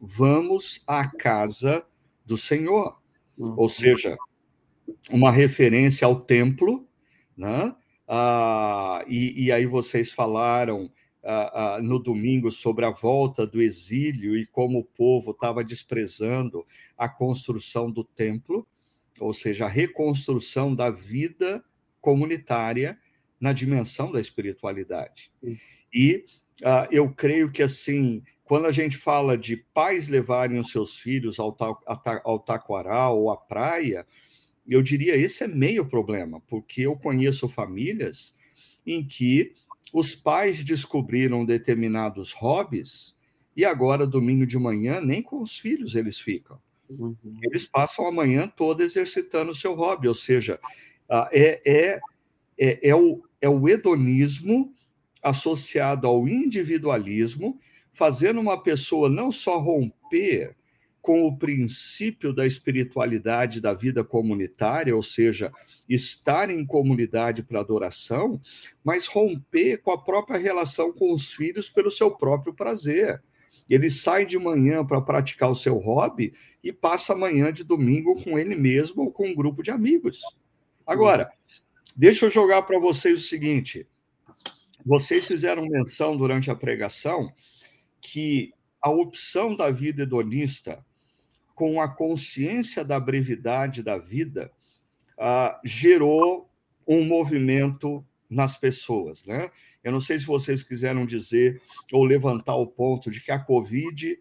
vamos 0.00 0.80
à 0.86 1.08
casa 1.08 1.84
do 2.24 2.36
Senhor. 2.36 2.97
Uhum. 3.38 3.54
Ou 3.56 3.68
seja, 3.68 4.16
uma 5.10 5.30
referência 5.30 6.06
ao 6.06 6.20
templo, 6.20 6.86
né? 7.36 7.74
Uh, 8.08 9.04
e, 9.06 9.44
e 9.44 9.52
aí 9.52 9.66
vocês 9.66 10.10
falaram 10.10 10.90
uh, 11.22 11.78
uh, 11.78 11.82
no 11.82 11.98
domingo 11.98 12.50
sobre 12.50 12.84
a 12.84 12.90
volta 12.90 13.46
do 13.46 13.60
exílio 13.60 14.36
e 14.36 14.46
como 14.46 14.78
o 14.78 14.84
povo 14.84 15.32
estava 15.32 15.62
desprezando 15.62 16.66
a 16.96 17.08
construção 17.08 17.90
do 17.90 18.02
templo, 18.02 18.66
ou 19.20 19.34
seja, 19.34 19.66
a 19.66 19.68
reconstrução 19.68 20.74
da 20.74 20.90
vida 20.90 21.62
comunitária 22.00 22.98
na 23.40 23.52
dimensão 23.52 24.10
da 24.10 24.20
espiritualidade. 24.20 25.30
E 25.92 26.24
uh, 26.62 26.88
eu 26.90 27.12
creio 27.12 27.50
que, 27.52 27.62
assim, 27.62 28.22
quando 28.48 28.66
a 28.66 28.72
gente 28.72 28.96
fala 28.96 29.36
de 29.36 29.56
pais 29.56 30.08
levarem 30.08 30.58
os 30.58 30.70
seus 30.70 30.98
filhos 30.98 31.38
ao, 31.38 31.52
ta 31.52 31.76
ao 32.24 32.38
taquaral 32.38 33.18
ou 33.20 33.30
à 33.30 33.36
praia, 33.36 34.06
eu 34.66 34.82
diria 34.82 35.16
esse 35.16 35.44
é 35.44 35.46
meio 35.46 35.86
problema, 35.86 36.40
porque 36.46 36.82
eu 36.82 36.96
conheço 36.96 37.48
famílias 37.48 38.34
em 38.86 39.06
que 39.06 39.52
os 39.92 40.14
pais 40.14 40.64
descobriram 40.64 41.44
determinados 41.44 42.32
hobbies 42.32 43.16
e 43.54 43.64
agora, 43.64 44.06
domingo 44.06 44.46
de 44.46 44.56
manhã, 44.56 45.00
nem 45.00 45.20
com 45.20 45.42
os 45.42 45.58
filhos 45.58 45.94
eles 45.94 46.18
ficam. 46.18 46.58
Uhum. 46.88 47.16
Eles 47.42 47.66
passam 47.66 48.06
a 48.06 48.12
manhã 48.12 48.46
toda 48.46 48.84
exercitando 48.84 49.50
o 49.50 49.54
seu 49.54 49.74
hobby, 49.74 50.08
ou 50.08 50.14
seja, 50.14 50.58
é, 51.32 51.60
é, 51.66 52.00
é, 52.56 52.88
é, 52.88 52.94
o, 52.94 53.22
é 53.40 53.48
o 53.48 53.68
hedonismo 53.68 54.72
associado 55.22 56.06
ao 56.06 56.28
individualismo, 56.28 57.58
fazendo 57.98 58.40
uma 58.40 58.62
pessoa 58.62 59.08
não 59.08 59.32
só 59.32 59.58
romper 59.58 60.54
com 61.02 61.26
o 61.26 61.36
princípio 61.36 62.32
da 62.32 62.46
espiritualidade 62.46 63.60
da 63.60 63.74
vida 63.74 64.04
comunitária, 64.04 64.94
ou 64.94 65.02
seja, 65.02 65.52
estar 65.88 66.48
em 66.48 66.64
comunidade 66.64 67.42
para 67.42 67.58
adoração, 67.58 68.40
mas 68.84 69.06
romper 69.06 69.78
com 69.78 69.90
a 69.90 69.98
própria 69.98 70.38
relação 70.38 70.92
com 70.92 71.12
os 71.12 71.32
filhos 71.32 71.68
pelo 71.68 71.90
seu 71.90 72.08
próprio 72.10 72.54
prazer. 72.54 73.20
Ele 73.68 73.90
sai 73.90 74.24
de 74.24 74.38
manhã 74.38 74.86
para 74.86 75.00
praticar 75.00 75.50
o 75.50 75.56
seu 75.56 75.76
hobby 75.76 76.32
e 76.62 76.72
passa 76.72 77.14
a 77.14 77.16
manhã 77.16 77.52
de 77.52 77.64
domingo 77.64 78.22
com 78.22 78.38
ele 78.38 78.54
mesmo 78.54 79.02
ou 79.02 79.10
com 79.10 79.28
um 79.28 79.34
grupo 79.34 79.60
de 79.60 79.72
amigos. 79.72 80.20
Agora, 80.86 81.30
deixa 81.96 82.26
eu 82.26 82.30
jogar 82.30 82.62
para 82.62 82.78
vocês 82.78 83.18
o 83.18 83.28
seguinte: 83.28 83.86
vocês 84.86 85.26
fizeram 85.26 85.66
menção 85.66 86.16
durante 86.16 86.50
a 86.50 86.54
pregação 86.54 87.32
que 88.00 88.52
a 88.80 88.90
opção 88.90 89.54
da 89.54 89.70
vida 89.70 90.02
hedonista, 90.02 90.84
com 91.54 91.80
a 91.80 91.88
consciência 91.88 92.84
da 92.84 92.98
brevidade 93.00 93.82
da 93.82 93.98
vida, 93.98 94.50
uh, 95.18 95.58
gerou 95.64 96.48
um 96.86 97.04
movimento 97.04 98.04
nas 98.30 98.56
pessoas, 98.56 99.24
né? 99.24 99.50
Eu 99.82 99.92
não 99.92 100.00
sei 100.00 100.18
se 100.18 100.26
vocês 100.26 100.62
quiseram 100.62 101.06
dizer 101.06 101.60
ou 101.92 102.04
levantar 102.04 102.56
o 102.56 102.66
ponto 102.66 103.10
de 103.10 103.20
que 103.20 103.32
a 103.32 103.38
Covid 103.38 104.18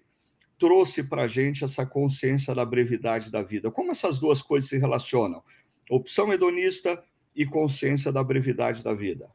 trouxe 0.58 1.04
para 1.04 1.24
a 1.24 1.28
gente 1.28 1.64
essa 1.64 1.86
consciência 1.86 2.54
da 2.56 2.66
brevidade 2.66 3.32
da 3.32 3.44
vida. 3.44 3.70
Como 3.70 3.92
essas 3.92 4.20
duas 4.20 4.42
coisas 4.42 4.70
se 4.70 4.78
relacionam? 4.78 5.44
Opção 5.90 6.32
hedonista 6.34 7.04
e 7.36 7.46
consciência 7.46 8.12
da 8.12 8.24
brevidade 8.24 8.84
da 8.84 8.94
vida. 8.94 9.30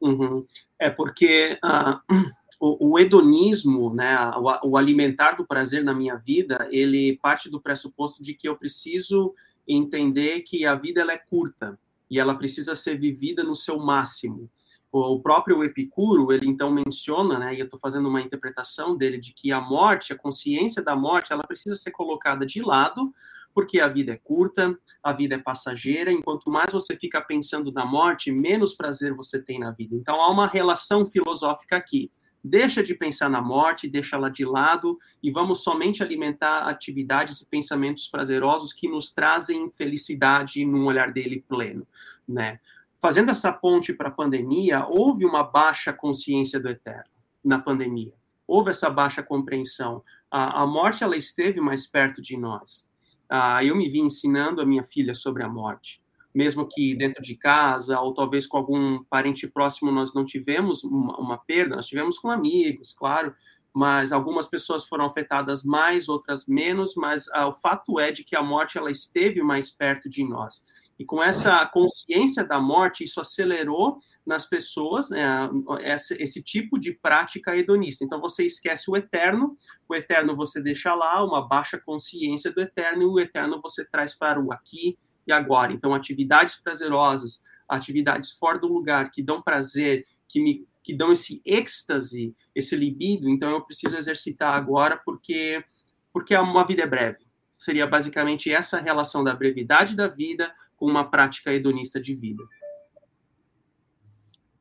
Uhum. 0.00 0.46
É 0.78 0.90
porque 0.90 1.58
uh, 1.64 2.16
o, 2.60 2.90
o, 2.90 2.98
hedonismo, 2.98 3.94
né, 3.94 4.30
o, 4.36 4.70
o, 4.70 4.76
alimentar 4.76 5.32
do 5.32 5.46
prazer 5.46 5.84
na 5.84 5.94
minha 5.94 6.16
vida, 6.16 6.68
ele 6.70 7.18
parte 7.22 7.48
do 7.48 7.60
pressuposto 7.60 8.22
de 8.22 8.34
que 8.34 8.48
eu 8.48 8.56
preciso 8.56 9.34
entender 9.66 10.40
que 10.40 10.64
a 10.64 10.74
vida 10.74 11.00
ela 11.00 11.12
é 11.12 11.18
curta 11.18 11.78
e 12.10 12.18
ela 12.18 12.34
precisa 12.34 12.74
ser 12.74 12.98
vivida 12.98 13.44
no 13.44 13.54
seu 13.54 13.78
máximo. 13.78 14.50
O 14.90 15.20
próprio 15.20 15.62
Epicuro, 15.62 16.32
ele 16.32 16.48
então 16.48 16.70
menciona, 16.70 17.38
né, 17.38 17.54
e 17.54 17.58
eu 17.58 17.66
estou 17.66 17.78
fazendo 17.78 18.08
uma 18.08 18.22
interpretação 18.22 18.96
dele, 18.96 19.18
de 19.18 19.34
que 19.34 19.52
a 19.52 19.60
morte, 19.60 20.12
a 20.12 20.18
consciência 20.18 20.82
da 20.82 20.96
morte, 20.96 21.32
ela 21.32 21.46
precisa 21.46 21.76
ser 21.76 21.90
colocada 21.90 22.46
de 22.46 22.62
lado, 22.62 23.12
porque 23.54 23.80
a 23.80 23.88
vida 23.88 24.12
é 24.12 24.16
curta, 24.16 24.78
a 25.02 25.12
vida 25.12 25.34
é 25.34 25.38
passageira, 25.38 26.10
enquanto 26.10 26.50
mais 26.50 26.72
você 26.72 26.96
fica 26.96 27.20
pensando 27.20 27.70
na 27.70 27.84
morte, 27.84 28.32
menos 28.32 28.74
prazer 28.74 29.12
você 29.12 29.42
tem 29.42 29.58
na 29.58 29.70
vida. 29.70 29.94
Então 29.94 30.20
há 30.22 30.30
uma 30.30 30.46
relação 30.46 31.06
filosófica 31.06 31.76
aqui. 31.76 32.10
Deixa 32.42 32.82
de 32.82 32.94
pensar 32.94 33.28
na 33.28 33.40
morte, 33.40 33.88
deixa 33.88 34.16
ela 34.16 34.30
de 34.30 34.44
lado 34.44 34.98
e 35.22 35.30
vamos 35.30 35.62
somente 35.62 36.02
alimentar 36.02 36.68
atividades 36.68 37.40
e 37.40 37.46
pensamentos 37.46 38.06
prazerosos 38.08 38.72
que 38.72 38.88
nos 38.88 39.10
trazem 39.10 39.68
felicidade 39.70 40.64
num 40.64 40.86
olhar 40.86 41.12
dele 41.12 41.44
pleno, 41.48 41.86
né? 42.26 42.60
Fazendo 43.00 43.30
essa 43.30 43.52
ponte 43.52 43.92
para 43.92 44.08
a 44.08 44.12
pandemia, 44.12 44.86
houve 44.86 45.24
uma 45.24 45.42
baixa 45.42 45.92
consciência 45.92 46.58
do 46.58 46.68
eterno 46.68 47.10
na 47.44 47.58
pandemia. 47.58 48.12
Houve 48.46 48.70
essa 48.70 48.90
baixa 48.90 49.22
compreensão. 49.22 50.02
A, 50.30 50.62
a 50.62 50.66
morte 50.66 51.04
ela 51.04 51.16
esteve 51.16 51.60
mais 51.60 51.86
perto 51.86 52.20
de 52.20 52.36
nós. 52.36 52.90
Ah, 53.28 53.62
eu 53.62 53.76
me 53.76 53.88
vi 53.88 54.00
ensinando 54.00 54.60
a 54.60 54.66
minha 54.66 54.82
filha 54.82 55.14
sobre 55.14 55.44
a 55.44 55.48
morte 55.48 56.00
mesmo 56.38 56.68
que 56.68 56.94
dentro 56.94 57.20
de 57.20 57.34
casa, 57.34 57.98
ou 57.98 58.14
talvez 58.14 58.46
com 58.46 58.56
algum 58.56 59.02
parente 59.10 59.48
próximo 59.48 59.90
nós 59.90 60.14
não 60.14 60.24
tivemos 60.24 60.84
uma, 60.84 61.18
uma 61.18 61.36
perda, 61.36 61.74
nós 61.74 61.88
tivemos 61.88 62.16
com 62.16 62.30
amigos, 62.30 62.94
claro, 62.96 63.34
mas 63.74 64.12
algumas 64.12 64.46
pessoas 64.46 64.84
foram 64.86 65.06
afetadas 65.06 65.64
mais, 65.64 66.08
outras 66.08 66.46
menos, 66.46 66.94
mas 66.94 67.26
ah, 67.34 67.48
o 67.48 67.52
fato 67.52 67.98
é 67.98 68.12
de 68.12 68.22
que 68.22 68.36
a 68.36 68.42
morte 68.42 68.78
ela 68.78 68.88
esteve 68.88 69.42
mais 69.42 69.72
perto 69.72 70.08
de 70.08 70.22
nós. 70.22 70.64
E 70.96 71.04
com 71.04 71.20
essa 71.20 71.66
consciência 71.66 72.44
da 72.44 72.60
morte, 72.60 73.02
isso 73.02 73.20
acelerou 73.20 73.98
nas 74.24 74.46
pessoas 74.46 75.10
né, 75.10 75.50
esse, 75.80 76.14
esse, 76.22 76.40
tipo 76.40 76.78
de 76.78 76.92
prática 76.92 77.56
hedonista. 77.56 78.04
Então 78.04 78.20
você 78.20 78.46
esquece 78.46 78.88
o 78.88 78.96
eterno, 78.96 79.56
o 79.88 79.94
eterno 79.94 80.36
você 80.36 80.60
deixa 80.60 80.94
lá, 80.94 81.24
uma 81.24 81.48
baixa 81.48 81.78
consciência 81.78 82.52
do 82.52 82.60
eterno, 82.60 83.02
e 83.02 83.06
o 83.06 83.18
eterno 83.18 83.60
você 83.60 83.84
traz 83.84 84.14
para 84.14 84.40
o 84.40 84.52
aqui 84.52 84.96
e 85.28 85.32
agora. 85.32 85.72
Então, 85.72 85.94
atividades 85.94 86.56
prazerosas, 86.56 87.42
atividades 87.68 88.32
fora 88.32 88.58
do 88.58 88.68
lugar, 88.68 89.10
que 89.10 89.22
dão 89.22 89.42
prazer, 89.42 90.06
que 90.26 90.40
me 90.40 90.66
que 90.82 90.94
dão 90.94 91.12
esse 91.12 91.42
êxtase, 91.44 92.34
esse 92.54 92.74
libido, 92.74 93.28
então 93.28 93.50
eu 93.50 93.60
preciso 93.60 93.94
exercitar 93.94 94.54
agora 94.54 94.96
porque 94.96 95.62
porque 96.10 96.34
uma 96.34 96.66
vida 96.66 96.82
é 96.82 96.86
breve. 96.86 97.18
Seria 97.52 97.86
basicamente 97.86 98.50
essa 98.50 98.80
relação 98.80 99.22
da 99.22 99.34
brevidade 99.34 99.94
da 99.94 100.08
vida 100.08 100.50
com 100.76 100.86
uma 100.86 101.04
prática 101.04 101.52
hedonista 101.52 102.00
de 102.00 102.14
vida. 102.14 102.42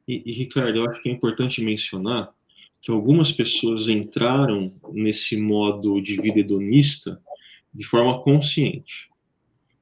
E, 0.05 0.21
e 0.25 0.33
Ricardo, 0.33 0.79
eu 0.79 0.89
acho 0.89 1.01
que 1.01 1.07
é 1.07 1.13
importante 1.13 1.63
mencionar 1.63 2.33
que 2.81 2.91
algumas 2.91 3.31
pessoas 3.31 3.87
entraram 3.87 4.73
nesse 4.91 5.39
modo 5.39 6.01
de 6.01 6.19
vida 6.19 6.39
hedonista 6.39 7.21
de 7.73 7.85
forma 7.85 8.21
consciente. 8.21 9.09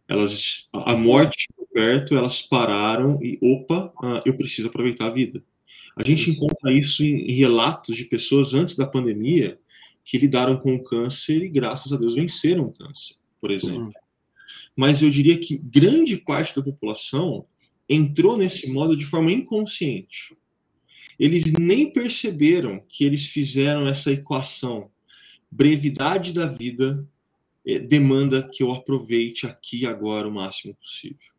Elas, 0.07 0.67
a 0.71 0.95
morte 0.95 1.47
perto, 1.73 2.15
elas 2.15 2.41
pararam 2.41 3.19
e, 3.21 3.37
opa, 3.41 3.91
ah, 4.01 4.21
eu 4.25 4.37
preciso 4.37 4.69
aproveitar 4.69 5.07
a 5.07 5.13
vida. 5.13 5.43
A 5.97 6.03
gente 6.03 6.29
encontra 6.29 6.71
isso 6.71 7.03
em 7.03 7.31
relatos 7.33 7.97
de 7.97 8.05
pessoas 8.05 8.53
antes 8.53 8.75
da 8.75 8.87
pandemia 8.87 9.59
que 10.05 10.17
lidaram 10.17 10.57
com 10.57 10.75
o 10.75 10.83
câncer 10.83 11.43
e, 11.43 11.49
graças 11.49 11.91
a 11.91 11.97
Deus, 11.97 12.15
venceram 12.15 12.65
o 12.65 12.71
câncer, 12.71 13.15
por 13.41 13.51
exemplo. 13.51 13.85
Uhum. 13.85 13.91
Mas 14.75 15.01
eu 15.01 15.09
diria 15.09 15.37
que 15.37 15.57
grande 15.57 16.15
parte 16.17 16.55
da 16.55 16.63
população 16.63 17.45
entrou 17.89 18.37
nesse 18.37 18.71
modo 18.71 18.95
de 18.95 19.05
forma 19.05 19.31
inconsciente. 19.31 20.35
Eles 21.17 21.51
nem 21.53 21.91
perceberam 21.91 22.81
que 22.87 23.03
eles 23.03 23.27
fizeram 23.27 23.87
essa 23.87 24.11
equação 24.11 24.89
brevidade 25.49 26.33
da 26.33 26.45
vida 26.45 27.07
demanda 27.87 28.47
que 28.47 28.61
eu 28.61 28.71
aproveite 28.71 29.47
aqui 29.47 29.81
e 29.81 29.85
agora 29.85 30.27
o 30.27 30.31
máximo 30.31 30.75
possível. 30.75 31.33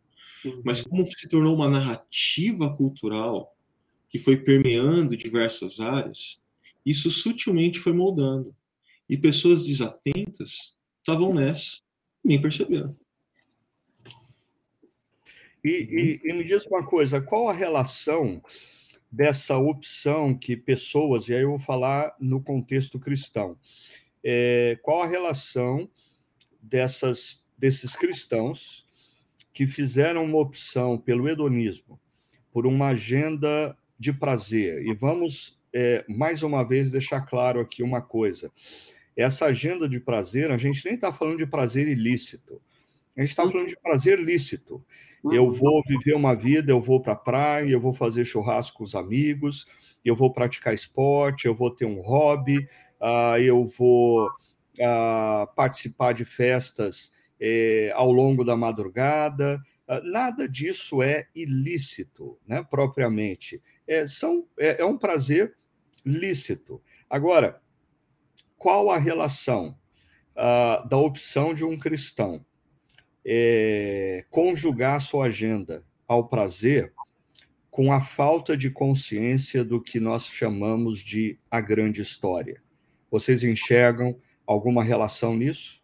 Uhum. 0.45 0.63
Mas 0.65 0.83
como 0.83 1.07
se 1.07 1.29
tornou 1.29 1.55
uma 1.55 1.69
narrativa 1.69 2.75
cultural 2.77 3.57
que 4.09 4.19
foi 4.19 4.37
permeando 4.37 5.17
diversas 5.17 5.81
áreas, 5.81 6.41
isso 6.85 7.11
sutilmente 7.11 7.79
foi 7.79 7.93
moldando. 7.93 8.55
E 9.09 9.17
pessoas 9.17 9.65
desatentas 9.65 10.77
estavam 10.99 11.33
nessa, 11.33 11.81
nem 12.25 12.41
perceberam. 12.41 12.97
E, 15.65 16.21
e, 16.25 16.29
e, 16.29 16.33
me 16.33 16.45
diz 16.45 16.65
uma 16.67 16.87
coisa, 16.87 17.21
qual 17.21 17.49
a 17.49 17.53
relação 17.53 18.41
dessa 19.11 19.57
opção 19.57 20.37
que 20.37 20.57
pessoas, 20.57 21.29
e 21.29 21.35
aí 21.35 21.43
eu 21.43 21.51
vou 21.51 21.59
falar 21.59 22.15
no 22.21 22.41
contexto 22.41 23.01
cristão, 23.01 23.59
é, 24.23 24.79
qual 24.83 25.03
a 25.03 25.07
relação 25.07 25.89
dessas, 26.61 27.45
desses 27.57 27.95
cristãos 27.95 28.87
que 29.53 29.67
fizeram 29.67 30.25
uma 30.25 30.39
opção 30.39 30.99
pelo 30.99 31.29
hedonismo, 31.29 31.99
por 32.53 32.67
uma 32.67 32.89
agenda 32.89 33.77
de 33.99 34.13
prazer. 34.13 34.87
E 34.87 34.95
vamos, 34.95 35.59
é, 35.73 36.05
mais 36.09 36.43
uma 36.43 36.63
vez, 36.63 36.91
deixar 36.91 37.23
claro 37.23 37.61
aqui 37.61 37.83
uma 37.83 38.03
coisa. 38.03 38.53
Essa 39.17 39.47
agenda 39.47 39.89
de 39.89 39.99
prazer, 39.99 40.51
a 40.51 40.59
gente 40.59 40.85
nem 40.85 40.95
está 40.95 41.13
falando 41.13 41.39
de 41.39 41.47
prazer 41.47 41.89
ilícito. 41.89 42.61
A 43.17 43.23
gente 43.23 43.31
está 43.31 43.45
uhum. 43.45 43.51
falando 43.51 43.69
de 43.69 43.79
prazer 43.81 44.21
lícito. 44.21 44.85
Eu 45.25 45.47
uhum. 45.47 45.53
vou 45.53 45.83
viver 45.87 46.15
uma 46.15 46.35
vida, 46.35 46.71
eu 46.71 46.81
vou 46.81 47.01
para 47.01 47.15
a 47.15 47.17
praia, 47.17 47.71
eu 47.71 47.81
vou 47.81 47.95
fazer 47.95 48.25
churrasco 48.25 48.79
com 48.79 48.85
os 48.85 48.95
amigos, 48.95 49.67
eu 50.05 50.15
vou 50.15 50.33
praticar 50.33 50.75
esporte, 50.75 51.47
eu 51.47 51.55
vou 51.55 51.71
ter 51.71 51.87
um 51.87 52.01
hobby, 52.01 52.59
uh, 53.01 53.39
eu 53.41 53.65
vou 53.65 54.31
a 54.81 55.47
participar 55.55 56.13
de 56.13 56.25
festas 56.25 57.13
é, 57.41 57.93
ao 57.95 58.11
longo 58.13 58.45
da 58.45 58.57
madrugada. 58.57 59.61
Ah, 59.89 60.01
nada 60.03 60.49
disso 60.49 61.03
é 61.03 61.29
ilícito, 61.35 62.39
né, 62.47 62.65
propriamente. 62.69 63.63
É, 63.87 64.07
são, 64.07 64.47
é, 64.59 64.83
é 64.83 64.85
um 64.85 64.99
prazer 64.99 65.57
lícito. 66.05 66.83
Agora, 67.09 67.61
qual 68.57 68.91
a 68.91 68.99
relação 68.99 69.79
uh, 70.35 70.89
da 70.89 70.97
opção 70.97 71.55
de 71.55 71.65
um 71.65 71.79
cristão 71.79 72.45
é, 73.25 74.25
conjugar 74.31 75.01
sua 75.01 75.27
agenda 75.27 75.85
ao 76.07 76.29
prazer 76.29 76.93
com 77.71 77.93
a 77.93 78.01
falta 78.01 78.57
de 78.57 78.71
consciência 78.71 79.65
do 79.65 79.81
que 79.81 80.01
nós 80.01 80.27
chamamos 80.27 81.01
de 81.01 81.39
a 81.51 81.61
grande 81.61 82.01
história? 82.01 82.63
Vocês 83.11 83.45
enxergam 83.45 84.19
alguma 84.47 84.83
relação 84.83 85.35
nisso? 85.35 85.81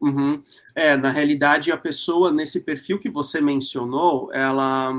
Uhum. 0.00 0.42
É, 0.74 0.96
na 0.96 1.10
realidade, 1.10 1.72
a 1.72 1.76
pessoa 1.76 2.32
nesse 2.32 2.64
perfil 2.64 2.98
que 2.98 3.10
você 3.10 3.40
mencionou, 3.40 4.32
ela, 4.32 4.92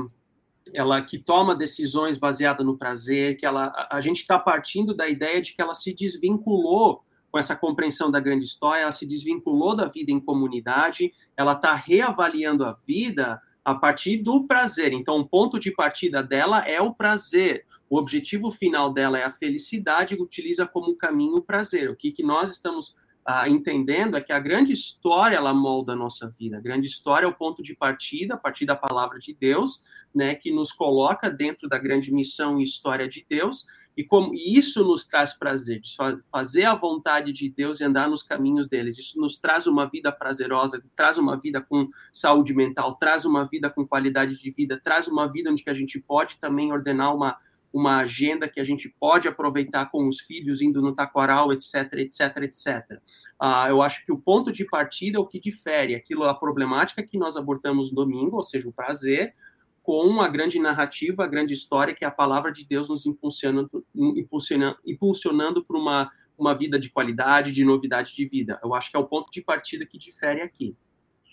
ela 0.74 1.00
que 1.02 1.18
toma 1.18 1.54
decisões 1.54 2.18
baseadas 2.18 2.66
no 2.66 2.76
prazer, 2.76 3.36
que 3.36 3.46
ela, 3.46 3.66
a, 3.66 3.96
a 3.96 4.00
gente 4.00 4.18
está 4.18 4.38
partindo 4.38 4.94
da 4.94 5.08
ideia 5.08 5.40
de 5.40 5.54
que 5.54 5.62
ela 5.62 5.74
se 5.74 5.94
desvinculou 5.94 7.04
com 7.30 7.38
essa 7.38 7.54
compreensão 7.54 8.10
da 8.10 8.20
grande 8.20 8.44
história, 8.44 8.82
ela 8.82 8.92
se 8.92 9.06
desvinculou 9.06 9.76
da 9.76 9.86
vida 9.86 10.10
em 10.10 10.18
comunidade, 10.18 11.12
ela 11.36 11.52
está 11.52 11.74
reavaliando 11.74 12.64
a 12.64 12.76
vida 12.86 13.40
a 13.64 13.74
partir 13.74 14.16
do 14.16 14.46
prazer. 14.46 14.92
Então, 14.94 15.18
o 15.18 15.28
ponto 15.28 15.60
de 15.60 15.70
partida 15.70 16.22
dela 16.22 16.66
é 16.66 16.80
o 16.80 16.94
prazer 16.94 17.66
o 17.88 17.96
objetivo 17.96 18.50
final 18.50 18.92
dela 18.92 19.18
é 19.18 19.24
a 19.24 19.30
felicidade, 19.30 20.14
utiliza 20.14 20.66
como 20.66 20.96
caminho 20.96 21.36
o 21.36 21.42
prazer. 21.42 21.90
O 21.90 21.96
que, 21.96 22.12
que 22.12 22.22
nós 22.22 22.50
estamos 22.52 22.94
ah, 23.30 23.46
entendendo 23.46 24.16
é 24.16 24.22
que 24.22 24.32
a 24.32 24.38
grande 24.38 24.72
história 24.72 25.36
ela 25.36 25.52
molda 25.52 25.92
a 25.92 25.96
nossa 25.96 26.30
vida. 26.30 26.56
A 26.56 26.62
grande 26.62 26.86
história 26.86 27.26
é 27.26 27.28
o 27.28 27.34
ponto 27.34 27.62
de 27.62 27.76
partida, 27.76 28.34
a 28.34 28.38
partir 28.38 28.64
da 28.64 28.74
palavra 28.74 29.18
de 29.18 29.34
Deus, 29.34 29.82
né, 30.14 30.34
que 30.34 30.50
nos 30.50 30.72
coloca 30.72 31.30
dentro 31.30 31.68
da 31.68 31.78
grande 31.78 32.10
missão 32.10 32.58
e 32.58 32.62
história 32.62 33.06
de 33.06 33.26
Deus. 33.28 33.66
E 33.94 34.04
como 34.04 34.32
e 34.32 34.56
isso 34.56 34.84
nos 34.84 35.04
traz 35.04 35.34
prazer, 35.34 35.82
fazer 36.30 36.64
a 36.64 36.74
vontade 36.74 37.32
de 37.32 37.50
Deus 37.50 37.80
e 37.80 37.84
andar 37.84 38.08
nos 38.08 38.22
caminhos 38.22 38.68
deles. 38.68 38.96
Isso 38.96 39.20
nos 39.20 39.36
traz 39.36 39.66
uma 39.66 39.90
vida 39.90 40.12
prazerosa, 40.12 40.82
traz 40.94 41.18
uma 41.18 41.36
vida 41.36 41.60
com 41.60 41.88
saúde 42.12 42.54
mental, 42.54 42.94
traz 42.94 43.24
uma 43.24 43.44
vida 43.44 43.68
com 43.68 43.86
qualidade 43.86 44.38
de 44.38 44.50
vida, 44.50 44.80
traz 44.82 45.08
uma 45.08 45.26
vida 45.26 45.50
onde 45.50 45.64
que 45.64 45.70
a 45.70 45.74
gente 45.74 46.00
pode 46.00 46.38
também 46.40 46.72
ordenar 46.72 47.14
uma 47.14 47.36
uma 47.72 47.98
agenda 47.98 48.48
que 48.48 48.60
a 48.60 48.64
gente 48.64 48.88
pode 48.98 49.28
aproveitar 49.28 49.90
com 49.90 50.08
os 50.08 50.20
filhos 50.20 50.62
indo 50.62 50.80
no 50.80 50.94
taquaral, 50.94 51.52
etc, 51.52 51.92
etc, 51.94 52.36
etc. 52.42 53.00
Uh, 53.40 53.68
eu 53.68 53.82
acho 53.82 54.04
que 54.04 54.12
o 54.12 54.18
ponto 54.18 54.50
de 54.50 54.64
partida 54.64 55.18
é 55.18 55.20
o 55.20 55.26
que 55.26 55.38
difere 55.38 55.94
aquilo, 55.94 56.24
a 56.24 56.34
problemática 56.34 57.02
que 57.02 57.18
nós 57.18 57.36
abordamos 57.36 57.92
domingo, 57.92 58.36
ou 58.36 58.42
seja, 58.42 58.68
o 58.68 58.72
prazer, 58.72 59.34
com 59.82 60.20
a 60.20 60.28
grande 60.28 60.58
narrativa, 60.58 61.24
a 61.24 61.26
grande 61.26 61.52
história 61.52 61.94
que 61.94 62.04
é 62.04 62.08
a 62.08 62.10
palavra 62.10 62.52
de 62.52 62.66
Deus 62.66 62.88
nos 62.88 63.06
impulsionando, 63.06 63.84
impulsionando, 63.94 64.76
impulsionando 64.86 65.64
para 65.64 65.78
uma, 65.78 66.10
uma 66.36 66.54
vida 66.54 66.78
de 66.78 66.90
qualidade, 66.90 67.52
de 67.52 67.64
novidade 67.64 68.14
de 68.14 68.26
vida. 68.26 68.60
Eu 68.62 68.74
acho 68.74 68.90
que 68.90 68.96
é 68.96 69.00
o 69.00 69.06
ponto 69.06 69.30
de 69.30 69.40
partida 69.40 69.86
que 69.86 69.96
difere 69.96 70.42
aqui. 70.42 70.76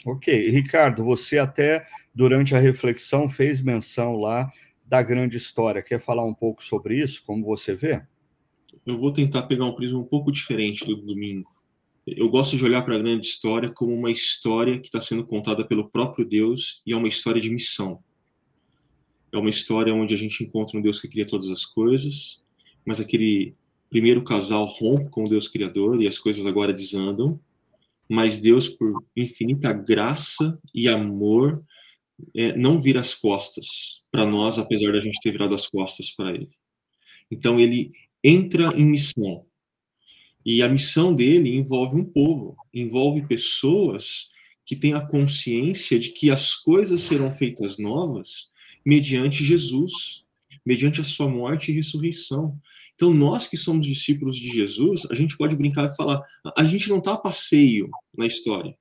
Ok. 0.05 0.49
Ricardo, 0.51 1.03
você 1.03 1.37
até 1.37 1.85
durante 2.13 2.55
a 2.55 2.59
reflexão 2.59 3.27
fez 3.27 3.59
menção 3.59 4.15
lá 4.15 4.49
da 4.85 5.01
grande 5.01 5.37
história. 5.37 5.81
Quer 5.81 5.99
falar 5.99 6.23
um 6.23 6.33
pouco 6.33 6.63
sobre 6.63 7.01
isso, 7.01 7.23
como 7.25 7.45
você 7.45 7.73
vê? 7.73 8.03
Eu 8.85 8.97
vou 8.97 9.11
tentar 9.11 9.43
pegar 9.43 9.65
um 9.65 9.73
prisma 9.73 9.99
um 9.99 10.03
pouco 10.03 10.31
diferente 10.31 10.85
do 10.85 10.95
domingo. 10.95 11.49
Eu 12.05 12.29
gosto 12.29 12.55
de 12.55 12.63
olhar 12.63 12.83
para 12.83 12.95
a 12.95 12.99
grande 12.99 13.25
história 13.25 13.69
como 13.69 13.91
uma 13.93 14.11
história 14.11 14.79
que 14.79 14.87
está 14.87 15.01
sendo 15.01 15.25
contada 15.25 15.65
pelo 15.65 15.89
próprio 15.89 16.23
Deus 16.23 16.81
e 16.85 16.93
é 16.93 16.95
uma 16.95 17.07
história 17.07 17.41
de 17.41 17.49
missão. 17.49 17.99
É 19.31 19.37
uma 19.37 19.49
história 19.49 19.93
onde 19.93 20.13
a 20.13 20.17
gente 20.17 20.43
encontra 20.43 20.77
um 20.77 20.81
Deus 20.81 20.99
que 20.99 21.07
cria 21.07 21.25
todas 21.25 21.49
as 21.49 21.65
coisas, 21.65 22.43
mas 22.85 22.99
aquele 22.99 23.55
primeiro 23.89 24.23
casal 24.23 24.65
rompe 24.65 25.09
com 25.09 25.23
o 25.23 25.29
Deus 25.29 25.47
Criador 25.47 25.99
e 25.99 26.07
as 26.07 26.19
coisas 26.19 26.45
agora 26.45 26.71
desandam, 26.71 27.39
mas 28.07 28.39
Deus, 28.39 28.69
por 28.69 29.03
infinita 29.15 29.73
graça 29.73 30.59
e 30.73 30.87
amor, 30.87 31.63
é, 32.35 32.55
não 32.55 32.79
vira 32.79 33.01
as 33.01 33.13
costas 33.13 34.01
para 34.11 34.25
nós, 34.25 34.57
apesar 34.57 34.91
da 34.91 35.01
gente 35.01 35.19
ter 35.21 35.31
virado 35.31 35.53
as 35.53 35.67
costas 35.67 36.11
para 36.11 36.33
ele. 36.33 36.49
Então 37.29 37.59
ele 37.59 37.91
entra 38.23 38.73
em 38.77 38.85
missão. 38.85 39.45
E 40.45 40.61
a 40.61 40.69
missão 40.69 41.13
dele 41.13 41.55
envolve 41.55 41.95
um 41.99 42.03
povo, 42.03 42.55
envolve 42.73 43.27
pessoas 43.27 44.29
que 44.65 44.75
têm 44.75 44.93
a 44.93 45.01
consciência 45.01 45.99
de 45.99 46.09
que 46.09 46.29
as 46.31 46.55
coisas 46.55 47.01
serão 47.01 47.35
feitas 47.35 47.77
novas 47.77 48.51
mediante 48.85 49.43
Jesus, 49.43 50.23
mediante 50.65 51.01
a 51.01 51.03
sua 51.03 51.27
morte 51.27 51.71
e 51.71 51.75
ressurreição. 51.75 52.59
Então, 52.95 53.13
nós 53.13 53.47
que 53.47 53.57
somos 53.57 53.85
discípulos 53.85 54.37
de 54.37 54.47
Jesus, 54.47 55.05
a 55.11 55.15
gente 55.15 55.35
pode 55.37 55.55
brincar 55.55 55.85
e 55.85 55.95
falar: 55.95 56.21
a 56.55 56.63
gente 56.63 56.89
não 56.89 56.99
está 56.99 57.13
a 57.13 57.17
passeio 57.17 57.89
na 58.17 58.25
história. 58.25 58.75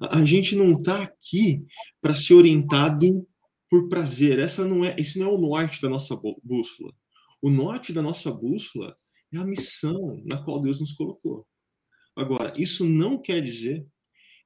A 0.00 0.24
gente 0.24 0.54
não 0.54 0.72
está 0.72 1.02
aqui 1.02 1.64
para 2.00 2.14
ser 2.14 2.34
orientado 2.34 3.26
por 3.68 3.88
prazer. 3.88 4.38
Essa 4.38 4.66
não 4.66 4.84
é, 4.84 4.94
esse 4.98 5.18
não 5.18 5.26
é 5.26 5.30
o 5.32 5.38
norte 5.38 5.80
da 5.80 5.88
nossa 5.88 6.16
bússola. 6.42 6.92
O 7.40 7.48
norte 7.48 7.92
da 7.92 8.02
nossa 8.02 8.30
bússola 8.30 8.96
é 9.32 9.38
a 9.38 9.44
missão 9.44 10.20
na 10.24 10.42
qual 10.42 10.60
Deus 10.60 10.80
nos 10.80 10.92
colocou. 10.92 11.46
Agora, 12.16 12.52
isso 12.56 12.84
não 12.84 13.20
quer 13.20 13.40
dizer 13.40 13.86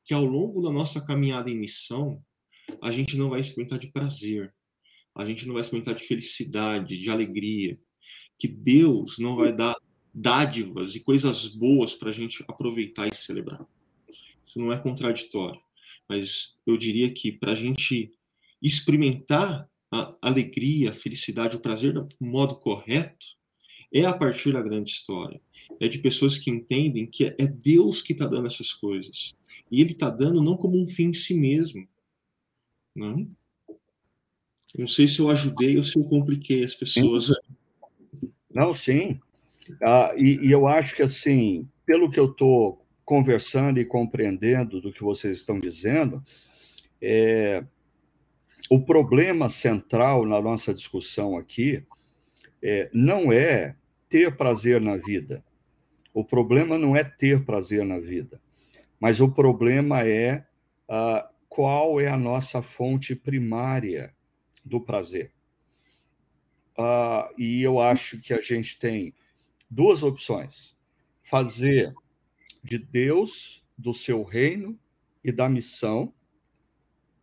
que 0.04 0.12
ao 0.12 0.24
longo 0.24 0.62
da 0.62 0.70
nossa 0.70 1.00
caminhada 1.00 1.50
em 1.50 1.58
missão, 1.58 2.22
a 2.82 2.90
gente 2.90 3.16
não 3.16 3.30
vai 3.30 3.40
experimentar 3.40 3.78
de 3.78 3.90
prazer, 3.90 4.54
a 5.14 5.24
gente 5.24 5.46
não 5.46 5.54
vai 5.54 5.62
experimentar 5.62 5.94
de 5.94 6.04
felicidade, 6.04 6.98
de 6.98 7.10
alegria, 7.10 7.78
que 8.38 8.46
Deus 8.46 9.18
não 9.18 9.36
vai 9.36 9.52
dar 9.52 9.74
dádivas 10.12 10.94
e 10.94 11.00
coisas 11.00 11.46
boas 11.46 11.94
para 11.94 12.10
a 12.10 12.12
gente 12.12 12.44
aproveitar 12.46 13.08
e 13.08 13.14
celebrar. 13.14 13.66
Isso 14.46 14.58
não 14.58 14.72
é 14.72 14.78
contraditório. 14.78 15.60
Mas 16.08 16.58
eu 16.66 16.76
diria 16.76 17.12
que 17.12 17.32
para 17.32 17.52
a 17.52 17.56
gente 17.56 18.12
experimentar 18.60 19.68
a 19.90 20.16
alegria, 20.20 20.90
a 20.90 20.94
felicidade, 20.94 21.56
o 21.56 21.60
prazer 21.60 21.92
do 21.92 22.06
modo 22.20 22.56
correto, 22.56 23.26
é 23.92 24.04
a 24.04 24.12
partir 24.12 24.52
da 24.52 24.60
grande 24.60 24.90
história. 24.90 25.40
É 25.80 25.88
de 25.88 25.98
pessoas 25.98 26.36
que 26.36 26.50
entendem 26.50 27.06
que 27.06 27.24
é 27.38 27.46
Deus 27.46 28.02
que 28.02 28.12
está 28.12 28.26
dando 28.26 28.46
essas 28.46 28.72
coisas. 28.72 29.36
E 29.70 29.80
Ele 29.80 29.92
está 29.92 30.10
dando 30.10 30.42
não 30.42 30.56
como 30.56 30.80
um 30.80 30.86
fim 30.86 31.06
em 31.06 31.14
si 31.14 31.34
mesmo. 31.34 31.86
Não? 32.94 33.28
Não 34.76 34.88
sei 34.88 35.06
se 35.06 35.20
eu 35.20 35.30
ajudei 35.30 35.76
ou 35.76 35.84
se 35.84 35.96
eu 35.96 36.04
compliquei 36.04 36.64
as 36.64 36.74
pessoas. 36.74 37.30
Não, 38.52 38.74
sim. 38.74 39.20
Ah, 39.80 40.12
e, 40.16 40.46
e, 40.46 40.50
eu 40.50 40.66
acho 40.66 40.96
que, 40.96 41.02
assim, 41.02 41.68
pelo 41.86 42.10
que 42.10 42.18
eu 42.18 42.30
estou 42.30 42.83
conversando 43.04 43.78
e 43.78 43.84
compreendendo 43.84 44.80
do 44.80 44.92
que 44.92 45.02
vocês 45.02 45.38
estão 45.38 45.60
dizendo, 45.60 46.22
é, 47.00 47.64
o 48.70 48.84
problema 48.84 49.48
central 49.48 50.24
na 50.24 50.40
nossa 50.40 50.72
discussão 50.72 51.36
aqui 51.36 51.84
é, 52.62 52.90
não 52.94 53.32
é 53.32 53.76
ter 54.08 54.36
prazer 54.36 54.80
na 54.80 54.96
vida. 54.96 55.44
O 56.14 56.24
problema 56.24 56.78
não 56.78 56.96
é 56.96 57.04
ter 57.04 57.44
prazer 57.44 57.84
na 57.84 57.98
vida, 57.98 58.40
mas 59.00 59.20
o 59.20 59.28
problema 59.28 60.06
é 60.06 60.46
ah, 60.88 61.28
qual 61.48 62.00
é 62.00 62.08
a 62.08 62.16
nossa 62.16 62.62
fonte 62.62 63.14
primária 63.14 64.14
do 64.64 64.80
prazer. 64.80 65.32
Ah, 66.78 67.28
e 67.36 67.62
eu 67.62 67.80
acho 67.80 68.20
que 68.20 68.32
a 68.32 68.40
gente 68.40 68.78
tem 68.78 69.12
duas 69.68 70.02
opções: 70.02 70.76
fazer 71.22 71.92
de 72.64 72.78
Deus, 72.78 73.62
do 73.76 73.92
seu 73.92 74.22
reino 74.22 74.78
e 75.22 75.30
da 75.30 75.48
missão, 75.48 76.14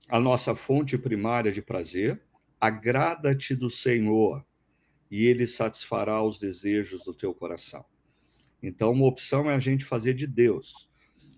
a 0.07 0.19
nossa 0.19 0.53
fonte 0.53 0.97
primária 0.97 1.51
de 1.51 1.61
prazer. 1.61 2.21
Agrada-te 2.59 3.55
do 3.55 3.71
Senhor 3.71 4.45
e 5.09 5.25
ele 5.25 5.47
satisfará 5.47 6.23
os 6.23 6.37
desejos 6.37 7.03
do 7.03 7.13
teu 7.13 7.33
coração. 7.33 7.83
Então, 8.61 8.91
uma 8.91 9.07
opção 9.07 9.49
é 9.49 9.55
a 9.55 9.59
gente 9.59 9.83
fazer 9.83 10.13
de 10.13 10.27
Deus 10.27 10.87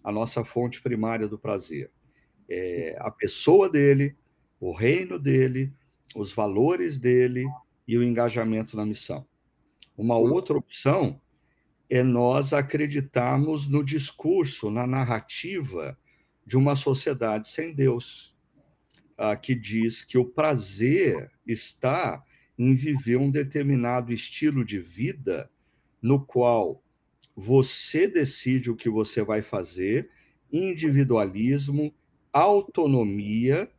a 0.03 0.11
nossa 0.11 0.43
fonte 0.43 0.81
primária 0.81 1.27
do 1.27 1.39
prazer. 1.39 1.89
É 2.49 2.97
a 2.99 3.09
pessoa 3.09 3.69
dele, 3.69 4.17
o 4.59 4.73
reino 4.73 5.17
dele, 5.17 5.73
os 6.13 6.33
valores 6.33 6.99
dele 6.99 7.45
e 7.87 7.97
o 7.97 8.03
engajamento 8.03 8.75
na 8.75 8.85
missão. 8.85 9.25
Uma 9.97 10.17
outra 10.17 10.57
opção 10.57 11.21
é 11.89 12.03
nós 12.03 12.53
acreditarmos 12.53 13.67
no 13.67 13.83
discurso, 13.83 14.69
na 14.71 14.87
narrativa 14.87 15.97
de 16.45 16.57
uma 16.57 16.75
sociedade 16.75 17.47
sem 17.47 17.73
Deus, 17.73 18.35
ah, 19.17 19.35
que 19.35 19.53
diz 19.55 20.01
que 20.01 20.17
o 20.17 20.25
prazer 20.25 21.31
está 21.45 22.23
em 22.57 22.73
viver 22.73 23.17
um 23.17 23.29
determinado 23.29 24.11
estilo 24.11 24.63
de 24.65 24.79
vida 24.79 25.49
no 26.01 26.23
qual 26.23 26.83
você 27.35 28.07
decide 28.07 28.69
o 28.69 28.75
que 28.75 28.89
você 28.89 29.23
vai 29.23 29.41
fazer, 29.41 30.09
individualismo, 30.51 31.93
autonomia 32.31 33.71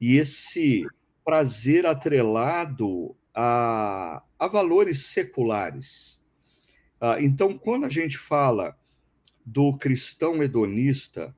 e 0.00 0.16
esse 0.16 0.86
prazer 1.24 1.86
atrelado 1.86 3.16
a, 3.34 4.22
a 4.38 4.46
valores 4.46 5.06
seculares 5.06 6.20
então, 7.20 7.58
quando 7.58 7.84
a 7.84 7.88
gente 7.88 8.16
fala 8.16 8.76
do 9.44 9.76
cristão 9.76 10.42
hedonista, 10.42 11.36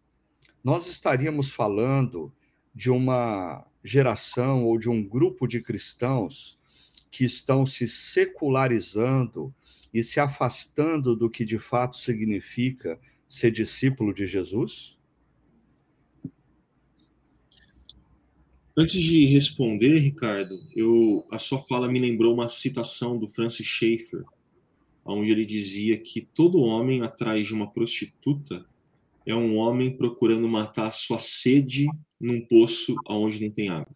nós 0.63 0.87
estaríamos 0.87 1.51
falando 1.51 2.33
de 2.75 2.91
uma 2.91 3.67
geração 3.83 4.65
ou 4.65 4.79
de 4.79 4.89
um 4.89 5.03
grupo 5.03 5.47
de 5.47 5.61
cristãos 5.61 6.59
que 7.11 7.25
estão 7.25 7.65
se 7.65 7.89
secularizando 7.89 9.55
e 9.95 10.03
se 10.03 10.21
afastando 10.21 11.17
do 11.17 11.31
que 11.31 11.45
de 11.45 11.59
fato 11.59 11.97
significa 11.97 13.01
ser 13.27 13.51
discípulo 13.51 14.13
de 14.13 14.27
Jesus? 14.27 14.97
Antes 18.77 19.01
de 19.03 19.25
responder, 19.27 19.99
Ricardo, 19.99 20.55
eu, 20.75 21.25
a 21.33 21.39
sua 21.39 21.63
fala 21.63 21.89
me 21.89 21.99
lembrou 21.99 22.35
uma 22.35 22.49
citação 22.49 23.19
do 23.19 23.27
Francis 23.27 23.67
Schaeffer, 23.67 24.23
onde 25.07 25.31
ele 25.31 25.47
dizia 25.47 25.99
que 25.99 26.21
todo 26.21 26.61
homem 26.61 27.03
atrás 27.03 27.47
de 27.47 27.55
uma 27.55 27.71
prostituta 27.71 28.67
é 29.27 29.35
um 29.35 29.57
homem 29.57 29.97
procurando 29.97 30.49
matar 30.49 30.89
a 30.89 30.93
sua 30.93 31.19
sede 31.19 31.87
num 32.21 32.41
poço 32.47 32.95
onde 33.09 33.45
não 33.45 33.51
tem 33.51 33.69
água. 33.69 33.95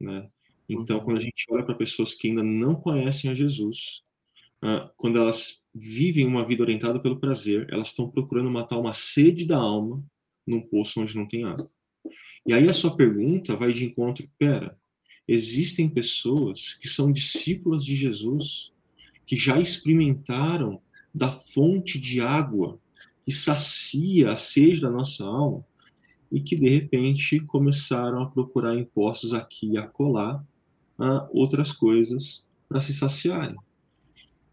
Né? 0.00 0.28
Então, 0.68 1.00
quando 1.00 1.18
a 1.18 1.20
gente 1.20 1.46
olha 1.50 1.64
para 1.64 1.74
pessoas 1.74 2.14
que 2.14 2.28
ainda 2.28 2.42
não 2.42 2.74
conhecem 2.74 3.30
a 3.30 3.34
Jesus, 3.34 4.02
uh, 4.62 4.90
quando 4.96 5.18
elas 5.18 5.60
vivem 5.74 6.26
uma 6.26 6.44
vida 6.44 6.62
orientada 6.62 7.00
pelo 7.00 7.18
prazer, 7.18 7.66
elas 7.70 7.88
estão 7.88 8.10
procurando 8.10 8.50
matar 8.50 8.78
uma 8.78 8.94
sede 8.94 9.46
da 9.46 9.56
alma 9.56 10.04
num 10.46 10.60
poço 10.60 11.00
onde 11.00 11.16
não 11.16 11.26
tem 11.26 11.44
água. 11.44 11.70
E 12.44 12.52
aí 12.52 12.68
a 12.68 12.72
sua 12.72 12.96
pergunta 12.96 13.54
vai 13.54 13.72
de 13.72 13.84
encontro, 13.84 14.28
pera, 14.38 14.76
existem 15.26 15.88
pessoas 15.88 16.74
que 16.74 16.88
são 16.88 17.12
discípulas 17.12 17.84
de 17.84 17.94
Jesus, 17.94 18.72
que 19.26 19.36
já 19.36 19.58
experimentaram 19.60 20.80
da 21.14 21.30
fonte 21.30 21.98
de 22.00 22.20
água 22.20 22.78
que 23.24 23.32
sacia 23.32 24.32
a 24.32 24.36
sede 24.36 24.80
da 24.80 24.90
nossa 24.90 25.24
alma 25.24 25.64
e 26.30 26.40
que 26.40 26.56
de 26.56 26.68
repente 26.68 27.38
começaram 27.40 28.22
a 28.22 28.26
procurar 28.30 28.76
impostos 28.76 29.34
aqui 29.34 29.72
e 29.72 29.78
acolá 29.78 30.42
a 30.98 31.28
outras 31.30 31.72
coisas 31.72 32.44
para 32.68 32.80
se 32.80 32.94
saciarem. 32.94 33.56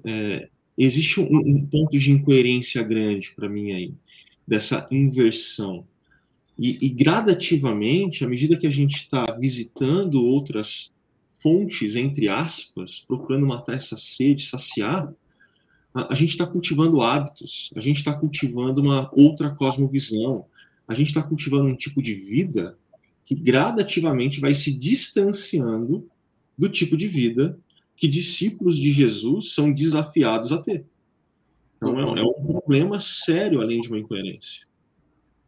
É, 0.03 0.49
existe 0.77 1.19
um, 1.19 1.37
um, 1.37 1.65
ponto 1.65 1.97
de 1.97 2.11
incoerência 2.11 2.83
grande 2.83 3.31
para 3.33 3.47
mim 3.47 3.71
aí, 3.71 3.93
dessa 4.45 4.85
inversão. 4.91 5.85
E, 6.57 6.85
e, 6.85 6.89
gradativamente, 6.89 8.25
à 8.25 8.27
medida 8.27 8.57
que 8.57 8.67
a 8.67 8.71
gente 8.71 8.97
está 8.97 9.31
visitando 9.39 10.25
outras 10.25 10.91
fontes, 11.39 11.95
entre 11.95 12.27
aspas, 12.27 12.99
procurando 12.99 13.45
matar 13.45 13.75
essa 13.75 13.97
sede, 13.97 14.45
saciar, 14.45 15.13
a, 15.93 16.13
a 16.13 16.15
gente 16.15 16.31
está 16.31 16.45
cultivando 16.45 17.01
hábitos, 17.01 17.71
a 17.75 17.79
gente 17.79 17.97
está 17.97 18.13
cultivando 18.13 18.81
uma 18.81 19.09
outra 19.13 19.49
cosmovisão, 19.49 20.45
a 20.87 20.93
gente 20.93 21.07
está 21.07 21.23
cultivando 21.23 21.65
um 21.65 21.75
tipo 21.75 22.01
de 22.01 22.13
vida 22.13 22.77
que 23.25 23.35
gradativamente 23.35 24.39
vai 24.39 24.53
se 24.53 24.71
distanciando 24.73 26.09
do 26.57 26.67
tipo 26.67 26.97
de 26.97 27.07
vida 27.07 27.57
que 27.95 28.07
discípulos 28.07 28.77
de 28.77 28.91
Jesus 28.91 29.53
são 29.53 29.71
desafiados 29.71 30.51
a 30.51 30.57
ter. 30.57 30.85
Então 31.77 31.99
é, 31.99 32.21
é 32.21 32.23
um 32.23 32.33
problema 32.33 32.99
sério 32.99 33.61
além 33.61 33.81
de 33.81 33.89
uma 33.89 33.99
incoerência. 33.99 34.65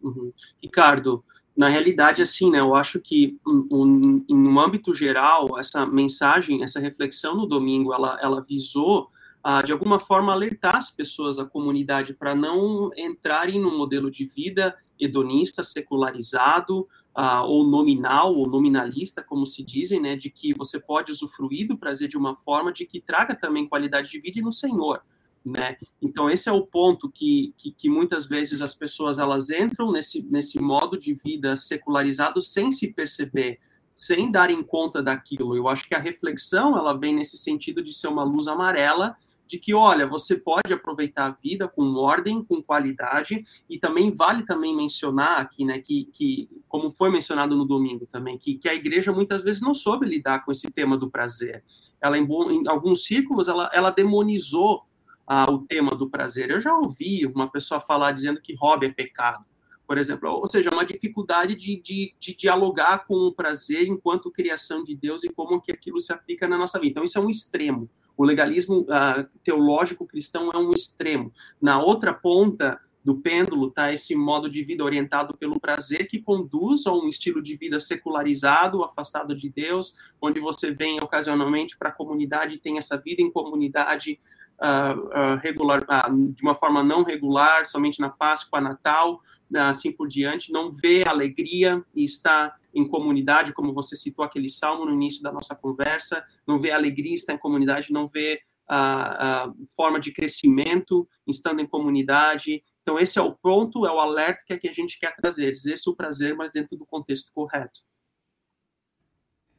Uhum. 0.02 0.32
Ricardo, 0.62 1.24
na 1.62 1.70
realidade, 1.70 2.24
assim, 2.24 2.49
né, 2.49 2.59
eu 2.59 2.74
acho 2.74 2.99
que 2.99 3.39
em 3.47 4.36
um 4.36 4.59
âmbito 4.59 4.95
geral, 4.95 5.59
essa 5.59 5.86
mensagem, 5.86 6.64
essa 6.64 6.80
reflexão 6.80 7.36
no 7.36 7.45
domingo, 7.45 7.93
ela, 7.93 8.18
ela 8.20 8.41
visou, 8.41 9.12
ah, 9.43 9.62
de 9.62 9.72
alguma 9.72 9.99
forma, 9.99 10.34
alertar 10.34 10.78
as 10.78 10.89
pessoas, 10.89 11.38
a 11.38 11.45
comunidade, 11.45 12.16
para 12.16 12.34
não 12.34 12.89
entrarem 12.97 13.59
num 13.59 13.78
modelo 13.78 14.09
de 14.09 14.26
vida 14.26 14.76
hedonista, 14.99 15.64
secularizado, 15.64 16.88
ah, 17.14 17.43
ou 17.43 17.64
nominal, 17.64 18.34
ou 18.34 18.47
nominalista, 18.47 19.22
como 19.22 19.45
se 19.45 19.64
dizem, 19.64 20.01
né, 20.01 20.16
de 20.16 20.32
que 20.32 20.55
você 20.55 20.80
pode 20.80 21.12
usufruir 21.12 21.68
do 21.68 21.78
prazer 21.78 22.09
de 22.09 22.18
uma 22.18 22.36
forma 22.36 22.74
de 22.74 22.88
que 22.88 22.99
traga 22.99 23.36
também 23.36 23.68
qualidade 23.68 24.09
de 24.09 24.20
vida 24.20 24.41
no 24.41 24.51
Senhor 24.51 25.03
né? 25.46 25.78
Então 26.02 26.30
esse 26.30 26.48
é 26.48 26.52
o 26.52 26.66
ponto 26.66 27.10
que, 27.10 27.54
que, 27.58 27.72
que, 27.72 27.89
muitas 27.89 28.28
vezes 28.28 28.62
as 28.62 28.76
pessoas 28.76 29.18
elas 29.18 29.50
entram 29.50 29.92
nesse, 29.92 30.22
nesse 30.30 30.60
modo 30.60 30.98
de 30.98 31.14
vida 31.14 31.58
secularizado 31.58 32.42
sem 32.42 32.72
se 32.72 32.94
perceber, 32.94 33.60
sem 33.96 34.32
darem 34.32 34.62
conta 34.64 35.02
daquilo. 35.02 35.56
Eu 35.56 35.68
acho 35.68 35.88
que 35.88 35.96
a 35.96 36.00
reflexão 36.00 36.78
ela 36.78 36.94
vem 36.94 37.16
nesse 37.16 37.38
sentido 37.38 37.84
de 37.84 37.94
ser 37.94 38.08
uma 38.08 38.24
luz 38.24 38.48
amarela 38.48 39.18
de 39.52 39.60
que, 39.60 39.74
olha, 39.74 40.08
você 40.08 40.38
pode 40.38 40.72
aproveitar 40.72 41.26
a 41.26 41.32
vida 41.32 41.68
com 41.68 41.94
ordem, 41.96 42.42
com 42.42 42.64
qualidade, 42.64 43.44
e 43.70 43.78
também 43.78 44.10
vale 44.10 44.46
também 44.46 44.74
mencionar 44.74 45.42
aqui, 45.42 45.66
né, 45.66 45.78
que, 45.80 46.06
que 46.14 46.50
como 46.70 46.89
foi 46.89 47.10
mencionado 47.12 47.54
no 47.54 47.66
domingo 47.66 48.06
também, 48.06 48.38
que, 48.38 48.58
que 48.58 48.70
a 48.70 48.74
igreja 48.74 49.12
muitas 49.12 49.44
vezes 49.44 49.62
não 49.62 49.74
soube 49.74 50.06
lidar 50.06 50.46
com 50.46 50.54
esse 50.54 50.72
tema 50.72 50.98
do 50.98 51.12
prazer. 51.12 51.66
Ela, 52.00 52.18
em, 52.18 52.24
em 52.24 52.68
alguns 52.70 53.04
círculos, 53.04 53.50
ela, 53.50 53.70
ela 53.74 53.92
demonizou 53.92 54.86
ah, 55.34 55.49
o 55.49 55.59
tema 55.59 55.95
do 55.95 56.09
prazer. 56.09 56.51
Eu 56.51 56.59
já 56.59 56.75
ouvi 56.75 57.25
uma 57.25 57.49
pessoa 57.49 57.79
falar 57.79 58.11
dizendo 58.11 58.41
que 58.41 58.53
hobby 58.53 58.88
é 58.88 58.89
pecado, 58.89 59.45
por 59.88 59.97
exemplo, 59.97 60.29
ou 60.29 60.45
seja, 60.45 60.69
uma 60.69 60.86
dificuldade 60.86 61.55
de, 61.55 61.82
de, 61.82 62.13
de, 62.19 62.36
dialogar 62.36 63.05
com 63.07 63.15
o 63.15 63.34
prazer 63.34 63.88
enquanto 63.88 64.29
criação 64.29 64.84
de 64.84 64.93
Deus 64.93 65.23
e 65.23 65.29
como 65.29 65.61
que 65.61 65.71
aquilo 65.71 66.01
se 66.01 66.11
aplica 66.11 66.49
na 66.49 66.57
nossa 66.57 66.77
vida. 66.77 66.91
Então, 66.91 67.03
isso 67.05 67.17
é 67.17 67.21
um 67.21 67.29
extremo. 67.29 67.89
O 68.17 68.25
legalismo 68.25 68.86
ah, 68.89 69.25
teológico 69.41 70.05
cristão 70.05 70.51
é 70.51 70.57
um 70.57 70.71
extremo. 70.71 71.32
Na 71.61 71.82
outra 71.82 72.13
ponta 72.13 72.77
do 73.01 73.17
pêndulo 73.17 73.69
está 73.69 73.91
esse 73.91 74.13
modo 74.13 74.49
de 74.49 74.61
vida 74.61 74.84
orientado 74.84 75.38
pelo 75.38 75.61
prazer 75.61 76.09
que 76.09 76.21
conduz 76.21 76.86
a 76.86 76.93
um 76.93 77.07
estilo 77.07 77.41
de 77.41 77.55
vida 77.55 77.79
secularizado, 77.79 78.84
afastado 78.84 79.34
de 79.34 79.49
Deus, 79.49 79.95
onde 80.21 80.41
você 80.41 80.71
vem 80.71 81.01
ocasionalmente 81.01 81.77
para 81.77 81.88
a 81.88 81.93
comunidade, 81.93 82.59
tem 82.59 82.77
essa 82.77 82.97
vida 82.97 83.21
em 83.21 83.32
comunidade 83.32 84.19
uh, 84.62 85.38
regular, 85.41 85.82
uh, 85.82 86.34
de 86.34 86.41
uma 86.43 86.55
forma 86.55 86.84
não 86.84 87.03
regular, 87.03 87.66
somente 87.66 87.99
na 87.99 88.09
Páscoa, 88.09 88.62
Natal, 88.62 89.22
assim 89.53 89.91
por 89.91 90.07
diante, 90.07 90.51
não 90.51 90.72
vê 90.72 91.03
alegria 91.05 91.84
e 91.93 92.03
está 92.03 92.55
em 92.74 92.88
comunidade, 92.88 93.51
como 93.51 93.74
você 93.74 93.97
citou 93.97 94.24
aquele 94.24 94.47
salmo 94.47 94.86
no 94.86 94.93
início 94.93 95.22
da 95.22 95.32
nossa 95.32 95.53
conversa, 95.53 96.24
não 96.47 96.57
vê 96.57 96.72
alegria, 96.72 97.14
está 97.14 97.34
em 97.34 97.38
comunidade, 97.38 97.91
não 97.91 98.07
vê 98.07 98.41
a, 98.68 99.47
uh, 99.49 99.66
forma 99.76 99.99
de 99.99 100.14
crescimento 100.14 101.07
estando 101.28 101.59
em 101.59 101.68
comunidade. 101.68 102.64
Então, 102.82 102.97
esse 102.97 103.20
é 103.20 103.22
o 103.22 103.34
ponto, 103.34 103.86
é 103.86 103.91
o 103.91 103.99
alerta 103.99 104.43
que, 104.45 104.53
é 104.53 104.57
que 104.57 104.70
a 104.70 104.72
gente 104.72 104.97
quer 104.97 105.14
trazer, 105.16 105.51
dizer 105.51 105.76
o 105.86 105.95
prazer, 105.95 106.36
mas 106.36 106.53
dentro 106.53 106.78
do 106.78 106.86
contexto 106.86 107.32
correto. 107.34 107.82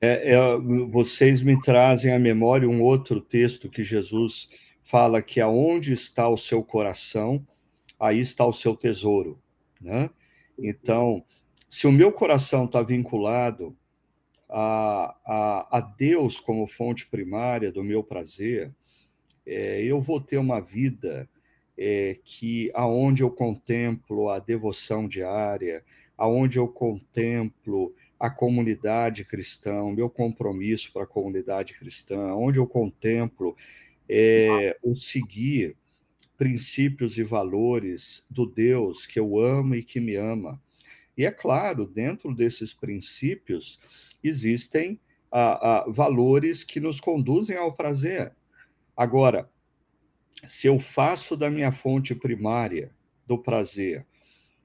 É, 0.00 0.34
é, 0.34 0.59
vocês 0.90 1.42
me 1.42 1.61
trazem 1.61 2.12
à 2.12 2.18
memória 2.18 2.68
um 2.68 2.82
outro 2.82 3.20
texto 3.20 3.68
que 3.68 3.84
Jesus 3.84 4.48
fala 4.93 5.22
que 5.22 5.40
aonde 5.40 5.95
está 5.95 6.28
o 6.28 6.36
seu 6.36 6.62
coração, 6.62 7.43
aí 7.99 8.20
está 8.20 8.45
o 8.45 8.53
seu 8.53 8.76
tesouro, 8.76 9.40
né? 9.80 10.11
Então, 10.59 11.24
se 11.66 11.86
o 11.86 11.93
meu 11.93 12.12
coração 12.12 12.66
está 12.66 12.82
vinculado 12.82 13.74
a, 14.51 15.16
a, 15.24 15.78
a, 15.78 15.80
Deus 15.80 16.38
como 16.38 16.66
fonte 16.66 17.07
primária 17.07 17.72
do 17.72 17.82
meu 17.82 18.05
prazer, 18.05 18.70
é, 19.47 19.82
eu 19.82 19.99
vou 19.99 20.20
ter 20.20 20.36
uma 20.36 20.61
vida 20.61 21.26
é, 21.78 22.18
que 22.22 22.70
aonde 22.74 23.22
eu 23.22 23.30
contemplo 23.30 24.28
a 24.28 24.38
devoção 24.38 25.09
diária, 25.09 25.82
aonde 26.18 26.59
eu 26.59 26.68
contemplo 26.68 27.95
a 28.20 28.28
comunidade 28.28 29.24
cristã, 29.24 29.82
o 29.82 29.90
meu 29.90 30.11
compromisso 30.11 30.93
para 30.93 31.05
a 31.05 31.07
comunidade 31.07 31.72
cristã, 31.72 32.34
onde 32.34 32.59
eu 32.59 32.66
contemplo 32.66 33.57
é, 34.09 34.76
o 34.82 34.94
seguir 34.94 35.76
princípios 36.36 37.18
e 37.18 37.22
valores 37.22 38.24
do 38.28 38.46
Deus 38.46 39.07
que 39.07 39.20
eu 39.20 39.38
amo 39.38 39.74
e 39.74 39.82
que 39.82 40.00
me 40.00 40.16
ama. 40.16 40.61
E 41.16 41.24
é 41.24 41.30
claro, 41.30 41.86
dentro 41.86 42.34
desses 42.34 42.74
princípios 42.74 43.78
existem 44.24 45.00
ah, 45.30 45.84
valores 45.88 46.64
que 46.64 46.80
nos 46.80 47.00
conduzem 47.00 47.57
ao 47.57 47.74
prazer. 47.74 48.34
Agora, 48.96 49.50
se 50.42 50.66
eu 50.66 50.80
faço 50.80 51.36
da 51.36 51.48
minha 51.50 51.70
fonte 51.70 52.14
primária 52.14 52.94
do 53.26 53.38
prazer 53.38 54.07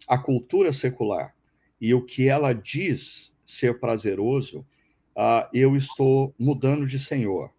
a 0.08 0.18
cultura 0.18 0.74
secular 0.74 1.36
e 1.80 1.94
o 1.94 2.04
que 2.04 2.28
ela 2.28 2.54
diz 2.54 3.34
ser 3.46 3.80
prazeroso, 3.80 4.66
ah, 5.16 5.50
eu 5.54 5.76
estou 5.76 6.34
mudando 6.40 6.86
de 6.86 6.98
senhor 6.98 7.52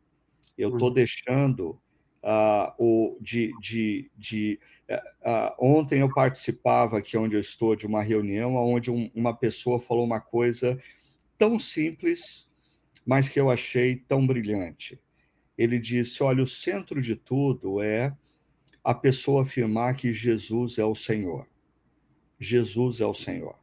eu 0.58 0.70
estou 0.70 0.88
uhum. 0.88 0.94
deixando 0.94 1.80
uh, 2.22 2.72
o 2.78 3.16
de, 3.20 3.52
de, 3.60 4.10
de 4.16 4.60
uh, 4.90 5.54
ontem 5.58 6.00
eu 6.00 6.12
participava 6.12 6.98
aqui 6.98 7.16
onde 7.16 7.36
eu 7.36 7.40
estou 7.40 7.76
de 7.76 7.86
uma 7.86 8.02
reunião 8.02 8.56
onde 8.56 8.90
um, 8.90 9.10
uma 9.14 9.34
pessoa 9.34 9.80
falou 9.80 10.04
uma 10.04 10.20
coisa 10.20 10.78
tão 11.38 11.58
simples, 11.58 12.48
mas 13.06 13.28
que 13.28 13.38
eu 13.38 13.48
achei 13.48 13.96
tão 13.96 14.26
brilhante. 14.26 15.00
Ele 15.56 15.78
disse: 15.78 16.22
olha, 16.22 16.42
o 16.42 16.46
centro 16.46 17.00
de 17.00 17.16
tudo 17.16 17.80
é 17.80 18.14
a 18.82 18.94
pessoa 18.94 19.42
afirmar 19.42 19.94
que 19.94 20.12
Jesus 20.12 20.78
é 20.78 20.84
o 20.84 20.94
Senhor. 20.94 21.46
Jesus 22.38 23.00
é 23.00 23.06
o 23.06 23.14
Senhor. 23.14 23.56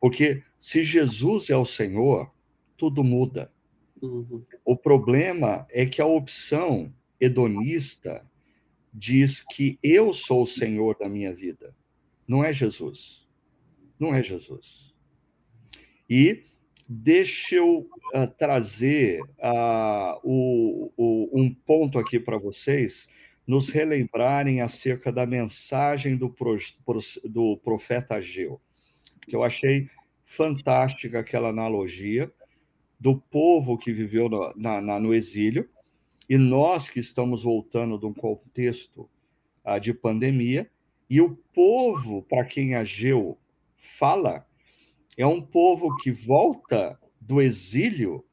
Porque 0.00 0.42
se 0.58 0.82
Jesus 0.82 1.50
é 1.50 1.56
o 1.56 1.64
Senhor, 1.64 2.32
tudo 2.76 3.02
muda. 3.02 3.52
Uhum. 4.02 4.44
O 4.64 4.76
problema 4.76 5.66
é 5.70 5.86
que 5.86 6.00
a 6.00 6.06
opção 6.06 6.92
hedonista 7.20 8.24
diz 8.92 9.42
que 9.42 9.78
eu 9.82 10.12
sou 10.12 10.42
o 10.42 10.46
Senhor 10.46 10.96
da 10.98 11.08
minha 11.08 11.32
vida. 11.32 11.74
Não 12.26 12.44
é 12.44 12.52
Jesus. 12.52 13.26
Não 13.98 14.14
é 14.14 14.22
Jesus. 14.22 14.94
E 16.08 16.44
deixa 16.88 17.56
eu 17.56 17.88
uh, 18.14 18.26
trazer 18.38 19.20
uh, 19.22 20.20
o, 20.22 20.92
o, 20.96 21.40
um 21.40 21.52
ponto 21.52 21.98
aqui 21.98 22.18
para 22.20 22.38
vocês, 22.38 23.08
nos 23.46 23.68
relembrarem 23.68 24.60
acerca 24.60 25.12
da 25.12 25.24
mensagem 25.24 26.16
do, 26.16 26.28
pro, 26.28 26.56
do 27.24 27.56
profeta 27.58 28.16
Ageu, 28.16 28.60
que 29.22 29.36
eu 29.36 29.42
achei 29.42 29.88
fantástica 30.24 31.20
aquela 31.20 31.50
analogia 31.50 32.32
do 32.98 33.18
povo 33.18 33.78
que 33.78 33.92
viveu 33.92 34.28
no, 34.28 34.52
na, 34.56 34.80
na, 34.80 35.00
no 35.00 35.14
exílio, 35.14 35.68
e 36.28 36.36
nós 36.36 36.88
que 36.88 36.98
estamos 36.98 37.42
voltando 37.42 37.98
de 37.98 38.06
um 38.06 38.14
contexto 38.14 39.08
uh, 39.64 39.78
de 39.78 39.94
pandemia, 39.94 40.70
e 41.08 41.20
o 41.20 41.36
povo 41.54 42.22
para 42.22 42.44
quem 42.44 42.74
Ageu 42.74 43.38
fala 43.76 44.46
é 45.16 45.26
um 45.26 45.40
povo 45.40 45.96
que 45.96 46.10
volta 46.10 46.98
do 47.20 47.40
exílio 47.40 48.24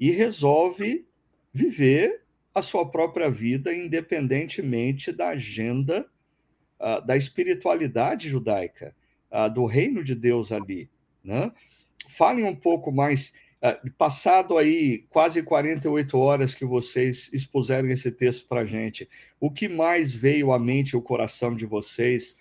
e 0.00 0.10
resolve 0.10 1.06
viver 1.52 2.24
a 2.54 2.62
sua 2.62 2.88
própria 2.88 3.30
vida 3.30 3.74
independentemente 3.74 5.12
da 5.12 5.30
agenda 5.30 6.08
uh, 6.80 7.04
da 7.04 7.16
espiritualidade 7.16 8.28
judaica, 8.28 8.94
uh, 9.30 9.52
do 9.52 9.64
reino 9.66 10.02
de 10.02 10.14
Deus 10.14 10.50
ali. 10.50 10.90
Né? 11.22 11.52
Falem 12.08 12.44
um 12.44 12.56
pouco 12.56 12.90
mais 12.92 13.32
ah, 13.32 13.43
passado 13.96 14.58
aí 14.58 15.06
quase 15.08 15.42
48 15.42 16.18
horas 16.18 16.54
que 16.54 16.64
vocês 16.64 17.32
expuseram 17.32 17.88
esse 17.88 18.10
texto 18.12 18.46
para 18.46 18.60
a 18.60 18.66
gente, 18.66 19.08
o 19.40 19.50
que 19.50 19.68
mais 19.68 20.12
veio 20.12 20.52
à 20.52 20.58
mente 20.58 20.90
e 20.90 20.96
o 20.96 21.02
coração 21.02 21.56
de 21.56 21.64
vocês 21.64 22.36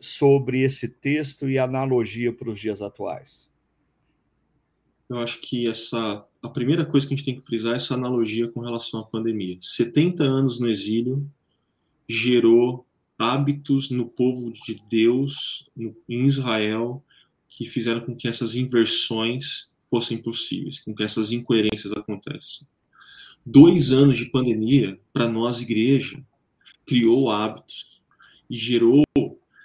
sobre 0.00 0.62
esse 0.62 0.88
texto 0.88 1.48
e 1.48 1.58
analogia 1.58 2.32
para 2.32 2.50
os 2.50 2.58
dias 2.58 2.82
atuais? 2.82 3.50
Eu 5.08 5.18
acho 5.18 5.40
que 5.40 5.68
essa 5.68 6.26
a 6.42 6.48
primeira 6.48 6.84
coisa 6.84 7.06
que 7.06 7.14
a 7.14 7.16
gente 7.16 7.24
tem 7.24 7.36
que 7.36 7.46
frisar 7.46 7.72
é 7.72 7.76
essa 7.76 7.94
analogia 7.94 8.48
com 8.48 8.60
relação 8.60 9.00
à 9.00 9.04
pandemia. 9.04 9.58
70 9.60 10.22
anos 10.22 10.60
no 10.60 10.68
exílio 10.68 11.28
gerou 12.08 12.86
hábitos 13.18 13.90
no 13.90 14.06
povo 14.06 14.52
de 14.52 14.80
Deus, 14.88 15.68
no, 15.76 15.96
em 16.08 16.24
Israel, 16.24 17.02
que 17.48 17.66
fizeram 17.66 18.00
com 18.00 18.14
que 18.14 18.28
essas 18.28 18.54
inversões 18.54 19.70
fossem 19.90 20.18
possíveis, 20.18 20.80
com 20.80 20.94
que 20.94 21.02
essas 21.02 21.32
incoerências 21.32 21.92
acontecem. 21.92 22.66
Dois 23.44 23.92
anos 23.92 24.16
de 24.16 24.26
pandemia, 24.26 24.98
para 25.12 25.28
nós, 25.28 25.60
igreja, 25.60 26.20
criou 26.84 27.30
hábitos 27.30 28.00
e 28.50 28.56
gerou 28.56 29.04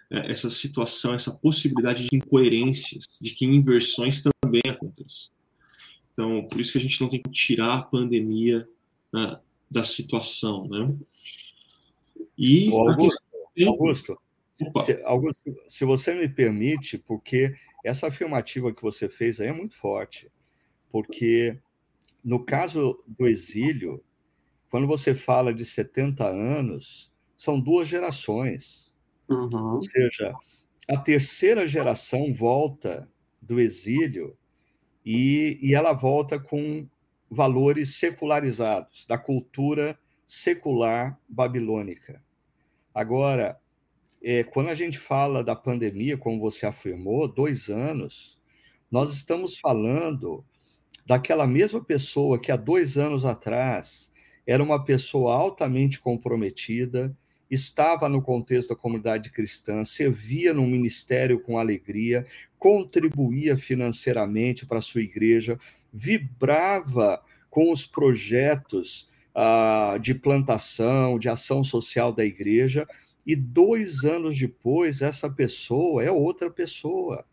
é, 0.09 0.31
essa 0.31 0.49
situação, 0.49 1.13
essa 1.13 1.31
possibilidade 1.31 2.03
de 2.03 2.15
incoerências, 2.15 3.05
de 3.19 3.31
que 3.31 3.45
inversões 3.45 4.21
também 4.21 4.61
acontecem. 4.67 5.31
Então, 6.13 6.47
por 6.47 6.59
isso 6.59 6.73
que 6.73 6.77
a 6.77 6.81
gente 6.81 6.99
não 6.99 7.09
tem 7.09 7.21
que 7.21 7.31
tirar 7.31 7.75
a 7.75 7.81
pandemia 7.81 8.67
né, 9.13 9.39
da 9.69 9.83
situação, 9.83 10.67
né? 10.67 10.93
E 12.37 12.69
Augusto, 12.71 13.23
Augusto, 13.65 14.17
se, 14.51 15.01
Augusto, 15.03 15.55
se 15.67 15.85
você 15.85 16.13
me 16.13 16.27
permite, 16.27 16.97
porque 16.97 17.55
essa 17.83 18.07
afirmativa 18.07 18.73
que 18.73 18.81
você 18.81 19.09
fez 19.09 19.39
aí 19.39 19.47
é 19.47 19.53
muito 19.53 19.75
forte, 19.75 20.31
porque 20.89 21.59
no 22.23 22.43
caso 22.43 23.03
do 23.07 23.27
exílio, 23.27 24.03
quando 24.69 24.87
você 24.87 25.13
fala 25.13 25.53
de 25.53 25.65
70 25.65 26.25
anos, 26.27 27.11
são 27.35 27.59
duas 27.59 27.87
gerações. 27.87 28.91
Uhum. 29.27 29.75
Ou 29.75 29.81
seja, 29.81 30.33
a 30.87 30.97
terceira 30.97 31.67
geração 31.67 32.33
volta 32.33 33.09
do 33.41 33.59
exílio 33.59 34.37
e, 35.05 35.57
e 35.61 35.73
ela 35.73 35.93
volta 35.93 36.39
com 36.39 36.87
valores 37.29 37.95
secularizados, 37.95 39.05
da 39.07 39.17
cultura 39.17 39.97
secular 40.25 41.19
babilônica. 41.27 42.23
Agora, 42.93 43.59
é, 44.21 44.43
quando 44.43 44.69
a 44.69 44.75
gente 44.75 44.97
fala 44.97 45.43
da 45.43 45.55
pandemia, 45.55 46.17
como 46.17 46.39
você 46.39 46.65
afirmou, 46.65 47.27
dois 47.27 47.69
anos, 47.69 48.39
nós 48.89 49.13
estamos 49.13 49.57
falando 49.57 50.45
daquela 51.05 51.47
mesma 51.47 51.83
pessoa 51.83 52.39
que 52.39 52.51
há 52.51 52.55
dois 52.55 52.97
anos 52.97 53.25
atrás 53.25 54.11
era 54.45 54.61
uma 54.61 54.83
pessoa 54.83 55.35
altamente 55.35 55.99
comprometida, 55.99 57.15
estava 57.49 58.07
no 58.07 58.21
contexto 58.21 58.69
da 58.69 58.75
comunidade 58.75 59.29
cristã, 59.29 59.83
servia 59.83 60.53
no 60.53 60.65
ministério 60.65 61.41
com 61.41 61.57
alegria, 61.57 62.25
contribuía 62.57 63.57
financeiramente 63.57 64.65
para 64.65 64.79
a 64.79 64.81
sua 64.81 65.01
igreja, 65.01 65.57
vibrava 65.91 67.21
com 67.49 67.71
os 67.71 67.85
projetos 67.85 69.09
ah, 69.35 69.97
de 70.01 70.13
plantação, 70.13 71.19
de 71.19 71.27
ação 71.27 71.63
social 71.63 72.13
da 72.13 72.25
igreja, 72.25 72.87
e 73.25 73.35
dois 73.35 74.03
anos 74.03 74.37
depois, 74.37 75.01
essa 75.01 75.29
pessoa 75.29 76.03
é 76.03 76.11
outra 76.11 76.49
pessoa. 76.49 77.25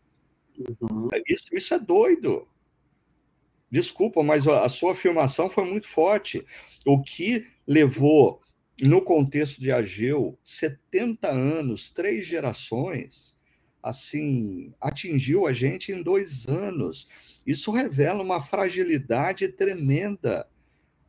Uhum. 0.57 1.09
Isso, 1.27 1.55
isso 1.55 1.73
é 1.73 1.79
doido. 1.79 2.47
Desculpa, 3.71 4.23
mas 4.23 4.47
a 4.47 4.67
sua 4.67 4.93
afirmação 4.93 5.49
foi 5.49 5.63
muito 5.65 5.87
forte. 5.87 6.45
O 6.85 7.01
que 7.01 7.45
levou, 7.67 8.41
no 8.81 9.01
contexto 9.01 9.59
de 9.59 9.71
Ageu, 9.71 10.37
70 10.43 11.29
anos, 11.29 11.91
três 11.91 12.25
gerações, 12.25 13.37
assim, 13.81 14.73
atingiu 14.81 15.45
a 15.45 15.53
gente 15.53 15.91
em 15.91 16.01
dois 16.01 16.47
anos. 16.47 17.07
Isso 17.45 17.71
revela 17.71 18.23
uma 18.23 18.41
fragilidade 18.41 19.47
tremenda 19.49 20.47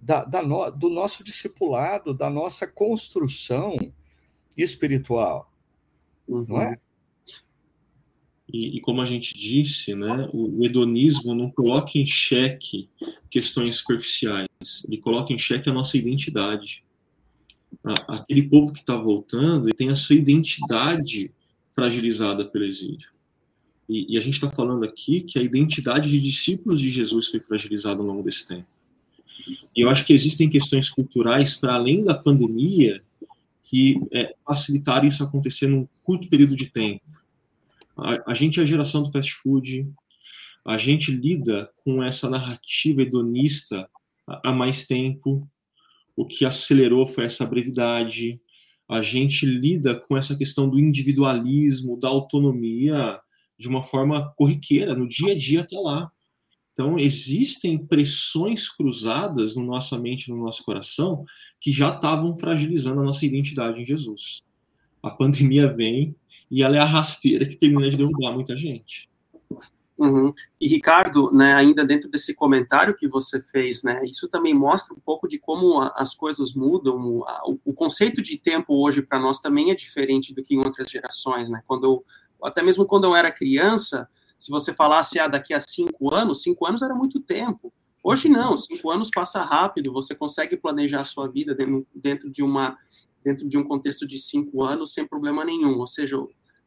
da, 0.00 0.24
da 0.24 0.42
no, 0.42 0.70
do 0.70 0.88
nosso 0.88 1.24
discipulado, 1.24 2.14
da 2.14 2.30
nossa 2.30 2.66
construção 2.66 3.76
espiritual. 4.56 5.52
Uhum. 6.26 6.46
Não 6.48 6.60
é? 6.60 6.78
E, 8.52 8.76
e, 8.76 8.80
como 8.80 9.00
a 9.00 9.04
gente 9.04 9.38
disse, 9.38 9.94
né, 9.94 10.28
o, 10.32 10.60
o, 10.60 10.64
hedonismo 10.64 11.34
não 11.34 11.50
coloca 11.50 11.92
em 11.96 12.06
xeque 12.06 12.88
questões 13.30 13.76
superficiais, 13.76 14.48
ele 14.88 14.98
coloca 14.98 15.32
em 15.32 15.38
xeque 15.38 15.70
a 15.70 15.72
nossa 15.72 15.96
identidade. 15.96 16.84
A, 17.84 18.16
aquele 18.16 18.42
povo 18.42 18.72
que 18.72 18.80
está 18.80 18.96
voltando 18.96 19.66
ele 19.66 19.76
tem 19.76 19.90
a 19.90 19.94
sua 19.94 20.16
identidade 20.16 21.32
fragilizada 21.74 22.44
pelo 22.44 22.64
exílio. 22.64 23.08
E, 23.88 24.14
e 24.14 24.18
a 24.18 24.20
gente 24.20 24.34
está 24.34 24.50
falando 24.50 24.84
aqui 24.84 25.20
que 25.20 25.38
a 25.38 25.42
identidade 25.42 26.10
de 26.10 26.18
discípulos 26.18 26.80
de 26.80 26.90
Jesus 26.90 27.28
foi 27.28 27.38
fragilizada 27.40 28.00
ao 28.00 28.06
longo 28.06 28.22
desse 28.22 28.48
tempo. 28.48 28.66
E 29.76 29.80
eu 29.80 29.88
acho 29.88 30.04
que 30.04 30.12
existem 30.12 30.50
questões 30.50 30.90
culturais 30.90 31.54
para 31.54 31.74
além 31.74 32.04
da 32.04 32.14
pandemia 32.14 33.02
que 33.70 34.00
é, 34.12 34.34
facilitaram 34.44 35.06
isso 35.06 35.22
acontecer 35.22 35.68
num 35.68 35.86
curto 36.02 36.28
período 36.28 36.56
de 36.56 36.66
tempo. 36.66 37.04
A, 37.96 38.32
a 38.32 38.34
gente 38.34 38.58
é 38.58 38.64
a 38.64 38.66
geração 38.66 39.00
do 39.00 39.12
fast 39.12 39.32
food, 39.32 39.88
a 40.66 40.76
gente 40.76 41.12
lida 41.12 41.70
com 41.84 42.02
essa 42.02 42.28
narrativa 42.28 43.02
hedonista 43.02 43.88
há 44.26 44.52
mais 44.52 44.88
tempo. 44.88 45.48
O 46.16 46.26
que 46.26 46.44
acelerou 46.44 47.06
foi 47.06 47.24
essa 47.24 47.46
brevidade. 47.46 48.40
A 48.88 49.00
gente 49.00 49.46
lida 49.46 49.94
com 49.94 50.16
essa 50.16 50.36
questão 50.36 50.68
do 50.68 50.78
individualismo, 50.78 51.98
da 51.98 52.08
autonomia 52.08 53.20
de 53.56 53.68
uma 53.68 53.84
forma 53.84 54.32
corriqueira, 54.36 54.96
no 54.96 55.08
dia 55.08 55.32
a 55.32 55.38
dia 55.38 55.60
até 55.60 55.78
lá. 55.78 56.10
Então, 56.80 56.98
existem 56.98 57.76
pressões 57.76 58.70
cruzadas 58.70 59.54
na 59.54 59.62
nossa 59.62 59.98
mente, 59.98 60.30
no 60.30 60.42
nosso 60.42 60.64
coração, 60.64 61.26
que 61.60 61.70
já 61.70 61.94
estavam 61.94 62.34
fragilizando 62.38 63.02
a 63.02 63.04
nossa 63.04 63.26
identidade 63.26 63.82
em 63.82 63.84
Jesus. 63.84 64.42
A 65.02 65.10
pandemia 65.10 65.68
vem 65.68 66.16
e 66.50 66.62
ela 66.62 66.76
é 66.76 66.78
a 66.78 66.86
rasteira 66.86 67.44
que 67.44 67.56
termina 67.56 67.90
de 67.90 67.98
derrubar 67.98 68.32
muita 68.32 68.56
gente. 68.56 69.10
Uhum. 69.98 70.32
E 70.58 70.68
Ricardo, 70.68 71.30
né, 71.30 71.52
ainda 71.52 71.84
dentro 71.84 72.10
desse 72.10 72.34
comentário 72.34 72.96
que 72.96 73.06
você 73.06 73.42
fez, 73.42 73.82
né, 73.82 74.02
isso 74.06 74.26
também 74.26 74.54
mostra 74.54 74.94
um 74.94 75.00
pouco 75.00 75.28
de 75.28 75.38
como 75.38 75.82
a, 75.82 75.92
as 75.96 76.14
coisas 76.14 76.54
mudam. 76.54 77.22
A, 77.26 77.42
o, 77.46 77.60
o, 77.62 77.74
conceito 77.74 78.22
de 78.22 78.38
tempo 78.38 78.82
hoje 78.82 79.02
para 79.02 79.18
nós 79.18 79.38
também 79.38 79.70
é 79.70 79.74
diferente 79.74 80.32
do 80.32 80.42
que 80.42 80.54
em 80.54 80.64
outras 80.64 80.90
gerações, 80.90 81.50
né? 81.50 81.60
Quando 81.66 81.84
eu, 81.84 82.04
até 82.42 82.62
mesmo 82.62 82.86
quando 82.86 83.04
eu 83.04 83.14
era 83.14 83.30
criança, 83.30 84.08
se 84.40 84.50
você 84.50 84.72
falasse, 84.72 85.18
ah, 85.18 85.28
daqui 85.28 85.52
a 85.52 85.60
cinco 85.60 86.14
anos, 86.14 86.42
cinco 86.42 86.66
anos 86.66 86.80
era 86.80 86.94
muito 86.94 87.20
tempo. 87.20 87.70
Hoje 88.02 88.26
não, 88.26 88.56
cinco 88.56 88.90
anos 88.90 89.10
passa 89.14 89.42
rápido, 89.42 89.92
você 89.92 90.14
consegue 90.14 90.56
planejar 90.56 91.00
a 91.00 91.04
sua 91.04 91.28
vida 91.28 91.54
dentro, 91.94 92.30
de 92.30 92.42
uma 92.42 92.78
dentro 93.22 93.46
de 93.46 93.58
um 93.58 93.62
contexto 93.62 94.06
de 94.06 94.18
cinco 94.18 94.64
anos 94.64 94.94
sem 94.94 95.06
problema 95.06 95.44
nenhum. 95.44 95.78
Ou 95.78 95.86
seja, 95.86 96.16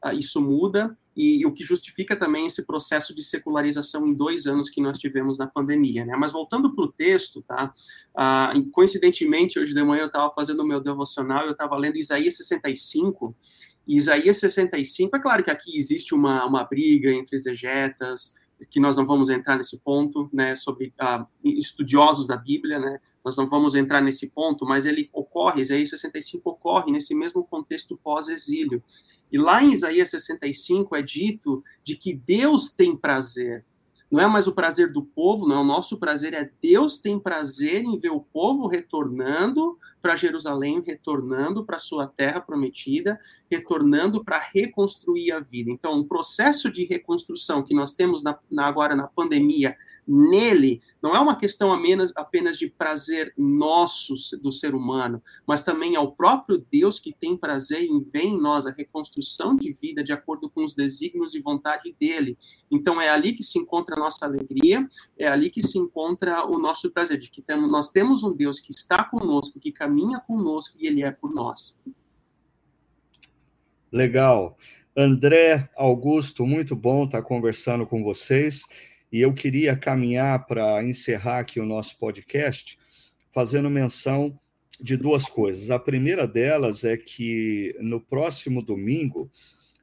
ah, 0.03 0.13
isso 0.13 0.39
muda 0.39 0.95
e, 1.17 1.41
e, 1.41 1.45
o 1.47 1.51
que 1.51 1.63
justifica 1.63 2.15
também 2.15 2.45
esse 2.45 2.63
processo 2.63 3.15
de 3.15 3.23
secularização 3.23 4.05
em 4.05 4.13
dois 4.13 4.45
anos 4.45 4.69
que 4.69 4.79
nós 4.79 4.99
tivemos 4.99 5.39
na 5.39 5.47
pandemia, 5.47 6.05
né? 6.05 6.15
Mas 6.15 6.31
voltando 6.31 6.75
para 6.75 6.85
o 6.85 6.91
texto, 6.91 7.41
tá? 7.41 7.73
Ah, 8.15 8.53
coincidentemente, 8.71 9.57
hoje 9.57 9.73
de 9.73 9.83
manhã 9.83 10.03
eu 10.03 10.07
estava 10.07 10.31
fazendo 10.35 10.59
o 10.59 10.67
meu 10.67 10.79
devocional, 10.79 11.45
eu 11.45 11.53
estava 11.53 11.75
lendo 11.75 11.97
Isaías 11.97 12.37
65 12.37 13.35
Isaías 13.87 14.37
65, 14.37 15.15
é 15.15 15.19
claro 15.19 15.43
que 15.43 15.51
aqui 15.51 15.77
existe 15.77 16.15
uma, 16.15 16.45
uma 16.45 16.63
briga 16.63 17.11
entre 17.11 17.35
exegetas, 17.35 18.33
que 18.69 18.79
nós 18.79 18.95
não 18.95 19.05
vamos 19.05 19.29
entrar 19.29 19.57
nesse 19.57 19.79
ponto, 19.79 20.29
né, 20.31 20.55
sobre 20.55 20.93
uh, 21.01 21.25
estudiosos 21.43 22.27
da 22.27 22.37
Bíblia, 22.37 22.79
né, 22.79 22.99
nós 23.23 23.35
não 23.35 23.47
vamos 23.47 23.75
entrar 23.75 24.01
nesse 24.01 24.29
ponto, 24.29 24.65
mas 24.65 24.85
ele 24.85 25.09
ocorre, 25.13 25.61
Isaías 25.61 25.89
65 25.89 26.49
ocorre 26.49 26.91
nesse 26.91 27.13
mesmo 27.13 27.43
contexto 27.43 27.97
pós-exílio. 28.01 28.83
E 29.31 29.37
lá 29.37 29.63
em 29.63 29.73
Isaías 29.73 30.09
65 30.09 30.95
é 30.95 31.01
dito 31.01 31.63
de 31.83 31.95
que 31.95 32.13
Deus 32.13 32.69
tem 32.69 32.95
prazer 32.95 33.65
Não 34.13 34.19
é 34.19 34.27
mais 34.27 34.45
o 34.45 34.53
prazer 34.53 34.93
do 34.93 35.01
povo, 35.01 35.47
não 35.47 35.55
é 35.55 35.59
o 35.61 35.63
nosso 35.63 35.97
prazer, 35.97 36.35
é 36.35 36.47
Deus 36.61 36.99
tem 36.99 37.17
prazer 37.17 37.81
em 37.83 37.97
ver 37.97 38.11
o 38.11 38.19
povo 38.19 38.67
retornando 38.67 39.75
para 40.03 40.15
Jerusalém, 40.15 40.83
retornando 40.85 41.65
para 41.65 41.79
sua 41.79 42.05
terra 42.05 42.39
prometida, 42.39 43.19
retornando 43.49 44.23
para 44.23 44.37
reconstruir 44.37 45.31
a 45.31 45.39
vida. 45.39 45.71
Então, 45.71 45.97
um 45.97 46.03
processo 46.03 46.71
de 46.71 46.85
reconstrução 46.85 47.63
que 47.63 47.73
nós 47.73 47.95
temos 47.95 48.21
na, 48.21 48.37
na, 48.51 48.67
agora 48.67 48.95
na 48.95 49.07
pandemia 49.07 49.75
nele 50.07 50.81
não 51.01 51.15
é 51.15 51.19
uma 51.19 51.35
questão 51.35 51.73
apenas, 51.73 52.13
apenas 52.15 52.57
de 52.57 52.69
prazer 52.69 53.33
nosso 53.37 54.15
do 54.41 54.51
ser 54.51 54.73
humano, 54.73 55.21
mas 55.45 55.63
também 55.63 55.95
é 55.95 55.99
o 55.99 56.11
próprio 56.11 56.65
Deus 56.71 56.99
que 56.99 57.13
tem 57.13 57.35
prazer 57.35 57.83
em 57.83 58.01
ver 58.03 58.23
em 58.23 58.39
nós 58.39 58.65
a 58.65 58.71
reconstrução 58.71 59.55
de 59.55 59.73
vida 59.73 60.03
de 60.03 60.13
acordo 60.13 60.49
com 60.49 60.63
os 60.63 60.75
desígnios 60.75 61.35
e 61.35 61.41
vontade 61.41 61.95
dele. 61.99 62.37
Então 62.71 63.01
é 63.01 63.09
ali 63.09 63.33
que 63.33 63.43
se 63.43 63.59
encontra 63.59 63.95
a 63.95 63.99
nossa 63.99 64.25
alegria, 64.25 64.87
é 65.17 65.27
ali 65.27 65.49
que 65.49 65.61
se 65.61 65.77
encontra 65.77 66.45
o 66.45 66.57
nosso 66.57 66.89
prazer, 66.91 67.19
de 67.19 67.29
que 67.29 67.41
temos, 67.41 67.69
nós 67.69 67.91
temos 67.91 68.23
um 68.23 68.33
Deus 68.33 68.59
que 68.59 68.71
está 68.71 69.03
conosco, 69.03 69.59
que 69.59 69.71
caminha 69.71 70.19
conosco 70.19 70.77
e 70.79 70.87
ele 70.87 71.03
é 71.03 71.11
por 71.11 71.33
nós. 71.33 71.81
Legal. 73.91 74.57
André 74.95 75.69
Augusto, 75.75 76.45
muito 76.45 76.75
bom 76.75 77.05
estar 77.05 77.21
conversando 77.23 77.85
com 77.85 78.03
vocês. 78.03 78.61
E 79.13 79.21
eu 79.21 79.31
queria 79.31 79.75
caminhar 79.75 80.47
para 80.47 80.83
encerrar 80.83 81.37
aqui 81.37 81.59
o 81.59 81.65
nosso 81.67 81.99
podcast 81.99 82.79
fazendo 83.31 83.69
menção 83.69 84.39
de 84.81 84.97
duas 84.97 85.23
coisas. 85.25 85.69
A 85.69 85.77
primeira 85.77 86.25
delas 86.25 86.83
é 86.83 86.97
que 86.97 87.75
no 87.79 88.01
próximo 88.01 88.59
domingo, 88.59 89.31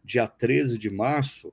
dia 0.05 0.27
13 0.27 0.77
de 0.77 0.91
março, 0.91 1.47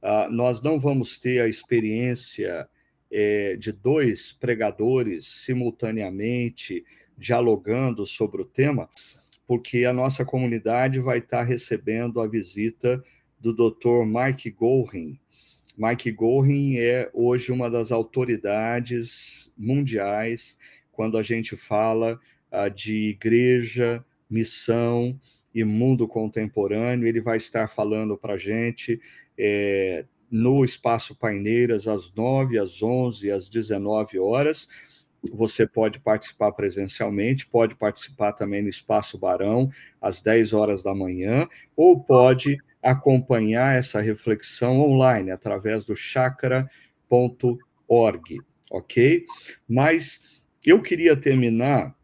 uh, 0.00 0.30
nós 0.30 0.62
não 0.62 0.78
vamos 0.78 1.18
ter 1.18 1.40
a 1.40 1.48
experiência 1.48 2.68
é, 3.10 3.56
de 3.56 3.72
dois 3.72 4.32
pregadores 4.32 5.26
simultaneamente 5.26 6.84
dialogando 7.18 8.06
sobre 8.06 8.42
o 8.42 8.44
tema, 8.44 8.88
porque 9.44 9.84
a 9.84 9.92
nossa 9.92 10.24
comunidade 10.24 11.00
vai 11.00 11.18
estar 11.18 11.42
recebendo 11.42 12.20
a 12.20 12.28
visita 12.28 13.02
do 13.40 13.52
Dr. 13.52 14.06
Mike 14.06 14.52
Gorin, 14.52 15.18
Mike 15.76 16.12
Gorin 16.12 16.76
é 16.76 17.10
hoje 17.12 17.50
uma 17.50 17.68
das 17.68 17.90
autoridades 17.90 19.52
mundiais 19.58 20.56
quando 20.92 21.18
a 21.18 21.22
gente 21.22 21.56
fala 21.56 22.18
uh, 22.52 22.70
de 22.70 23.08
igreja, 23.08 24.04
missão 24.30 25.18
e 25.52 25.64
mundo 25.64 26.06
contemporâneo. 26.06 27.08
Ele 27.08 27.20
vai 27.20 27.38
estar 27.38 27.68
falando 27.68 28.16
para 28.16 28.34
a 28.34 28.38
gente 28.38 29.00
é, 29.36 30.04
no 30.30 30.64
Espaço 30.64 31.14
Paineiras 31.16 31.88
às 31.88 32.12
9, 32.12 32.56
às 32.58 32.80
11 32.80 33.30
às 33.32 33.48
19 33.48 34.18
horas. 34.20 34.68
Você 35.32 35.66
pode 35.66 35.98
participar 36.00 36.52
presencialmente, 36.52 37.46
pode 37.46 37.74
participar 37.74 38.32
também 38.32 38.62
no 38.62 38.68
Espaço 38.68 39.18
Barão 39.18 39.70
às 40.00 40.22
10 40.22 40.52
horas 40.52 40.82
da 40.82 40.94
manhã, 40.94 41.48
ou 41.74 41.98
pode 41.98 42.58
acompanhar 42.84 43.76
essa 43.76 44.00
reflexão 44.00 44.78
online 44.78 45.30
através 45.30 45.86
do 45.86 45.96
chakra.org, 45.96 46.68
ok? 48.70 49.24
Mas 49.66 50.22
eu 50.64 50.82
queria 50.82 51.16
terminar 51.16 51.96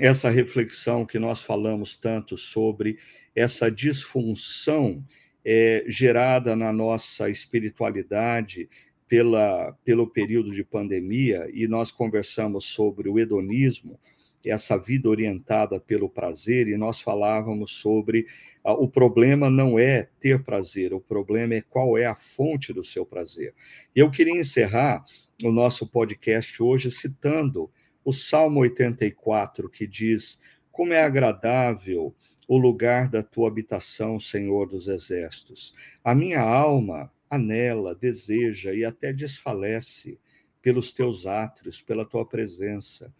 essa 0.00 0.30
reflexão 0.30 1.04
que 1.04 1.18
nós 1.18 1.42
falamos 1.42 1.96
tanto 1.96 2.36
sobre 2.36 2.98
essa 3.34 3.70
disfunção 3.70 5.04
é, 5.44 5.84
gerada 5.86 6.56
na 6.56 6.72
nossa 6.72 7.28
espiritualidade 7.28 8.68
pela, 9.06 9.72
pelo 9.84 10.06
período 10.06 10.50
de 10.50 10.64
pandemia, 10.64 11.48
e 11.52 11.66
nós 11.66 11.90
conversamos 11.90 12.64
sobre 12.64 13.08
o 13.08 13.18
hedonismo, 13.18 13.98
essa 14.44 14.76
vida 14.78 15.08
orientada 15.08 15.80
pelo 15.80 16.08
prazer, 16.08 16.68
e 16.68 16.76
nós 16.76 17.00
falávamos 17.00 17.72
sobre 17.72 18.26
ah, 18.64 18.72
o 18.72 18.88
problema 18.88 19.50
não 19.50 19.78
é 19.78 20.08
ter 20.20 20.42
prazer, 20.42 20.92
o 20.92 21.00
problema 21.00 21.54
é 21.54 21.62
qual 21.62 21.96
é 21.96 22.06
a 22.06 22.14
fonte 22.14 22.72
do 22.72 22.84
seu 22.84 23.04
prazer. 23.04 23.54
E 23.94 24.00
eu 24.00 24.10
queria 24.10 24.38
encerrar 24.38 25.04
o 25.42 25.50
nosso 25.50 25.86
podcast 25.86 26.62
hoje 26.62 26.90
citando 26.90 27.70
o 28.04 28.12
Salmo 28.12 28.60
84, 28.60 29.68
que 29.68 29.86
diz: 29.86 30.38
Como 30.70 30.92
é 30.92 31.02
agradável 31.02 32.14
o 32.46 32.56
lugar 32.56 33.10
da 33.10 33.22
tua 33.22 33.48
habitação, 33.48 34.18
Senhor 34.18 34.66
dos 34.66 34.88
exércitos. 34.88 35.74
A 36.02 36.14
minha 36.14 36.40
alma 36.40 37.12
anela, 37.28 37.94
deseja 37.94 38.72
e 38.72 38.84
até 38.84 39.12
desfalece 39.12 40.18
pelos 40.62 40.92
teus 40.92 41.26
átrios, 41.26 41.82
pela 41.82 42.04
tua 42.06 42.26
presença. 42.26 43.14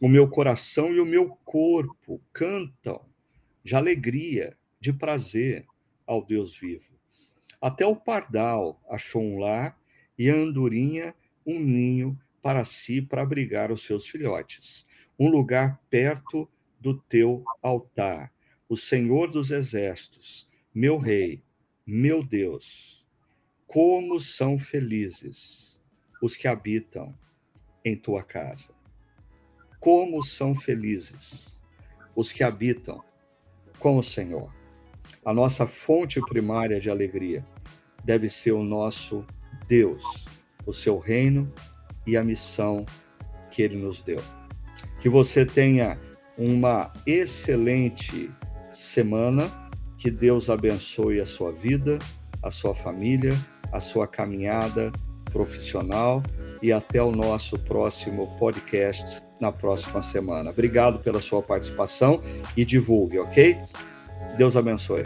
O 0.00 0.08
meu 0.08 0.28
coração 0.28 0.92
e 0.92 0.98
o 0.98 1.06
meu 1.06 1.30
corpo 1.44 2.20
cantam 2.32 3.04
de 3.62 3.76
alegria 3.76 4.56
de 4.80 4.92
prazer 4.92 5.64
ao 6.04 6.24
Deus 6.24 6.58
vivo. 6.58 6.92
Até 7.60 7.86
o 7.86 7.94
pardal 7.94 8.82
achou 8.90 9.22
um 9.22 9.38
lar 9.38 9.78
e 10.18 10.28
a 10.28 10.34
andorinha 10.34 11.14
um 11.46 11.60
ninho 11.60 12.18
para 12.42 12.64
si 12.64 13.00
para 13.00 13.22
abrigar 13.22 13.70
os 13.70 13.86
seus 13.86 14.06
filhotes, 14.08 14.84
um 15.18 15.28
lugar 15.28 15.80
perto 15.88 16.48
do 16.80 16.98
teu 17.02 17.44
altar. 17.62 18.32
O 18.68 18.76
Senhor 18.76 19.30
dos 19.30 19.50
exércitos, 19.50 20.48
meu 20.74 20.98
rei, 20.98 21.42
meu 21.86 22.22
Deus, 22.22 23.06
como 23.66 24.18
são 24.20 24.58
felizes 24.58 25.80
os 26.20 26.36
que 26.36 26.48
habitam 26.48 27.16
em 27.84 27.96
tua 27.96 28.22
casa. 28.22 28.74
Como 29.84 30.24
são 30.24 30.54
felizes 30.54 31.60
os 32.16 32.32
que 32.32 32.42
habitam 32.42 33.04
com 33.78 33.98
o 33.98 34.02
Senhor. 34.02 34.50
A 35.22 35.34
nossa 35.34 35.66
fonte 35.66 36.22
primária 36.22 36.80
de 36.80 36.88
alegria 36.88 37.46
deve 38.02 38.26
ser 38.30 38.52
o 38.52 38.62
nosso 38.62 39.26
Deus, 39.68 40.24
o 40.64 40.72
seu 40.72 40.98
reino 40.98 41.52
e 42.06 42.16
a 42.16 42.24
missão 42.24 42.86
que 43.50 43.60
ele 43.60 43.76
nos 43.76 44.02
deu. 44.02 44.22
Que 45.02 45.10
você 45.10 45.44
tenha 45.44 46.00
uma 46.38 46.90
excelente 47.06 48.30
semana, 48.70 49.50
que 49.98 50.10
Deus 50.10 50.48
abençoe 50.48 51.20
a 51.20 51.26
sua 51.26 51.52
vida, 51.52 51.98
a 52.42 52.50
sua 52.50 52.74
família, 52.74 53.38
a 53.70 53.80
sua 53.80 54.08
caminhada 54.08 54.90
profissional 55.30 56.22
e 56.62 56.72
até 56.72 57.02
o 57.02 57.10
nosso 57.10 57.58
próximo 57.58 58.34
podcast 58.38 59.22
na 59.44 59.52
próxima 59.52 60.00
semana. 60.00 60.50
Obrigado 60.50 60.98
pela 61.00 61.20
sua 61.20 61.42
participação 61.42 62.20
e 62.56 62.64
divulgue, 62.64 63.18
ok? 63.18 63.58
Deus 64.38 64.56
abençoe. 64.56 65.04